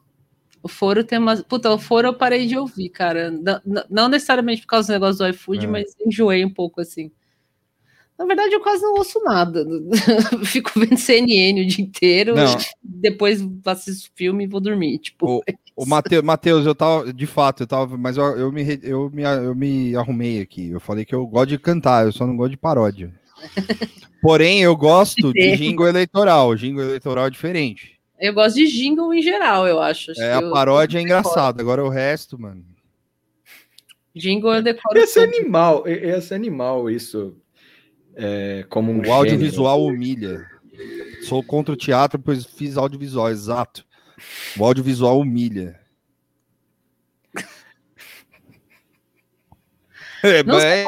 [0.62, 1.44] O foro tem umas.
[1.44, 3.30] Puta, o foro eu parei de ouvir, cara.
[3.30, 5.68] Não, não- necessariamente por causa do negócio do iFood, É.
[5.68, 7.12] mas enjoei um pouco assim.
[8.18, 9.64] Na verdade, eu quase não ouço nada.
[10.46, 12.58] Fico vendo CNN o dia inteiro, Não.
[12.82, 14.98] depois assisto filme e vou dormir.
[15.00, 15.44] Tipo, O
[15.88, 19.56] Matheus, Mateus, eu tava, de fato, eu tava, mas eu, eu, me, eu, me, eu
[19.56, 20.70] me arrumei aqui.
[20.70, 23.12] Eu falei que eu gosto de cantar, eu só não gosto de paródia.
[24.22, 26.56] Porém, eu gosto de jingle eleitoral.
[26.56, 28.00] Jingle eleitoral é diferente.
[28.20, 30.12] eu gosto de jingle em geral, eu acho.
[30.12, 32.64] Acho É, que a eu- paródia é engraçada, agora o resto, mano.
[34.16, 34.98] Jingle eu decoro.
[34.98, 37.36] Esse animal, esse animal, isso.
[38.16, 39.14] É, como um O gênero.
[39.18, 40.46] audiovisual humilha.
[41.24, 43.84] sou contra o teatro, pois fiz audiovisual, exato.
[44.58, 45.80] O audiovisual humilha.
[50.24, 50.86] É, é-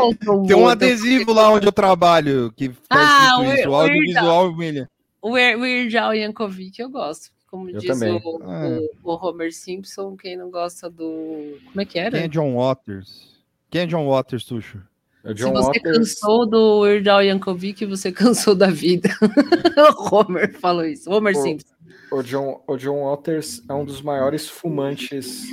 [0.47, 3.69] tem um adesivo lá onde eu trabalho que tá Ah, escrito isso.
[3.69, 4.89] O audiovisual humilha.
[5.21, 7.31] O Weir- Weird Al Yankovic eu gosto.
[7.47, 8.21] Como Eu diz também.
[8.23, 8.79] o, Ah.
[9.03, 11.57] o- o Homer Simpson, quem não gosta do.
[11.65, 12.11] Como é que era?
[12.17, 13.35] Quem é John Waters?
[13.69, 14.79] Quem é John Waters, Tuxo?
[15.25, 19.09] Se John você Waters, cansou do Weird Al Yankovic, você cansou da vida.
[19.97, 21.09] o Homer falou isso.
[21.11, 21.74] Homer Simpson.
[22.11, 25.43] O John, o John Waters é um dos maiores fumantes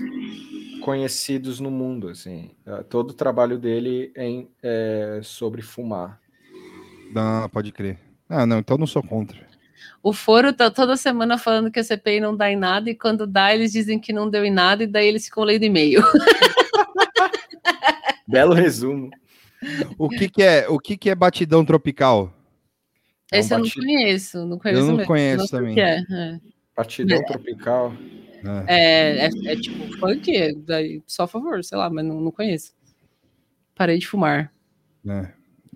[0.85, 2.51] conhecidos no mundo, assim.
[2.67, 6.21] É, Todo o trabalho dele é, em- é sobre fumar.
[7.15, 7.99] Não, pode crer.
[8.29, 9.39] Ah, não, então eu não sou contra.
[10.03, 13.27] O Foro tá toda semana falando que a CPI não dá em nada, e quando
[13.27, 16.03] dá, eles dizem que não deu em nada, e daí eles ficam lendo e-mail.
[18.27, 19.11] Belo resumo.
[19.99, 20.69] O que, que é?
[20.69, 22.33] O que, que é batidão tropical?
[23.33, 25.07] É um Esse eu não conheço, não conheço Eu não mesmo.
[25.09, 25.75] conheço Não também.
[25.75, 26.39] que é, é.
[26.77, 27.93] Batidão tropical.
[28.67, 28.75] É.
[28.75, 32.73] É, é, é tipo funk, daí só a favor, sei lá, mas não, não conheço.
[33.75, 34.53] Parei de fumar.
[35.09, 35.29] É,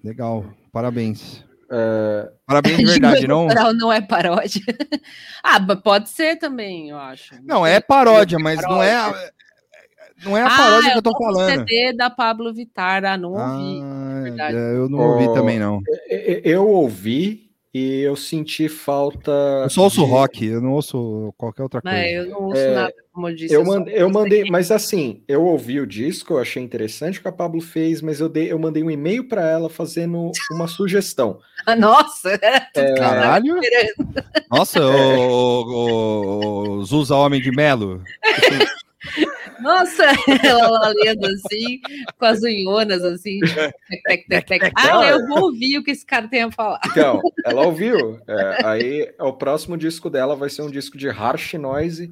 [0.04, 1.44] legal, parabéns.
[1.70, 3.46] É, Parabéns de verdade, não?
[3.74, 4.62] Não é paródia.
[5.42, 7.34] ah, pode ser também, eu acho.
[7.42, 9.30] Não, é paródia, mas não é a,
[10.24, 11.48] não é a paródia ah, que eu tô falando.
[11.68, 13.80] CD da Pablo Vittar, ah, não ouvi.
[13.82, 14.56] Ah, verdade.
[14.56, 15.80] é, eu não ouvi Oh, também, não.
[16.08, 17.45] e- e- eu ouvi
[17.78, 19.30] e eu senti falta.
[19.64, 21.96] Eu só ouço de- rock, eu não ouço qualquer outra coisa.
[21.96, 23.54] Mas eu não ouço É, nada, como eu disse.
[23.54, 24.50] Eu, só mandei, eu mandei, aqui.
[24.50, 28.18] mas assim, eu ouvi o disco, eu achei interessante o que a Pablo fez, mas
[28.20, 31.38] eu, dei, eu mandei um e-mail para ela fazendo uma sugestão.
[31.66, 33.56] Ah, Nossa, eu tava Caralho!
[34.50, 38.02] Nossa, o, o, o Zusa Homem de Melo.
[39.60, 40.04] Nossa,
[40.44, 41.80] ela lá lendo assim,
[42.18, 43.40] com as unhonas assim.
[44.06, 44.72] tec, tec, tec, tec.
[44.76, 46.80] Ah, eu vou ouvir o que esse cara tem a falar.
[46.90, 48.20] Então, ela ouviu.
[48.28, 52.10] É, aí o próximo disco dela vai ser um disco de harsh noise,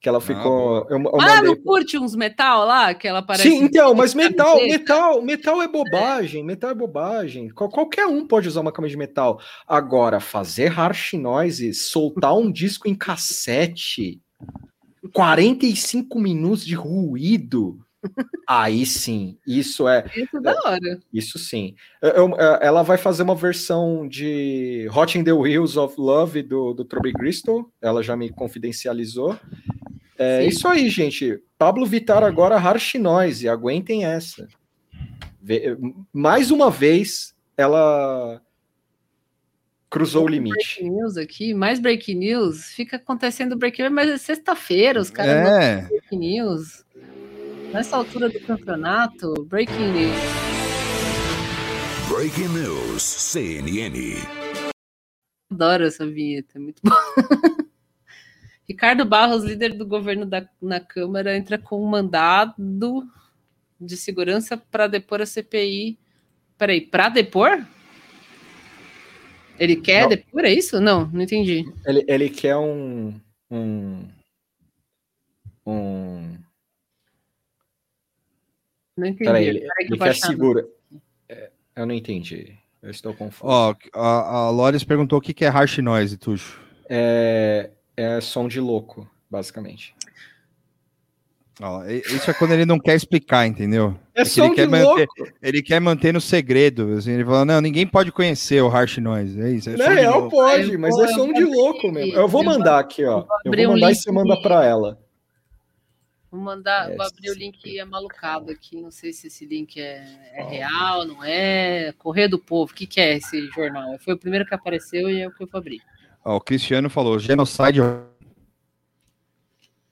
[0.00, 0.86] que ela ficou.
[0.90, 1.42] eu, eu Ah, mandei.
[1.50, 2.94] não curte uns metal lá?
[2.94, 3.48] Que ela parece.
[3.48, 7.48] Sim, então, mas metal, metal, metal é bobagem, metal é bobagem.
[7.50, 9.40] Qual- qualquer um pode usar uma camisa de metal.
[9.66, 14.20] Agora, fazer harsh noise, soltar um disco em cassete,
[15.12, 17.78] 45 minutos de ruído.
[18.48, 21.00] Aí sim, isso é, Isso é da hora.
[21.12, 21.74] isso sim.
[22.00, 26.72] Eu- eu- ela vai fazer uma versão de Hot in the Wheels of Love do,
[26.72, 27.68] do Toby Crystal.
[27.82, 29.36] Ela já me confidencializou.
[30.16, 30.48] É Sim.
[30.48, 31.42] isso aí, gente.
[31.58, 33.48] Pablo Vittar agora Harsh Noise.
[33.48, 34.46] Aguentem essa.
[36.12, 38.40] Mais uma vez, ela
[39.96, 40.56] cruzou o limite.
[40.56, 42.66] Breaking news aqui, mais breaking news.
[42.66, 46.84] Fica acontecendo breaking news, mas é sexta-feira, os caras É, breaking news.
[47.72, 50.16] Nessa altura do campeonato, breaking news.
[52.10, 54.16] Breaking News CNN.
[55.50, 56.94] Adoro essa vinheta, é muito bom.
[58.68, 63.08] Ricardo Barros, líder do governo da, na Câmara, entra com um mandado
[63.80, 65.98] de segurança para depor a CPI.
[66.58, 67.66] Peraí, para depor?
[69.58, 70.08] Ele quer Não.
[70.10, 70.80] depor, é isso?
[70.80, 71.64] Não, não entendi.
[71.86, 73.14] Ele, ele quer um.
[73.50, 74.04] Um.
[75.66, 76.36] um
[78.96, 79.24] Não entendi.
[79.24, 80.26] peraí, ele, Peraí que ele quer achar.
[80.28, 80.66] segura.
[81.28, 82.54] É, eu não entendi.
[82.82, 83.50] Eu estou confuso.
[83.52, 86.60] ó, a, a Lores perguntou o que, que é harsh noise, Tuxo.
[86.88, 89.94] É, é som de louco, basicamente.
[91.60, 93.98] Ó, isso é quando ele não quer explicar, entendeu?
[94.14, 95.08] É, que som ele quer manter-.
[95.40, 96.92] Ele quer manter no segredo.
[96.98, 99.40] Assim, ele fala, não, ninguém pode conhecer o harsh noise.
[99.40, 99.70] É isso.
[99.70, 100.36] É de real, louco.
[100.36, 102.12] pode, Eu mas vou- é som de louco mesmo.
[102.14, 103.24] Eu vou mandar aqui, ó.
[103.44, 105.00] Eu vou um mandar e você manda pra ela.
[106.30, 108.78] Vou mandar, É, vou abrir o link amalucado aqui.
[108.78, 110.04] Não sei se esse link é,
[110.34, 111.94] é real, não é.
[111.96, 113.96] Correio do Povo, o que, que é esse jornal?
[114.00, 115.80] Foi o primeiro que apareceu e é o que eu vou abrir.
[116.22, 117.80] Ó, o Cristiano falou, genocide.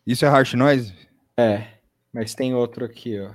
[0.07, 0.93] Isso é harsh noise?
[1.37, 1.67] É,
[2.13, 3.31] mas tem outro aqui, ó.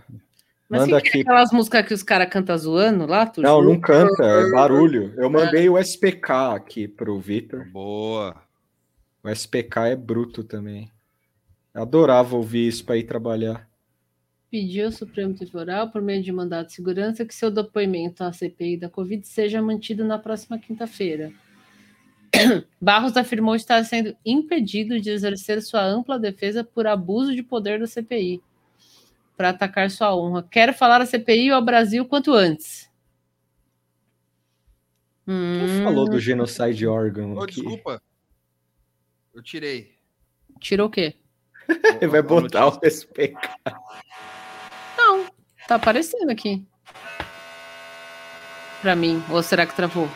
[0.70, 1.22] Mas Manda é aqui.
[1.22, 3.26] aquelas músicas que os caras cantam zoando lá?
[3.26, 3.74] Tu Não, jura?
[3.74, 5.14] não canta, é barulho.
[5.18, 7.66] Eu mandei o SPK aqui pro Vitor.
[7.72, 8.36] Boa.
[9.24, 10.92] O SPK é bruto também.
[11.74, 13.68] Eu adorava ouvir isso para ir trabalhar.
[14.52, 18.78] Pediu ao Supremo Tribunal, por meio de mandado de segurança, que seu depoimento à CPI
[18.78, 21.32] da Covid seja mantido na próxima quinta-feira.
[22.80, 27.88] Barros afirmou estar sendo impedido de exercer sua ampla defesa por abuso de poder da
[27.88, 28.42] CPI
[29.36, 30.44] para atacar sua honra.
[30.44, 32.90] Quero falar à CPI e ao Brasil quanto antes.
[35.26, 37.56] Quem Hum, falou do Genocide Organ Ô, aqui?
[37.62, 38.02] desculpa.
[39.34, 39.94] Eu tirei.
[40.60, 41.16] Tirou o quê?
[42.02, 43.36] Ele vai botar o SPK.
[44.98, 45.26] Não,
[45.68, 46.66] tá aparecendo aqui.
[48.82, 49.24] Pra mim.
[49.30, 50.10] Ou será que travou?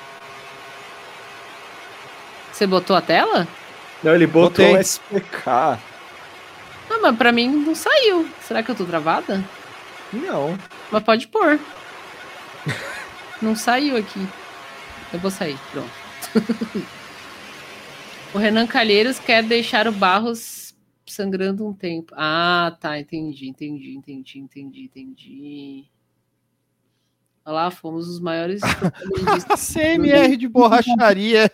[2.53, 3.47] Você botou a tela?
[4.03, 4.79] Não, ele botou Botei.
[4.79, 5.79] SPK.
[6.87, 8.29] Não, mas pra mim não saiu.
[8.41, 9.43] Será que eu tô travada?
[10.11, 10.57] Não.
[10.91, 11.59] Mas pode pôr.
[13.41, 14.25] Não saiu aqui.
[15.11, 15.89] Eu vou sair, pronto.
[18.33, 20.75] o Renan Calheiros quer deixar o Barros
[21.07, 22.13] sangrando um tempo.
[22.15, 25.85] Ah, tá, entendi, entendi, entendi, entendi, entendi.
[27.45, 28.61] Olha lá, fomos os maiores.
[29.73, 31.51] CMR de borracharia.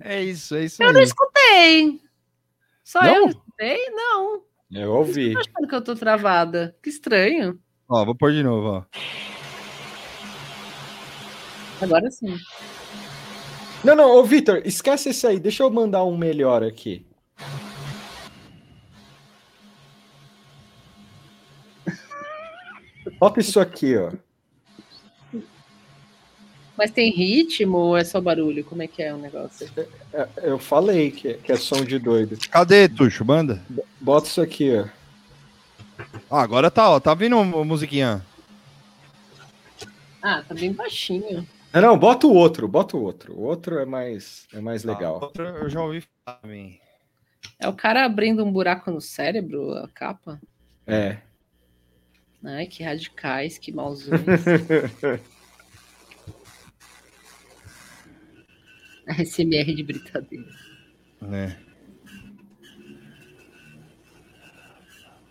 [0.00, 1.06] é isso, é isso eu não aí.
[1.06, 2.00] escutei.
[2.82, 3.14] Só Não?
[3.14, 3.90] eu não escutei?
[3.90, 4.42] Não.
[4.72, 5.34] Eu ouvi.
[5.34, 6.76] Tô achando que eu tô travada.
[6.82, 7.58] Que estranho.
[7.88, 8.84] Ó, vou pôr de novo, ó.
[11.80, 12.36] Agora sim.
[13.84, 15.38] Não, não, ô Vitor, esquece esse aí.
[15.38, 17.05] Deixa eu mandar um melhor aqui.
[23.18, 24.12] Bota isso aqui, ó.
[26.76, 28.62] Mas tem ritmo ou é só barulho?
[28.64, 29.66] Como é que é o negócio?
[30.12, 32.36] É, Eu falei que, que é som de doido.
[32.50, 33.24] Cadê, Tuxo?
[33.24, 33.62] Banda?
[34.00, 34.86] Bota isso aqui, ó.
[36.30, 37.00] Ah, agora tá, ó.
[37.00, 38.24] Tá vindo a musiquinha.
[40.22, 41.46] Ah, tá bem baixinho.
[41.72, 43.32] Não, não, bota o outro, bota o outro.
[43.34, 45.14] O outro é mais, é mais Ah, legal.
[45.22, 46.78] outra eu já ouvi falar também.
[47.58, 50.38] É o cara abrindo um buraco no cérebro, a capa?
[50.86, 51.18] É.
[52.46, 54.20] Ai, que radicais, que mauzões.
[59.08, 60.46] SMR de britadeira.
[61.32, 61.56] É.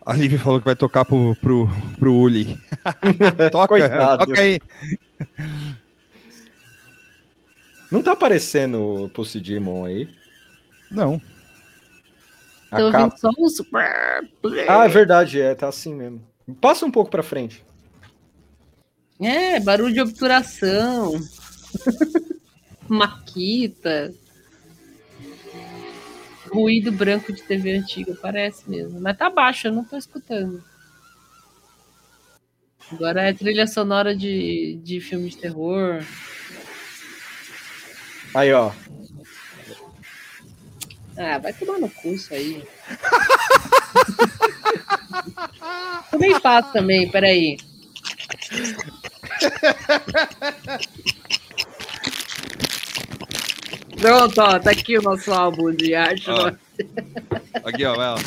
[0.06, 1.68] A Lívia falou que vai tocar pro, pro,
[1.98, 2.60] pro Uli.
[3.52, 4.26] toca, Coitado.
[4.28, 4.60] toca aí.
[7.90, 10.08] Não tá aparecendo o Pulse Demon aí?
[10.92, 11.20] Não.
[12.70, 13.62] A Tô capa- ouvindo só um uns...
[14.68, 16.35] Ah, é verdade, é, tá assim mesmo.
[16.62, 17.64] Passa um pouco pra frente.
[19.20, 21.14] É, barulho de obturação.
[22.88, 24.14] Maquita.
[26.52, 29.00] Ruído branco de TV antiga, parece mesmo.
[29.02, 30.64] Mas tá baixo, eu não tô escutando.
[32.92, 36.06] Agora é trilha sonora de, de filme de terror.
[38.34, 38.72] Aí, ó.
[41.18, 42.64] Ah, vai tomar no cu isso aí.
[46.12, 47.58] Também faço também, peraí.
[54.00, 56.30] Pronto, ó, tá aqui o nosso álbum de arte.
[56.30, 56.52] Ó.
[57.64, 58.18] Aqui, ó, vai, ó.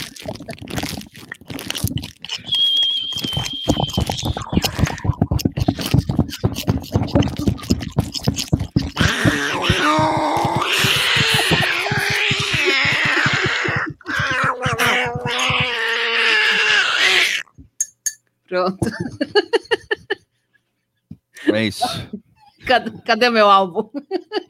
[18.48, 18.78] Pronto.
[21.52, 21.84] É isso.
[22.66, 23.88] Cadê, cadê o meu álbum?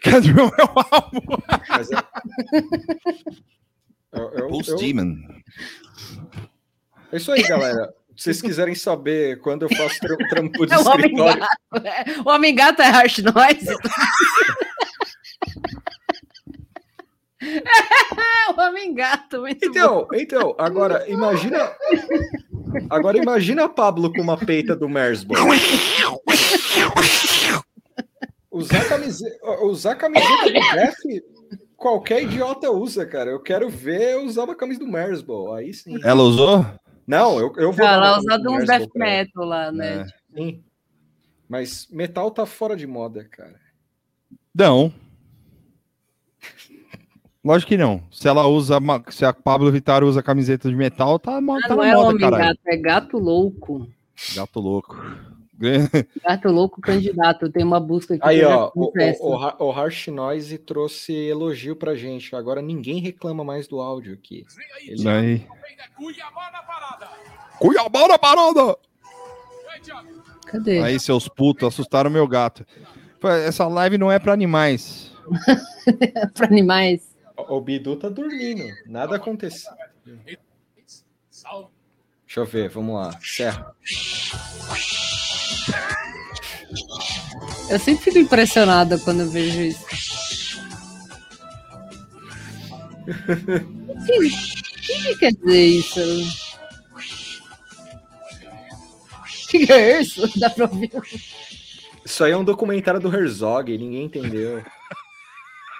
[0.02, 0.50] Cadê o meu
[0.90, 1.36] álbum?
[1.68, 1.96] Mas é...
[4.12, 5.16] Eu- Demon.
[7.12, 7.94] É isso aí, galera.
[8.16, 11.86] Se vocês quiserem saber quando eu faço tram- trampo de É o Homem escritório, Gato.
[11.86, 12.04] é.
[12.24, 13.66] O Homem Gato é Harsh Noise.
[18.56, 19.70] O Homem Gato, muito bom.
[19.70, 21.72] Então, então, agora imagina.
[22.90, 25.34] Agora imagina a Pablo com uma peita do Mersbo.
[28.50, 31.22] Usar camiseta, usar camiseta do Jeff,
[31.76, 33.30] qualquer idiota usa, cara.
[33.30, 35.52] Eu quero ver usar uma camisa do Mersbo.
[35.52, 35.98] Aí sim.
[36.02, 36.66] Ela usou?
[37.06, 37.86] Não, eu, eu vou.
[37.86, 40.06] Ela do uns Mersbo death metal lá, né?
[40.34, 40.36] É.
[40.36, 40.64] Sim.
[41.48, 43.58] Mas metal tá fora de moda, cara.
[44.54, 44.92] Não.
[47.44, 48.02] Lógico que não.
[48.10, 48.78] Se ela usa,
[49.10, 52.08] se a Pablo Vittar usa camiseta de metal, tá, Ah, tá não na é moda,
[52.08, 52.44] Homem caralho.
[52.44, 53.88] Gato, é Gato Louco.
[54.34, 54.96] Gato louco.
[56.24, 57.50] Gato Louco candidato.
[57.50, 58.22] Tem uma busca aqui.
[58.26, 62.34] Aí, ó, o, o, o, Har- o Harsh Noise trouxe elogio pra gente.
[62.36, 64.44] Agora ninguém reclama mais do áudio aqui.
[64.86, 65.46] Ele- Aí.
[67.58, 68.76] Cuiabá na parada!
[70.46, 70.80] Cadê?
[70.80, 72.64] Aí, seus putos, assustaram meu gato.
[73.44, 75.12] Essa live não é pra animais.
[76.34, 77.07] Para animais.
[77.46, 78.64] O Bidu tá dormindo.
[78.86, 79.70] Nada aconteceu.
[82.26, 83.16] Deixa eu ver, vamos lá.
[83.22, 83.74] Serra.
[87.70, 89.86] Eu sempre fico impressionada quando eu vejo isso.
[93.08, 96.00] O que, o que quer dizer isso?
[99.46, 100.38] O que, que é isso?
[100.40, 100.90] Dá pra ouvir?
[102.04, 104.62] Isso aí é um documentário do Herzog, ninguém entendeu.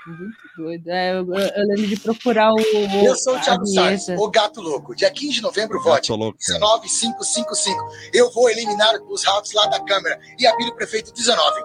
[0.08, 0.88] Muito doido.
[0.90, 2.58] É, eu, eu- lembro de procurar o.
[2.58, 4.94] Eu sou o Thiago Salles, o Gato Louco.
[4.94, 6.08] Dia 15 de novembro, vote.
[6.08, 6.58] Gato louco, cara.
[6.58, 7.78] 19555.
[8.14, 11.60] Eu vou eliminar os ratos lá da Câmara e abrir o prefeito 19.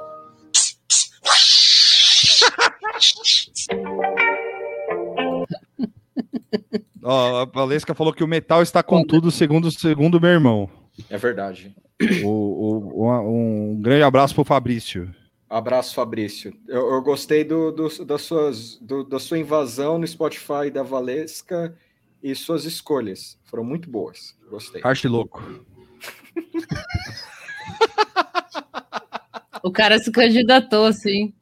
[7.01, 10.69] Ó, a Valesca falou que o metal está com tudo, segundo, segundo meu irmão.
[11.09, 11.75] É verdade.
[12.23, 15.13] O, o- uma- um grande abraço pro Fabrício.
[15.57, 16.53] Abraço, Fabrício.
[16.67, 21.75] Eu, eu gostei do, do- das suas, do- da sua invasão no Spotify da Valesca
[22.23, 23.37] e suas escolhas.
[23.45, 24.35] Foram muito boas.
[24.49, 24.81] Gostei.
[24.83, 25.43] Arte louco.
[29.65, 31.33] O cara se candidatou, assim.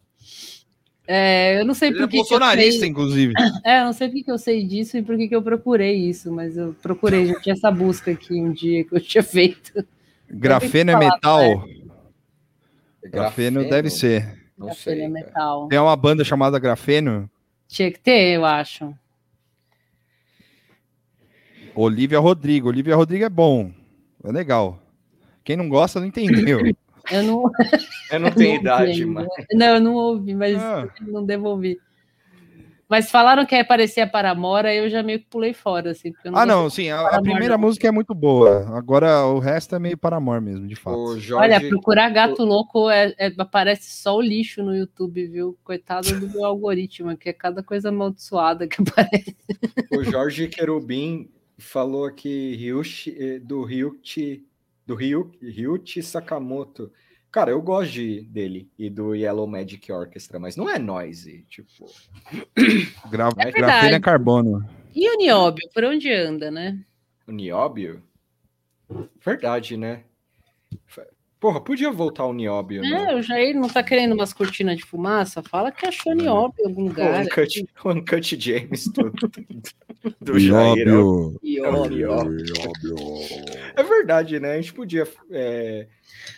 [1.07, 2.89] É, eu não sei por é que, que eu bolsonarista, sei.
[2.89, 3.33] inclusive.
[3.65, 5.41] É, eu não sei por que que eu sei disso e por que que eu
[5.41, 9.23] procurei isso, mas eu procurei, já tinha essa busca aqui um dia que eu tinha
[9.25, 9.83] feito.
[10.29, 11.65] Grafeno é metal?
[13.09, 14.37] Grafeno deve ser.
[14.57, 15.05] Não Grafeno sei.
[15.05, 15.67] é metal.
[15.67, 17.29] Tem uma banda chamada Grafeno.
[17.67, 18.93] Tinha que ter, eu acho.
[21.75, 22.67] Olivia Rodrigo.
[22.67, 23.71] Olivia Rodrigo é bom.
[24.23, 24.79] É legal.
[25.43, 26.59] Quem não gosta não entendeu.
[27.11, 27.43] Eu não,
[28.11, 29.27] Eu não tenho não idade, ainda.
[29.53, 30.87] Não, eu não ouvi, mas Ah.
[31.01, 31.79] não devolvi.
[32.91, 36.11] Mas falaram que ia aparecer a Paramora, eu já meio que pulei fora, assim.
[36.11, 36.89] Porque eu ah, não, sim.
[36.89, 37.65] A, a Paramore, primeira não.
[37.65, 38.77] música é muito boa.
[38.77, 41.17] Agora o resto é meio para amor mesmo, de fato.
[41.17, 45.57] Jorge, Olha, procurar gato louco é, é- aparece só o lixo no YouTube, viu?
[45.63, 49.37] Coitado do meu algoritmo, que é cada coisa amaldiçoada que aparece.
[49.89, 54.45] o Jorge Querubim falou aqui Ryushi, eh, do Ryuchi,
[54.85, 56.91] do Ryu, Ryuchi Sakamoto.
[57.31, 61.85] Cara, eu gosto de- dele e do Yellow Magic Orchestra, mas não é noise, tipo.
[63.09, 63.99] Gra É Grafeno é verdade.
[64.01, 64.67] carbono.
[64.93, 66.83] E o Nióbio, por onde anda, né?
[67.25, 68.03] O Nióbio?
[69.23, 70.03] Verdade, né?
[71.41, 73.15] Porra, podia voltar o Nióbio, É, né?
[73.15, 75.41] o Jair não tá querendo umas cortinas de fumaça?
[75.41, 77.23] Fala que achou Nióbio em algum O lugar.
[77.25, 79.31] Uncut, o Uncut James do, do,
[80.21, 80.85] do Jair.
[80.85, 81.39] Nióbio.
[81.41, 82.53] Nióbio.
[83.75, 84.53] É verdade, né?
[84.53, 85.87] A gente podia é,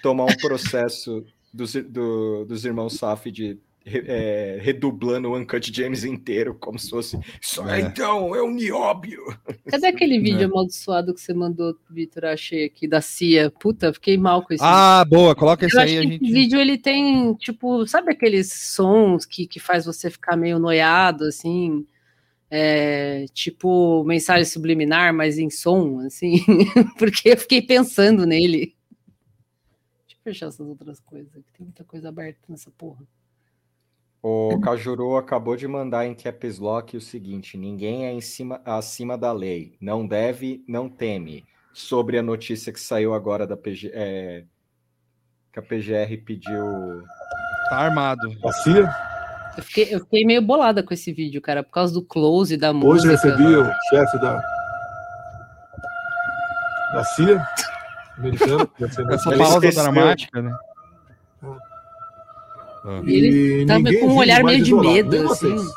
[0.02, 6.56] tomar um processo dos, do- dos irmãos Saf de é, redublando o Uncut James inteiro,
[6.56, 7.20] como se fosse.
[7.42, 7.82] Só É.
[7.82, 9.22] então, é o Nióbio.
[9.70, 10.46] Cadê aquele vídeo É.
[10.46, 12.26] amaldiçoado que você mandou, Vitor?
[12.26, 13.52] Achei aqui da CIA.
[13.52, 15.36] Puta, fiquei mal com esse Ah, boa.
[15.36, 16.32] Coloca esse aí, acho a que esse gente.
[16.34, 21.86] vídeo ele tem, tipo, sabe aqueles sons que, que faz você ficar meio noiado, assim?
[22.56, 26.38] É, tipo, mensagem subliminar, mas em som, assim?
[27.00, 28.76] Porque eu fiquei pensando nele.
[30.06, 33.04] Deixa eu fechar essas outras coisas, que tem muita coisa aberta nessa porra.
[34.26, 39.18] O Cajuru acabou de mandar em Caps Lock o seguinte: ninguém é em cima, acima
[39.18, 39.76] da lei.
[39.82, 41.44] Não deve, não teme.
[41.74, 44.46] Sobre a notícia que saiu agora da PG, é,
[45.52, 47.04] que a PGR pediu.
[47.70, 48.22] Tá armado.
[48.46, 48.96] A CIA,
[49.58, 52.72] Eu fiquei, eu fiquei meio bolada com esse vídeo, cara, por causa do close da
[52.72, 53.12] hoje música.
[53.12, 54.42] recebi o chefe da,
[56.94, 57.46] da CIA
[58.88, 60.56] ser Essa pausa dramática, né?
[63.06, 65.56] Ele ninguém com um olhar meio de isolado, medo, nem assim.
[65.56, 65.74] vocês.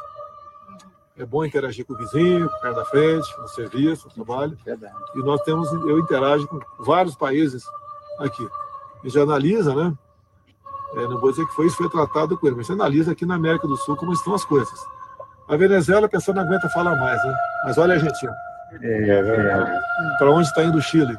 [1.19, 4.59] É bom interagir com o vizinho, com o cara da frente, no serviço, no trabalho.
[5.15, 7.65] E nós temos, eu interajo com vários países
[8.19, 8.47] aqui.
[9.05, 9.95] E já analisa, né?
[10.95, 13.25] É, não vou dizer que foi isso, foi tratado com ele, mas você analisa aqui
[13.25, 14.79] na América do Sul como estão as coisas.
[15.49, 17.35] A Venezuela, a pessoa não aguenta falar mais, né?
[17.65, 18.35] Mas olha a Argentina.
[18.83, 19.71] É verdade.
[20.19, 21.17] Para onde está indo o Chile?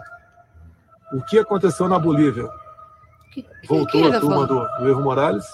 [1.14, 2.48] O que aconteceu na Bolívia?
[3.34, 4.68] Que- Voltou que a turma falando?
[4.78, 5.46] do, do Evo Morales.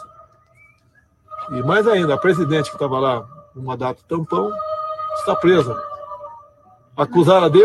[1.51, 3.25] E mais ainda, a presidente que estava lá
[3.55, 4.51] numa data tampão
[5.19, 5.75] está presa.
[6.95, 7.63] Acusada de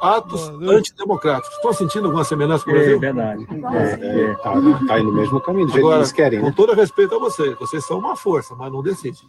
[0.00, 1.56] atos antidemocráticos.
[1.56, 3.00] Estão sentindo alguma semelhança com o É Brasil?
[3.00, 3.46] verdade.
[4.00, 4.52] É, é, tá,
[4.86, 6.54] tá aí no mesmo caminho, do jeito que Agora, eles querem, com né?
[6.56, 9.20] todo respeito a vocês, vocês são uma força, mas não decidem.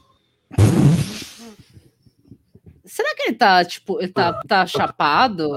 [2.86, 5.50] Será que ele tá, tipo, ele tá, tá chapado?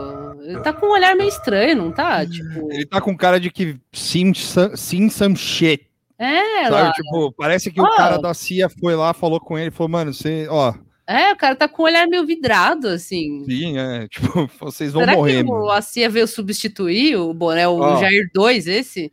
[0.42, 2.26] Ele tá com um olhar meio estranho, não tá?
[2.26, 5.89] Tipo, Ele tá com cara de que sim some shit.
[6.24, 6.70] É, Sabe?
[6.70, 6.92] lá.
[6.92, 7.84] Tipo, parece que Ó.
[7.84, 10.74] o cara da CIA foi lá, falou com ele, falou, mano, você, ó,
[11.06, 13.44] É, o cara tá com um olhar meio vidrado, assim.
[13.44, 17.66] sim, é, tipo, vocês vão Será morrer, que o, a CIA veio substituir o Boné,
[17.66, 17.96] o Ó.
[18.00, 19.12] Jair 2, esse?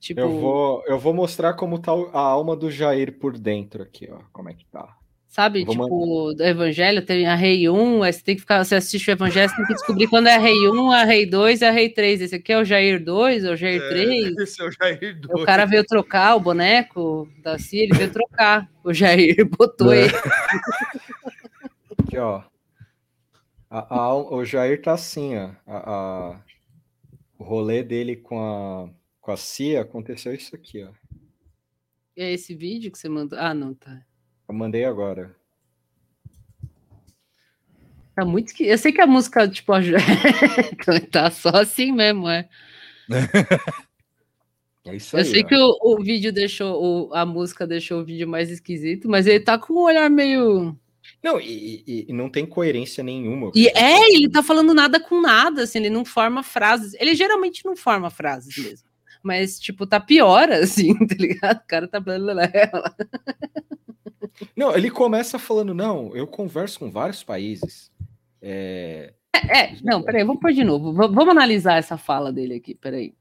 [0.00, 3.82] Tipo, Eu vou, eu vou mostrar como tá o- a alma do Jair por dentro
[3.84, 4.18] aqui, ó.
[4.32, 4.96] Como é que tá.
[5.32, 8.74] Sabe, vou tipo, do Evangelho, tem a Rei 1, aí você tem que ficar, você
[8.74, 11.62] assiste o Evangelho, você tem que descobrir quando é a Rei 1, a Rei 2
[11.62, 12.20] e a Rei 3.
[12.20, 14.36] Esse aqui é o Jair 2, é o Jair 3.
[14.36, 18.70] Esse é o Jair O cara veio trocar o boneco da CIA, ele veio trocar.
[18.84, 20.02] O Jair botou É.
[20.02, 20.12] ele.
[21.98, 22.42] Aqui, ó.
[23.70, 25.48] A- a o Jair tá assim, ó.
[25.66, 26.40] A- a-
[27.38, 30.90] o rolê dele com a, com a CIA aconteceu isso aqui, ó.
[32.14, 33.38] É esse vídeo que você mandou?
[33.38, 33.98] Ah, não, tá.
[34.48, 35.34] Eu mandei agora.
[38.14, 39.72] Tá muito esqui- Eu sei que a música, tipo,
[41.10, 42.48] tá só assim mesmo, é.
[44.84, 45.26] É isso Eu aí.
[45.26, 45.46] sei ó.
[45.46, 49.38] que o, o vídeo deixou, o- a música deixou o vídeo mais esquisito, mas ele
[49.38, 50.76] tá com um olhar meio.
[51.22, 53.52] Não, e, e- e não tem coerência nenhuma.
[53.54, 56.94] E é, ele tá falando nada com nada, assim, ele não forma frases.
[56.94, 58.88] Ele geralmente não forma frases mesmo.
[59.22, 61.58] Mas, tipo, tá pior, assim, tá ligado?
[61.58, 62.00] O cara tá.
[62.00, 62.94] blá, blá, blá.
[64.56, 67.90] Não, ele começa falando, não, eu converso com vários países.
[68.40, 70.92] É, É, não, peraí, vamos pôr de novo.
[70.92, 73.14] V- vamos analisar essa fala dele aqui, peraí.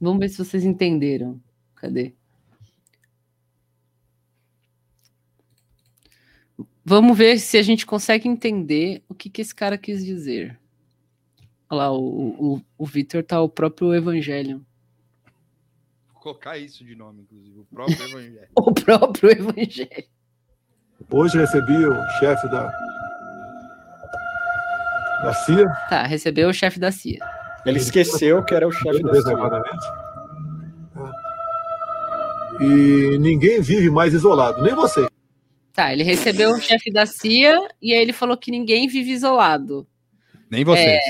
[0.00, 1.40] Vamos ver se vocês entenderam.
[1.74, 2.14] Cadê?
[6.84, 10.58] Vamos ver se a gente consegue entender o que, que esse cara quis dizer.
[11.68, 14.64] Olha lá, o, o, o Vitor tá o próprio Evangelho.
[16.20, 18.48] Colocar isso de nome, inclusive, o próprio evangelho.
[18.56, 20.04] O próprio Evangelho.
[21.10, 22.70] Hoje recebi o chefe da,
[25.22, 27.18] da CIA, Tá, recebeu o chefe da CIA.
[27.64, 29.62] ele esqueceu que era o chefe da CIA.
[32.60, 32.64] É.
[32.64, 35.08] E ninguém vive mais isolado, nem você.
[35.72, 39.86] Tá, ele recebeu o chefe da CIA e aí ele falou que ninguém vive isolado.
[40.50, 41.00] Nem vocês.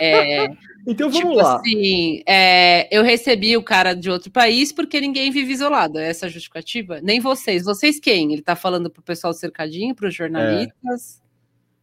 [0.00, 0.48] É,
[0.86, 1.56] Então vamos tipo lá.
[1.56, 5.98] assim, é, eu recebi o cara de outro país porque ninguém vive isolado.
[5.98, 7.00] É essa a justificativa?
[7.00, 7.64] Nem vocês.
[7.64, 8.32] Vocês quem?
[8.32, 11.22] Ele tá falando pro pessoal do cercadinho, pros jornalistas?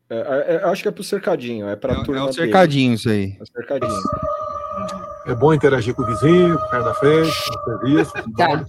[0.09, 2.37] É, é, é, acho que é pro cercadinho, é pra É, turma é o dele.
[2.37, 3.37] cercadinho isso aí.
[3.39, 4.01] É o cercadinho.
[5.27, 7.31] É bom interagir com o vizinho, com o cara da frente,
[7.63, 8.13] com o serviço.
[8.35, 8.65] Tá.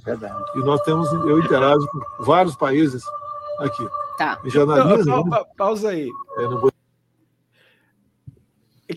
[0.55, 3.03] E nós temos, eu interajo com vários países
[3.59, 3.87] aqui.
[4.19, 4.39] Tá.
[4.45, 5.25] E pa- né?
[5.31, 6.09] pa- pausa aí.
[6.39, 6.71] É, não vou-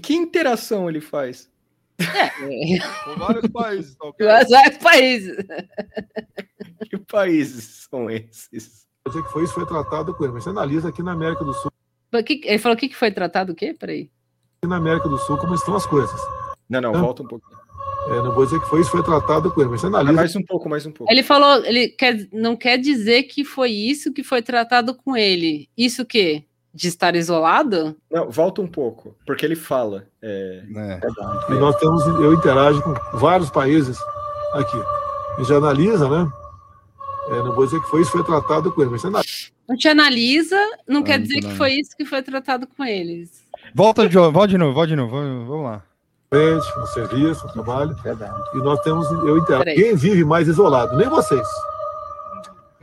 [0.01, 1.51] Que interação ele faz?
[3.05, 4.25] Com vários países, tá ok?
[4.27, 5.37] Vários países.
[6.89, 8.83] Que países são esses?
[9.07, 10.33] dizer que foi isso foi tratado com ele.
[10.33, 11.71] Mas você analisa aqui na América do Sul,
[12.25, 13.75] que- Ele falou o que que foi tratado o quê?
[13.77, 14.09] Peraí.
[14.61, 16.19] aqui na América do Sul como estão as coisas.
[16.69, 17.01] Não, não, Ah.
[17.01, 17.57] volta um pouquinho.
[18.09, 20.35] É, não vou dizer que foi isso foi tratado com ele, mas você analisa Mais
[20.35, 21.11] um pouco, mais um pouco.
[21.11, 25.69] Ele falou, ele quer, não quer dizer que foi isso que foi tratado com ele.
[25.77, 26.43] Isso o quê?
[26.73, 27.95] De estar isolado?
[28.09, 30.07] Não, volta um pouco, porque ele fala.
[30.21, 30.99] é, É.
[31.53, 33.97] E nós temos, eu interajo com vários países
[34.53, 34.77] aqui.
[35.39, 36.31] E já analisa, né?
[37.29, 39.29] É, não vou dizer que foi isso foi tratado com ele, mas você analisa.
[39.69, 41.55] Não te analisa, não Ah, quer não dizer que não.
[41.55, 43.43] foi isso que foi tratado com eles.
[43.73, 45.11] Volta de, volta de novo, volta de novo.
[45.45, 45.83] Vamos lá.
[46.31, 47.95] no serviço, no trabalho.
[48.53, 49.65] E nós temos, eu interajo.
[49.65, 51.47] Ninguém vive mais isolado, nem vocês.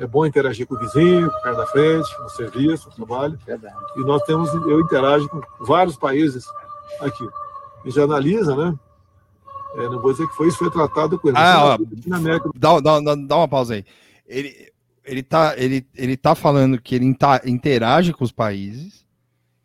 [0.00, 3.38] É bom interagir com o vizinho, com o cara da frente, no serviço, no trabalho.
[3.96, 6.46] E nós temos, eu interajo com vários países
[7.00, 7.28] aqui.
[7.84, 8.74] E já analisa, né?
[9.74, 11.36] É, não vou dizer que foi isso foi tratado com ele.
[11.38, 12.08] Ah, você ó.
[12.08, 13.84] na América Dá, dá, dá, dá uma pausa aí.
[14.26, 14.72] Ele,
[15.04, 17.14] ele, tá, ele, ele tá falando que ele
[17.44, 19.04] interage com os países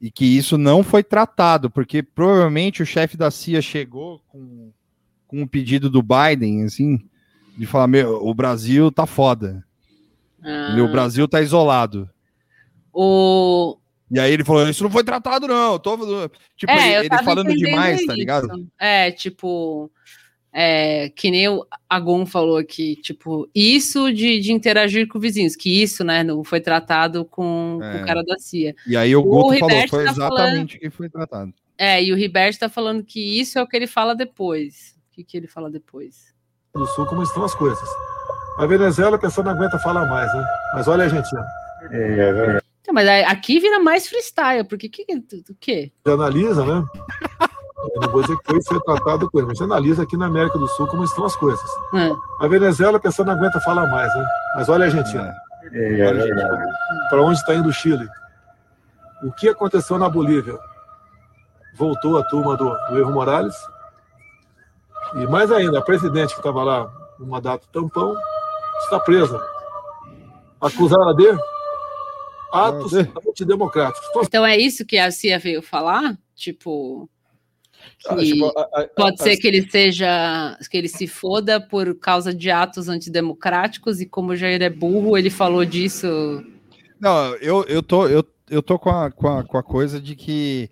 [0.02, 4.70] e que isso não foi tratado, porque provavelmente o chefe da CIA chegou com,
[5.28, 7.00] com um pedido do Biden, assim,
[7.58, 9.64] de falar: meu, o Brasil tá foda.
[10.46, 12.10] Ah, Meu, o Brasil tá isolado.
[12.94, 13.78] o...
[14.12, 15.80] E aí ele falou: Isso não foi tratado, não.
[15.80, 15.98] Tô...
[16.56, 18.14] Tipo, É, eu ele, ele falando demais, tá isso.
[18.14, 18.68] ligado?
[18.80, 19.92] É, tipo,
[20.54, 25.82] é, que nem o Agon falou aqui, tipo, isso de, de interagir com vizinhos, que
[25.82, 28.04] isso, né, não foi tratado com, com É.
[28.04, 28.76] o cara da CIA.
[28.88, 31.52] E aí o O Guto falou: Riberto Foi tá exatamente o que foi tratado.
[31.78, 34.96] É, e o Ribert tá falando que isso é o que ele fala depois.
[35.12, 36.34] O que, que ele fala depois?
[36.74, 37.90] do Sul, como estão as coisas.
[38.58, 40.46] A Venezuela, a pessoa não aguenta falar mais, né?
[40.74, 41.46] Mas olha a Argentina.
[42.82, 45.16] Então, mas aqui vira mais freestyle, porque que, que,
[45.50, 45.92] o quê?
[46.04, 46.86] Você analisa, né?
[47.94, 50.28] Eu não vou dizer que foi foi tratado com ele, mas você analisa aqui na
[50.28, 51.70] América do Sul como estão as coisas.
[51.94, 52.18] Hum.
[52.40, 54.26] A Venezuela, a pessoa não aguenta falar mais, né?
[54.56, 55.34] Mas olha a Argentina.
[57.10, 58.08] Para onde está indo o Chile?
[59.24, 60.58] O que aconteceu na Bolívia?
[61.76, 63.56] Voltou a turma do, do Evo Morales.
[65.16, 68.16] E mais ainda, a presidente que estava lá no mandato tampão
[68.84, 69.42] está presa.
[70.62, 71.28] Acusada de
[72.52, 72.94] atos
[73.28, 74.08] antidemocráticos.
[74.26, 76.18] Então, é isso que a CIA veio falar?
[76.36, 77.10] Tipo,
[78.08, 81.60] ah, que tipo, a- a- pode a- ser que ele seja, que ele se foda
[81.60, 86.08] por causa de atos antidemocráticos e como Jair é burro, ele falou disso.
[87.00, 90.16] Não, eu, eu tô, eu, eu tô com, a, com, a, com a coisa de
[90.16, 90.70] que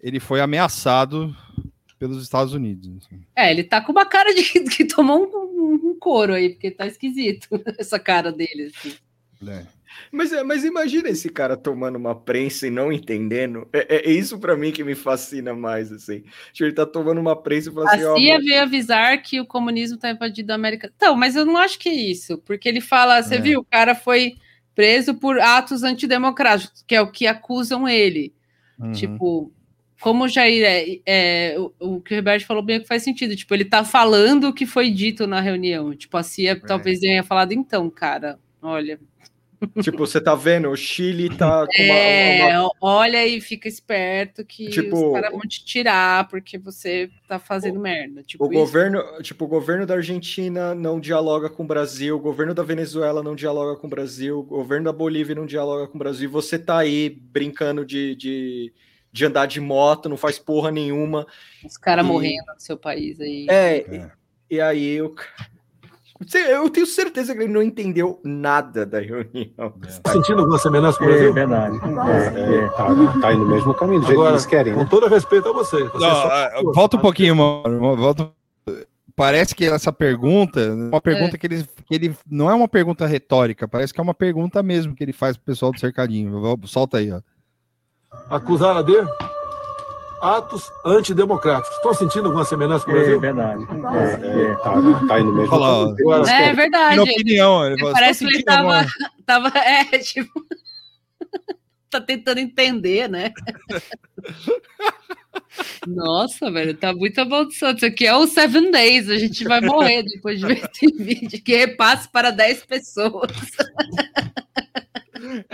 [0.00, 1.34] ele foi ameaçado
[1.98, 2.90] pelos Estados Unidos.
[3.04, 3.22] assim.
[3.36, 6.70] É, ele tá com uma cara de que, que tomou um, um couro aí, porque
[6.70, 7.48] tá esquisito
[7.78, 8.70] essa cara dele.
[8.76, 8.94] assim.
[9.40, 9.66] né?
[10.10, 13.68] Mas, é, mas imagina esse cara tomando uma prensa e não entendendo.
[13.72, 16.24] É, é- é isso pra mim que me fascina mais, assim.
[16.52, 19.40] Tipo, ele tá tomando uma prensa e fala A assim, ó, CIA veio avisar que
[19.40, 20.92] o comunismo tá invadindo a América.
[20.96, 23.40] Então, mas eu não acho que é isso, porque ele fala, você É.
[23.40, 24.34] viu, o cara foi
[24.74, 28.34] preso por atos antidemocráticos, que é o que acusam ele.
[28.78, 28.90] Uhum.
[28.92, 29.52] Tipo,
[30.00, 33.02] como o Jair é, é o, o que o Roberto falou bem é que faz
[33.02, 33.34] sentido.
[33.36, 35.94] Tipo, ele tá falando o que foi dito na reunião.
[35.94, 38.98] Tipo, a CIA talvez tenha falado, então, cara, olha.
[39.80, 44.44] Tipo, você tá vendo, o Chile tá com uma- É, uma, olha e fica esperto
[44.44, 48.22] que Tipo, os caras vão te tirar porque você tá fazendo merda.
[48.22, 48.60] Tipo, O isso.
[48.60, 53.22] governo, tipo, o governo da Argentina não dialoga com o Brasil, o governo da Venezuela
[53.22, 56.28] não dialoga com o Brasil, o governo da Bolívia não dialoga com o Brasil.
[56.28, 58.72] E você tá aí brincando de, de,
[59.14, 61.24] de andar de moto, não faz porra nenhuma.
[61.64, 63.46] Os caras e- morrendo no seu país aí.
[63.48, 64.10] É, É.
[64.50, 65.14] E, e aí eu,
[66.48, 69.72] eu tenho certeza que ele não entendeu nada da reunião.
[70.02, 71.76] Tá sentindo alguma semelhança com o É verdade.
[71.76, 74.88] É, tá, tá indo no mesmo caminho, do jeito que Agora, eles querem, com né?
[74.90, 75.84] todo respeito a você.
[75.84, 77.96] você Não, só- ah, volta um pouquinho, mano.
[77.96, 78.32] Volta...
[79.16, 83.06] Parece que essa pergunta é uma pergunta que, ele, que ele não é uma pergunta
[83.06, 86.32] retórica, parece que é uma pergunta mesmo que ele faz pro pessoal do cercadinho.
[86.64, 87.20] Solta aí, ó.
[88.30, 88.94] Acusar a de
[90.20, 91.76] atos antidemocráticos.
[91.76, 93.20] Estão sentindo alguma semelhança com o É Brasil?
[93.20, 93.62] verdade.
[94.24, 94.72] É, tá,
[95.06, 95.96] tá indo no mesmo caminho.
[96.00, 96.98] Agora, É verdade.
[97.00, 97.66] Minha opinião.
[97.66, 99.58] Ele fala, Parece "Você que ele tá tava, alguma-" tava.
[99.58, 100.46] É, tipo.
[101.90, 103.32] tá tentando entender, né?
[105.86, 107.76] Nossa, velho, tá muito amaldiçoado.
[107.76, 109.08] Isso aqui é o Seven Days.
[109.10, 111.42] A gente vai morrer depois de ver esse vídeo.
[111.42, 113.30] Que repasse para 10 pessoas.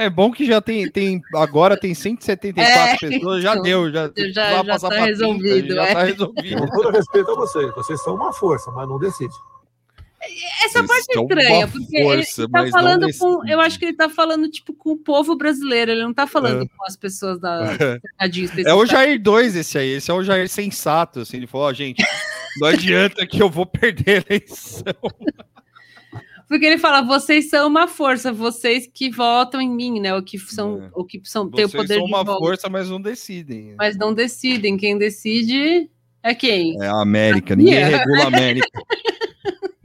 [0.01, 4.11] É bom que já tem, tem agora tem 174 É, pessoas, já então, deu, já,
[4.33, 5.95] já- vai já tá 30, resolvido, já é.
[5.95, 6.61] tá resolvido.
[6.61, 7.75] com todo respeito a vocês.
[7.75, 9.35] Vocês são uma força, mas não decide.
[10.67, 13.49] Essa parte é estranha, porque força, ele tá mas não falando com.
[13.49, 15.91] Eu acho que ele tá falando, tipo, com o povo brasileiro.
[15.93, 16.67] Ele não tá falando É.
[16.67, 17.59] com as pessoas da
[18.67, 21.73] É o Jair 2 esse aí, esse é o Jair sensato, assim, ele falou, ó,
[21.73, 22.05] gente,
[22.59, 24.85] não adianta que eu vou perder a eleição.
[26.51, 30.13] Porque ele fala, vocês são uma força, vocês que votam em mim, né?
[30.17, 30.91] O que são, É.
[30.93, 33.77] o que são, têm o Vocês poder são de uma voto, força, mas não decidem.
[33.79, 34.77] mas não decidem.
[34.77, 35.89] Quem decide
[36.25, 36.77] é quem?
[36.83, 37.85] É a América, Aqui ninguém é.
[37.97, 38.67] regula a América.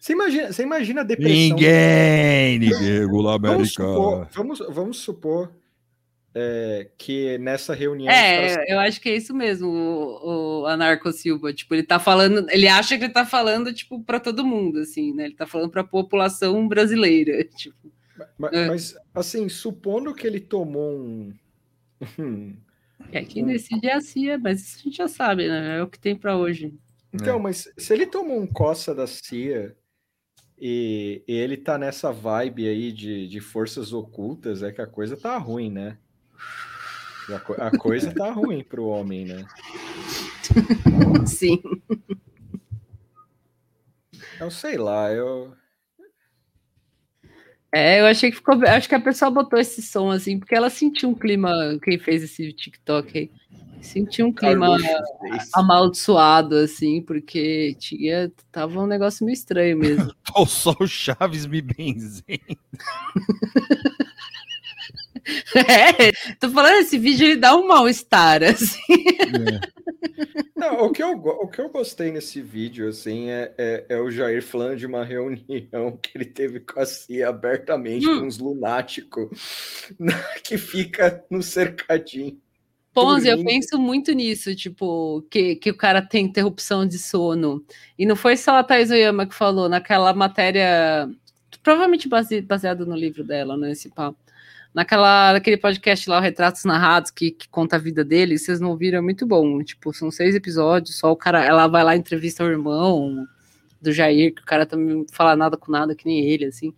[0.00, 1.32] Você imagina, você imagina a depressão.
[1.34, 3.82] ninguém, ninguém regula a Vamos América.
[3.82, 5.50] supor, vamos, vamos supor
[6.34, 8.12] é, que nessa reunião.
[8.12, 11.52] caras- É, eu acho que é isso mesmo, o, o Anarco Silva.
[11.52, 15.12] Tipo, ele tá falando, ele acha que ele tá falando, tipo, para todo mundo, assim,
[15.14, 15.26] né?
[15.26, 17.44] Ele tá falando para a população brasileira.
[17.56, 17.92] Tipo,
[18.38, 18.66] ma- é.
[18.68, 21.32] Mas, assim, supondo que ele tomou um.
[22.18, 22.56] um-
[23.12, 25.78] é quem decide é a CIA, mas isso a gente já sabe, né?
[25.78, 26.72] É o que tem para hoje.
[27.12, 27.40] Então, É.
[27.42, 29.76] mas se ele tomou um coça da CIA
[30.58, 35.16] e, e ele tá nessa vibe aí de, de forças ocultas, é que a coisa
[35.16, 35.98] tá ruim, né?
[37.34, 39.44] A, co- a coisa tá ruim pro homem, né?
[41.26, 41.60] Sim.
[44.38, 45.54] Eu sei lá, eu.
[47.72, 48.54] É, eu achei que ficou.
[48.66, 51.50] Acho que a pessoa botou esse som assim, porque ela sentiu um clima.
[51.82, 53.30] Quem fez esse TikTok aí?
[53.80, 55.50] Sentiu um clima Carluxo fez.
[55.54, 58.30] amaldiçoado, assim, porque tinha.
[58.52, 60.12] Tava um negócio meio estranho mesmo.
[60.36, 62.24] O Chaves me benzendo.
[65.54, 68.78] É, tô falando, esse vídeo ele dá um mal-estar, assim.
[70.54, 74.10] Não, o que, eu, o que eu gostei nesse vídeo, assim, é, é, é o
[74.10, 78.20] Jair falando de uma reunião que ele teve com a CIA abertamente, Hum.
[78.20, 79.28] com uns lunáticos
[80.44, 82.38] que fica no cercadinho.
[82.94, 87.64] Ponzi, eu penso muito nisso, tipo, que, que o cara tem interrupção de sono.
[87.98, 91.08] E não foi só a Thais Oyama que falou naquela matéria,
[91.60, 94.23] provavelmente base, baseado no livro dela, né, esse papo.
[94.74, 98.70] Naquela, naquele podcast lá, o Retratos Narrados, que, que conta a vida dele, vocês não
[98.70, 99.62] ouviram, é muito bom.
[99.62, 103.24] Tipo, são seis episódios, só o cara, ela vai lá e entrevista o irmão
[103.80, 106.74] do Jair, que o cara também não fala nada com nada, que nem ele, assim.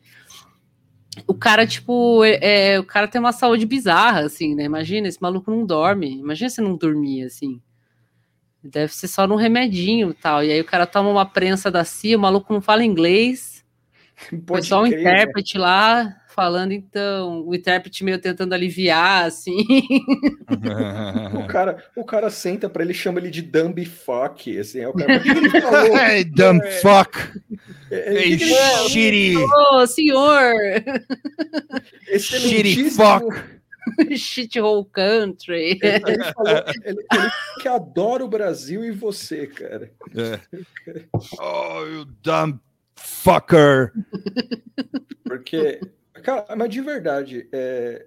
[1.27, 4.65] O cara, tipo, é, é, o cara tem uma saúde bizarra, assim, né?
[4.65, 6.19] Imagina, esse maluco não dorme.
[6.19, 7.63] Imagina se não dormir, assim.
[8.63, 10.45] Deve ser só num remedinho e tal.
[10.45, 13.65] E aí o cara toma uma prensa da CIA, o maluco não fala inglês.
[14.45, 15.13] Pode só um crer, né?
[15.13, 19.57] intérprete lá falando, então, o intérprete meio tentando aliviar, assim.
[21.35, 24.93] O cara, o cara senta pra ele chama ele de dumb fuck, assim, é o
[24.93, 25.97] cara, "Mas o que ele falou?
[25.97, 27.19] Hey, dumb É, fuck!
[27.91, 29.35] é, é, Hey, shitty!
[29.37, 30.55] Ô, senhor!
[32.19, 33.25] Shitty fuck!
[34.17, 35.79] Shithole country.
[35.81, 37.31] Ele, ele falou, ele, ele
[37.61, 39.91] que adora o Brasil e você, cara.
[40.17, 40.41] É.
[41.41, 42.59] Oh, you dumb
[42.97, 43.93] fucker!
[45.25, 45.81] Porque,
[46.23, 48.07] cara, mas de verdade, é,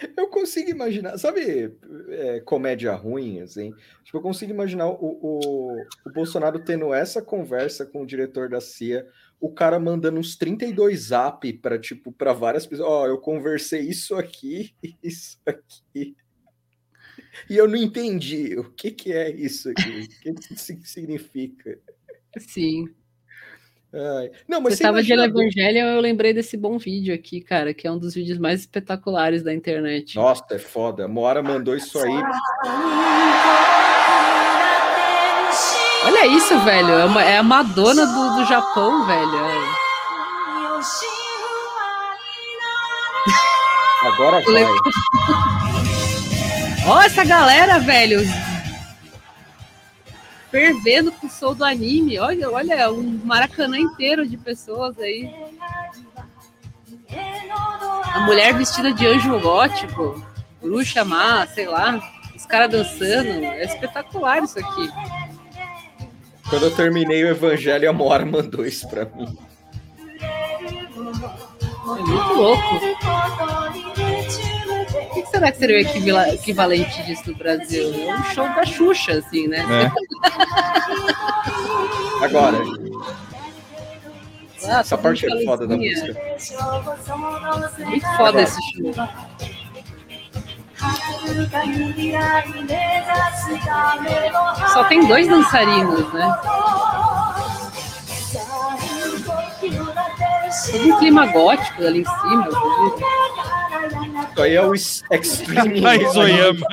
[0.16, 1.74] Eu consigo imaginar, sabe,
[2.10, 3.72] é, comédia ruim, assim?
[4.04, 8.60] Tipo, eu consigo imaginar o, o, o Bolsonaro tendo essa conversa com o diretor da
[8.60, 9.06] CIA,
[9.40, 12.88] o cara mandando uns 32 zap para tipo, para várias pessoas.
[12.88, 16.16] Ó, eu conversei isso aqui, isso aqui.
[17.48, 21.78] E eu não entendi o que, que é isso aqui, o que, que significa.
[22.38, 22.88] Sim.
[23.92, 27.86] Ai, Não, mas Você estava de Evangelho, eu lembrei desse bom vídeo aqui, cara, que
[27.86, 30.14] é um dos vídeos mais espetaculares da internet.
[30.16, 31.06] Nossa, é foda.
[31.06, 32.22] A Moara mandou isso aí.
[36.04, 36.90] Olha isso, velho.
[36.92, 39.78] É, uma- é a Madonna do, do Japão, velho.
[44.04, 44.64] Agora vai.
[46.86, 48.20] Ó, essa galera, velho.
[50.50, 52.18] Fervendo com o som do anime.
[52.18, 55.30] Olha, olha, um maracanã inteiro de pessoas aí.
[58.14, 60.22] A mulher vestida de anjo gótico,
[60.60, 62.00] bruxa má, sei lá.
[62.34, 63.28] Os caras dançando.
[63.44, 64.88] É espetacular isso aqui.
[66.48, 69.36] Quando eu terminei o evangelho, a Moara mandou isso pra mim.
[70.20, 72.80] É muito louco.
[74.94, 77.92] O que será que seria o equivalente disso no Brasil?
[78.08, 79.64] É um show da Xuxa, assim, né?
[82.22, 82.58] Agora,
[84.66, 86.14] Ah, essa parte é foda da música.
[87.86, 88.92] Muito foda esse show.
[94.72, 96.38] Só tem dois dançarinos, né?
[100.70, 102.48] Todo um clima gótico ali em cima.
[102.48, 103.04] inclusive.
[104.30, 105.80] Isso aí é o Extreme.
[105.82, 106.66] Thaís Oyama.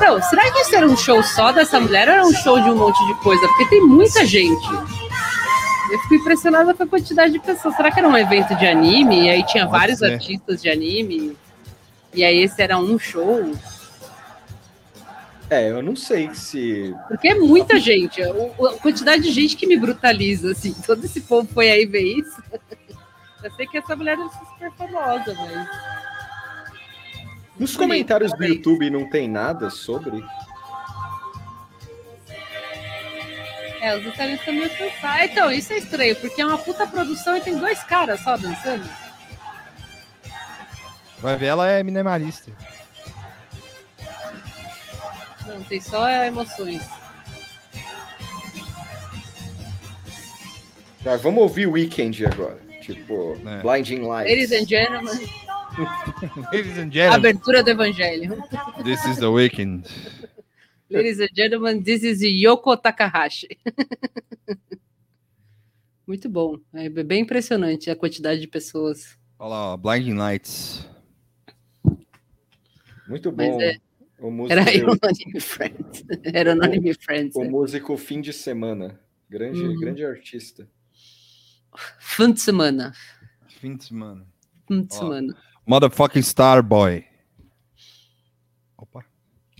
[0.00, 2.68] Não, será que isso era um show só dessa mulher ou era um show de
[2.70, 3.46] um monte de coisa?
[3.48, 4.66] Porque tem muita gente.
[5.90, 7.76] Eu fico impressionada com a quantidade de pessoas.
[7.76, 9.24] Será que era um evento de anime?
[9.26, 10.12] E aí tinha Pode vários ser.
[10.12, 11.36] artistas de anime?
[12.12, 13.52] E aí esse era um show?
[15.50, 16.94] É, eu não sei se.
[17.08, 18.22] Porque é muita gente.
[18.22, 20.72] O- A quantidade de gente que me brutaliza, assim.
[20.86, 22.42] Todo esse povo foi aí ver isso.
[23.42, 25.68] Eu sei que essa mulher é super famosa, mas.
[27.58, 30.24] Nos comentários do YouTube não tem nada sobre.
[33.82, 35.24] É, os italianos estão meio cansados.
[35.30, 38.88] Então, isso é estranho, porque é uma puta produção e tem dois caras só dançando.
[41.18, 42.50] Vai ver, ela é minimalista.
[45.46, 46.82] Não, tem só emoções.
[51.02, 52.58] Tá, vamos ouvir o Weekend agora.
[52.80, 53.62] Tipo, É.
[53.62, 54.30] Blinding Lights.
[54.32, 55.18] Ladies and gentlemen,
[56.52, 58.36] Ladies and gentlemen, abertura do evangelho.
[58.84, 59.86] this is the weekend.
[60.90, 63.58] Ladies and gentlemen, this is Yoko Takahashi.
[66.06, 66.58] Muito bom.
[66.74, 69.16] É bem impressionante a quantidade de pessoas.
[69.38, 70.86] Olha lá, ó, Blinding Lights.
[73.08, 73.60] Muito Mas bom.
[73.60, 73.93] é- O
[74.30, 76.04] músico, Era Anonymous Friends.
[76.24, 77.36] Era Anonymous Friends.
[77.36, 77.48] o é.
[77.48, 79.00] músico fim de semana.
[79.28, 79.78] Grande, Uhum.
[79.80, 80.68] grande artista.
[81.98, 82.92] Fim de semana.
[83.48, 84.26] Fim de semana.
[84.68, 85.36] Fim de semana.
[85.66, 87.04] Motherfucking Starboy.
[88.76, 89.04] Opa.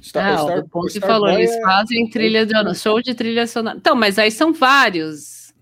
[0.02, 2.74] Star, ah, o Star- o ponto o que Starboy falou, eles é- fazem trilha de
[2.78, 3.76] show de trilha sonora.
[3.78, 5.52] Então, mas aí são vários.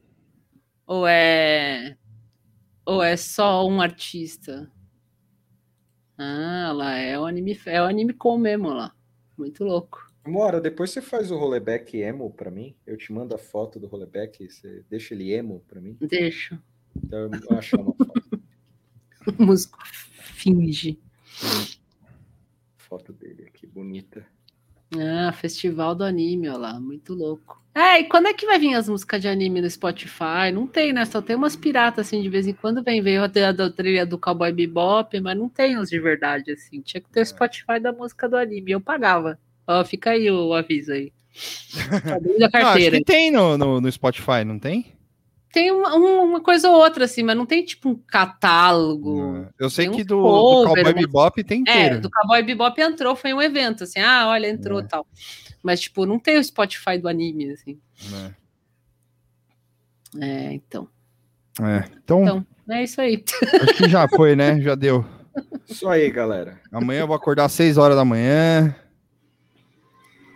[0.86, 1.96] Ou é
[2.84, 4.70] ou é só um artista?
[6.24, 8.94] Ah, lá é o anime, é o anime com mesmo lá.
[9.36, 10.06] Muito louco.
[10.24, 12.76] Mora, depois você faz o rollback emo pra mim.
[12.86, 14.48] Eu te mando a foto do rollback.
[14.48, 15.96] Você deixa ele emo pra mim.
[16.00, 16.62] Deixa.
[16.96, 18.40] Então eu vou achar uma foto,
[19.38, 20.98] O músico finge.
[22.76, 24.24] foto dele aqui, bonita.
[24.96, 27.61] Ah, festival do anime, ó lá, muito louco.
[27.74, 30.52] É, e quando é que vai vir as músicas de anime no Spotify?
[30.52, 31.06] Não tem, né?
[31.06, 34.18] Só tem umas piratas, assim, de vez em quando vem, veio a da trilha do
[34.18, 36.82] Cowboy Bebop, mas não tem os de verdade, assim.
[36.82, 39.38] Tinha que ter o Spotify da música do anime, eu pagava.
[39.66, 41.12] Ó, fica aí o aviso aí.
[42.02, 42.98] Tá da Não, carteira.
[42.98, 44.92] que tem no, no, no Spotify, não tem?
[45.50, 49.46] Tem uma, um- uma coisa ou outra, assim, mas não tem, tipo, um catálogo.
[49.58, 52.00] Eu sei que uns do, do cover, Cowboy umas- Bebop tem É, inteiro.
[52.02, 54.82] do Cowboy Bebop entrou, foi um evento, assim, ah, olha, entrou É.
[54.82, 55.06] tal.
[55.62, 57.78] Mas, tipo, não tem o Spotify do anime, assim.
[58.10, 58.34] né?
[60.20, 60.88] É, então.
[61.60, 61.84] É.
[62.02, 63.22] Então, Então, é isso aí.
[63.62, 64.60] acho que já foi, né?
[64.60, 65.04] Já deu.
[65.68, 66.60] Isso aí, galera.
[66.70, 68.74] Amanhã eu vou acordar às 6 horas da manhã.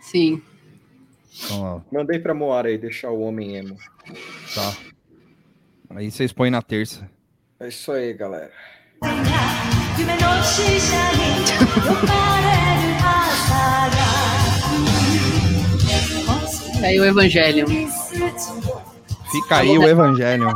[0.00, 0.40] Sim.
[1.44, 3.76] Então, ó, Mandei pra Moara aí, deixar o homem emo.
[4.54, 4.74] tá.
[5.90, 7.08] Aí vocês põem na terça.
[7.60, 8.52] É isso aí, galera.
[16.82, 17.66] Aí o Evangelion.
[19.30, 20.46] Fica aí o evangelho.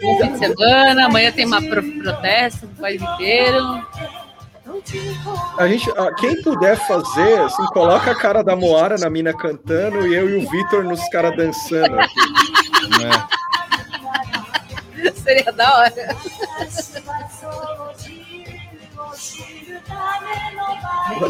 [0.00, 3.82] Bom fim de semana, amanhã tem uma pro- protesto do país inteiro.
[5.56, 10.06] A gente, ah, quem puder fazer, assim, coloca a cara da Moara na mina cantando
[10.06, 11.98] e eu e o Vitor nos caras dançando.
[11.98, 12.14] aqui.
[15.24, 15.94] Seria da hora.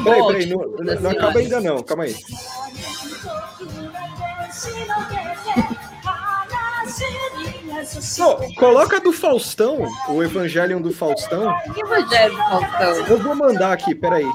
[0.04, 2.16] Peraí, peraí, não, não- acaba ainda não, calma aí.
[8.18, 11.54] Não, coloca do Faustão, o Evangelion do Faustão.
[11.74, 13.06] Que evangelho, Faustão?
[13.06, 14.26] Eu vou mandar aqui, peraí.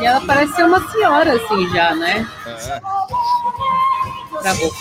[0.00, 2.28] E ela parece ser uma senhora, assim, já, né?
[4.42, 4.72] Travou.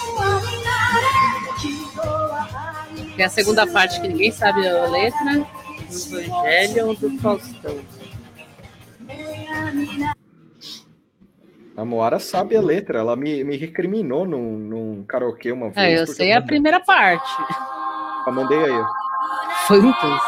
[3.16, 5.46] Que é a segunda parte que ninguém sabe a letra.
[5.90, 7.80] Evangelho do Faustão.
[11.76, 15.78] A Moara sabe a letra, ela me, me recriminou num, num karaokê uma vez.
[15.78, 17.32] É, eu sei a mandei- primeira parte.
[18.26, 18.86] Eu mandei aí.
[19.68, 20.22] Fantas.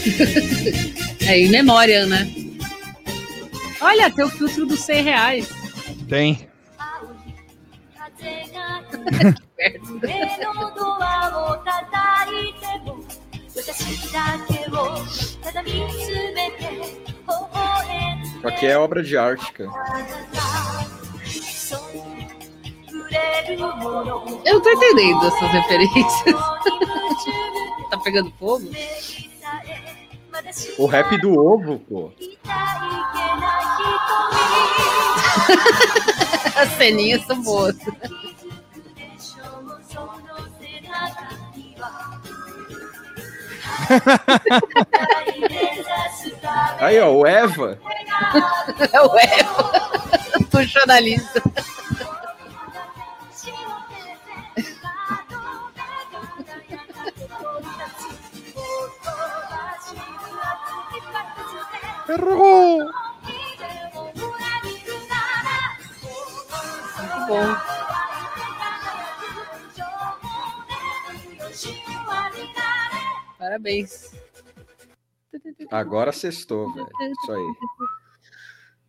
[1.26, 2.28] É em memória, né?
[3.90, 5.48] Olha, tem o filtro dos 100 reais.
[6.08, 6.48] Tem.
[18.44, 19.70] Aqui é obra de arte, cara.
[24.44, 26.22] Eu não tô entendendo essas referências.
[27.90, 28.70] tá pegando fogo?
[30.78, 32.10] O rap do ovo, pô.
[37.26, 37.76] São boas.
[46.78, 47.78] Aí, ó, o Eva.
[48.92, 49.90] É o Eva,
[50.50, 51.42] do jornalista.
[62.10, 62.78] Errou!
[66.98, 67.56] Muito bom.
[73.38, 74.10] Parabéns.
[75.70, 76.88] Agora sextou, velho.
[77.22, 77.54] Isso aí.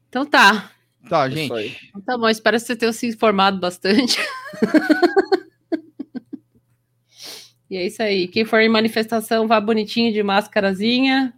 [0.10, 0.72] Então tá.
[1.10, 1.53] Tá, Isso gente.
[1.53, 1.77] aí.
[1.89, 4.19] Então Tá bom, espero que você tenha se informado bastante.
[7.69, 8.27] e é isso aí.
[8.27, 11.34] Quem for em manifestação, vá bonitinho de máscarazinha.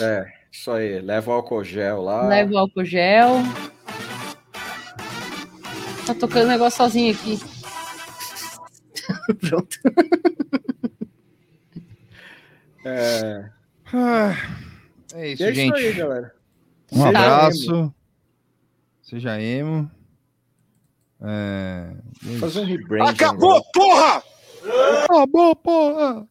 [0.00, 1.00] É, isso aí.
[1.00, 2.26] Leva o álcool gel lá.
[2.28, 3.36] Leve o álcool gel.
[6.06, 7.38] Tá tocando negócio sozinho aqui.
[9.40, 9.76] Pronto.
[12.84, 13.50] É,
[13.92, 14.34] Ah,
[15.14, 15.74] É isso, e é isso gente.
[15.76, 16.34] aí, galera.
[16.92, 17.94] Um Seja abraço.
[19.02, 19.90] Seja emo.
[21.22, 21.90] É...
[22.26, 22.40] é isso.
[22.40, 23.10] Fazer um rebranding.
[23.10, 24.22] Acabou, porra!
[25.04, 26.26] Acabou, porra!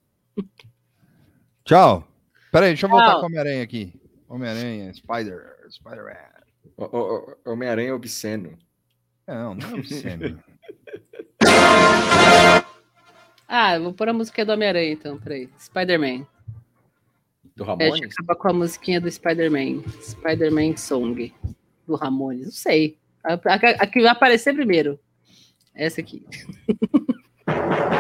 [1.65, 2.07] Tchau.
[2.51, 3.15] Pera aí, deixa eu voltar Tchau.
[3.15, 3.93] com o Homem-Aranha aqui.
[4.33, 6.17] Homem-Aranha, Spider, Spider-Man.
[7.45, 8.57] Homem-Aranha obsceno.
[9.27, 10.43] Não, não é obsceno.
[13.55, 15.47] Ah, eu vou pôr a música do Homem-Aranha então, peraí.
[15.59, 16.25] Spider-Man.
[17.55, 18.11] Do É, Ramones?
[18.13, 19.83] acabar com a musiquinha do Spider-Man.
[20.01, 21.31] Spider-Man Song.
[21.85, 22.45] Do Ramones.
[22.45, 22.97] Não sei.
[23.23, 24.99] A, a- a que vai aparecer primeiro.
[25.75, 26.25] Essa aqui.
[27.45, 27.93] Pronto.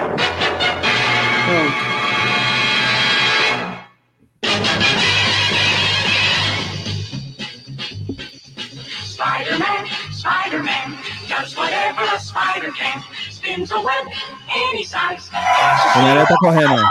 [15.93, 16.87] A galera tá correndo.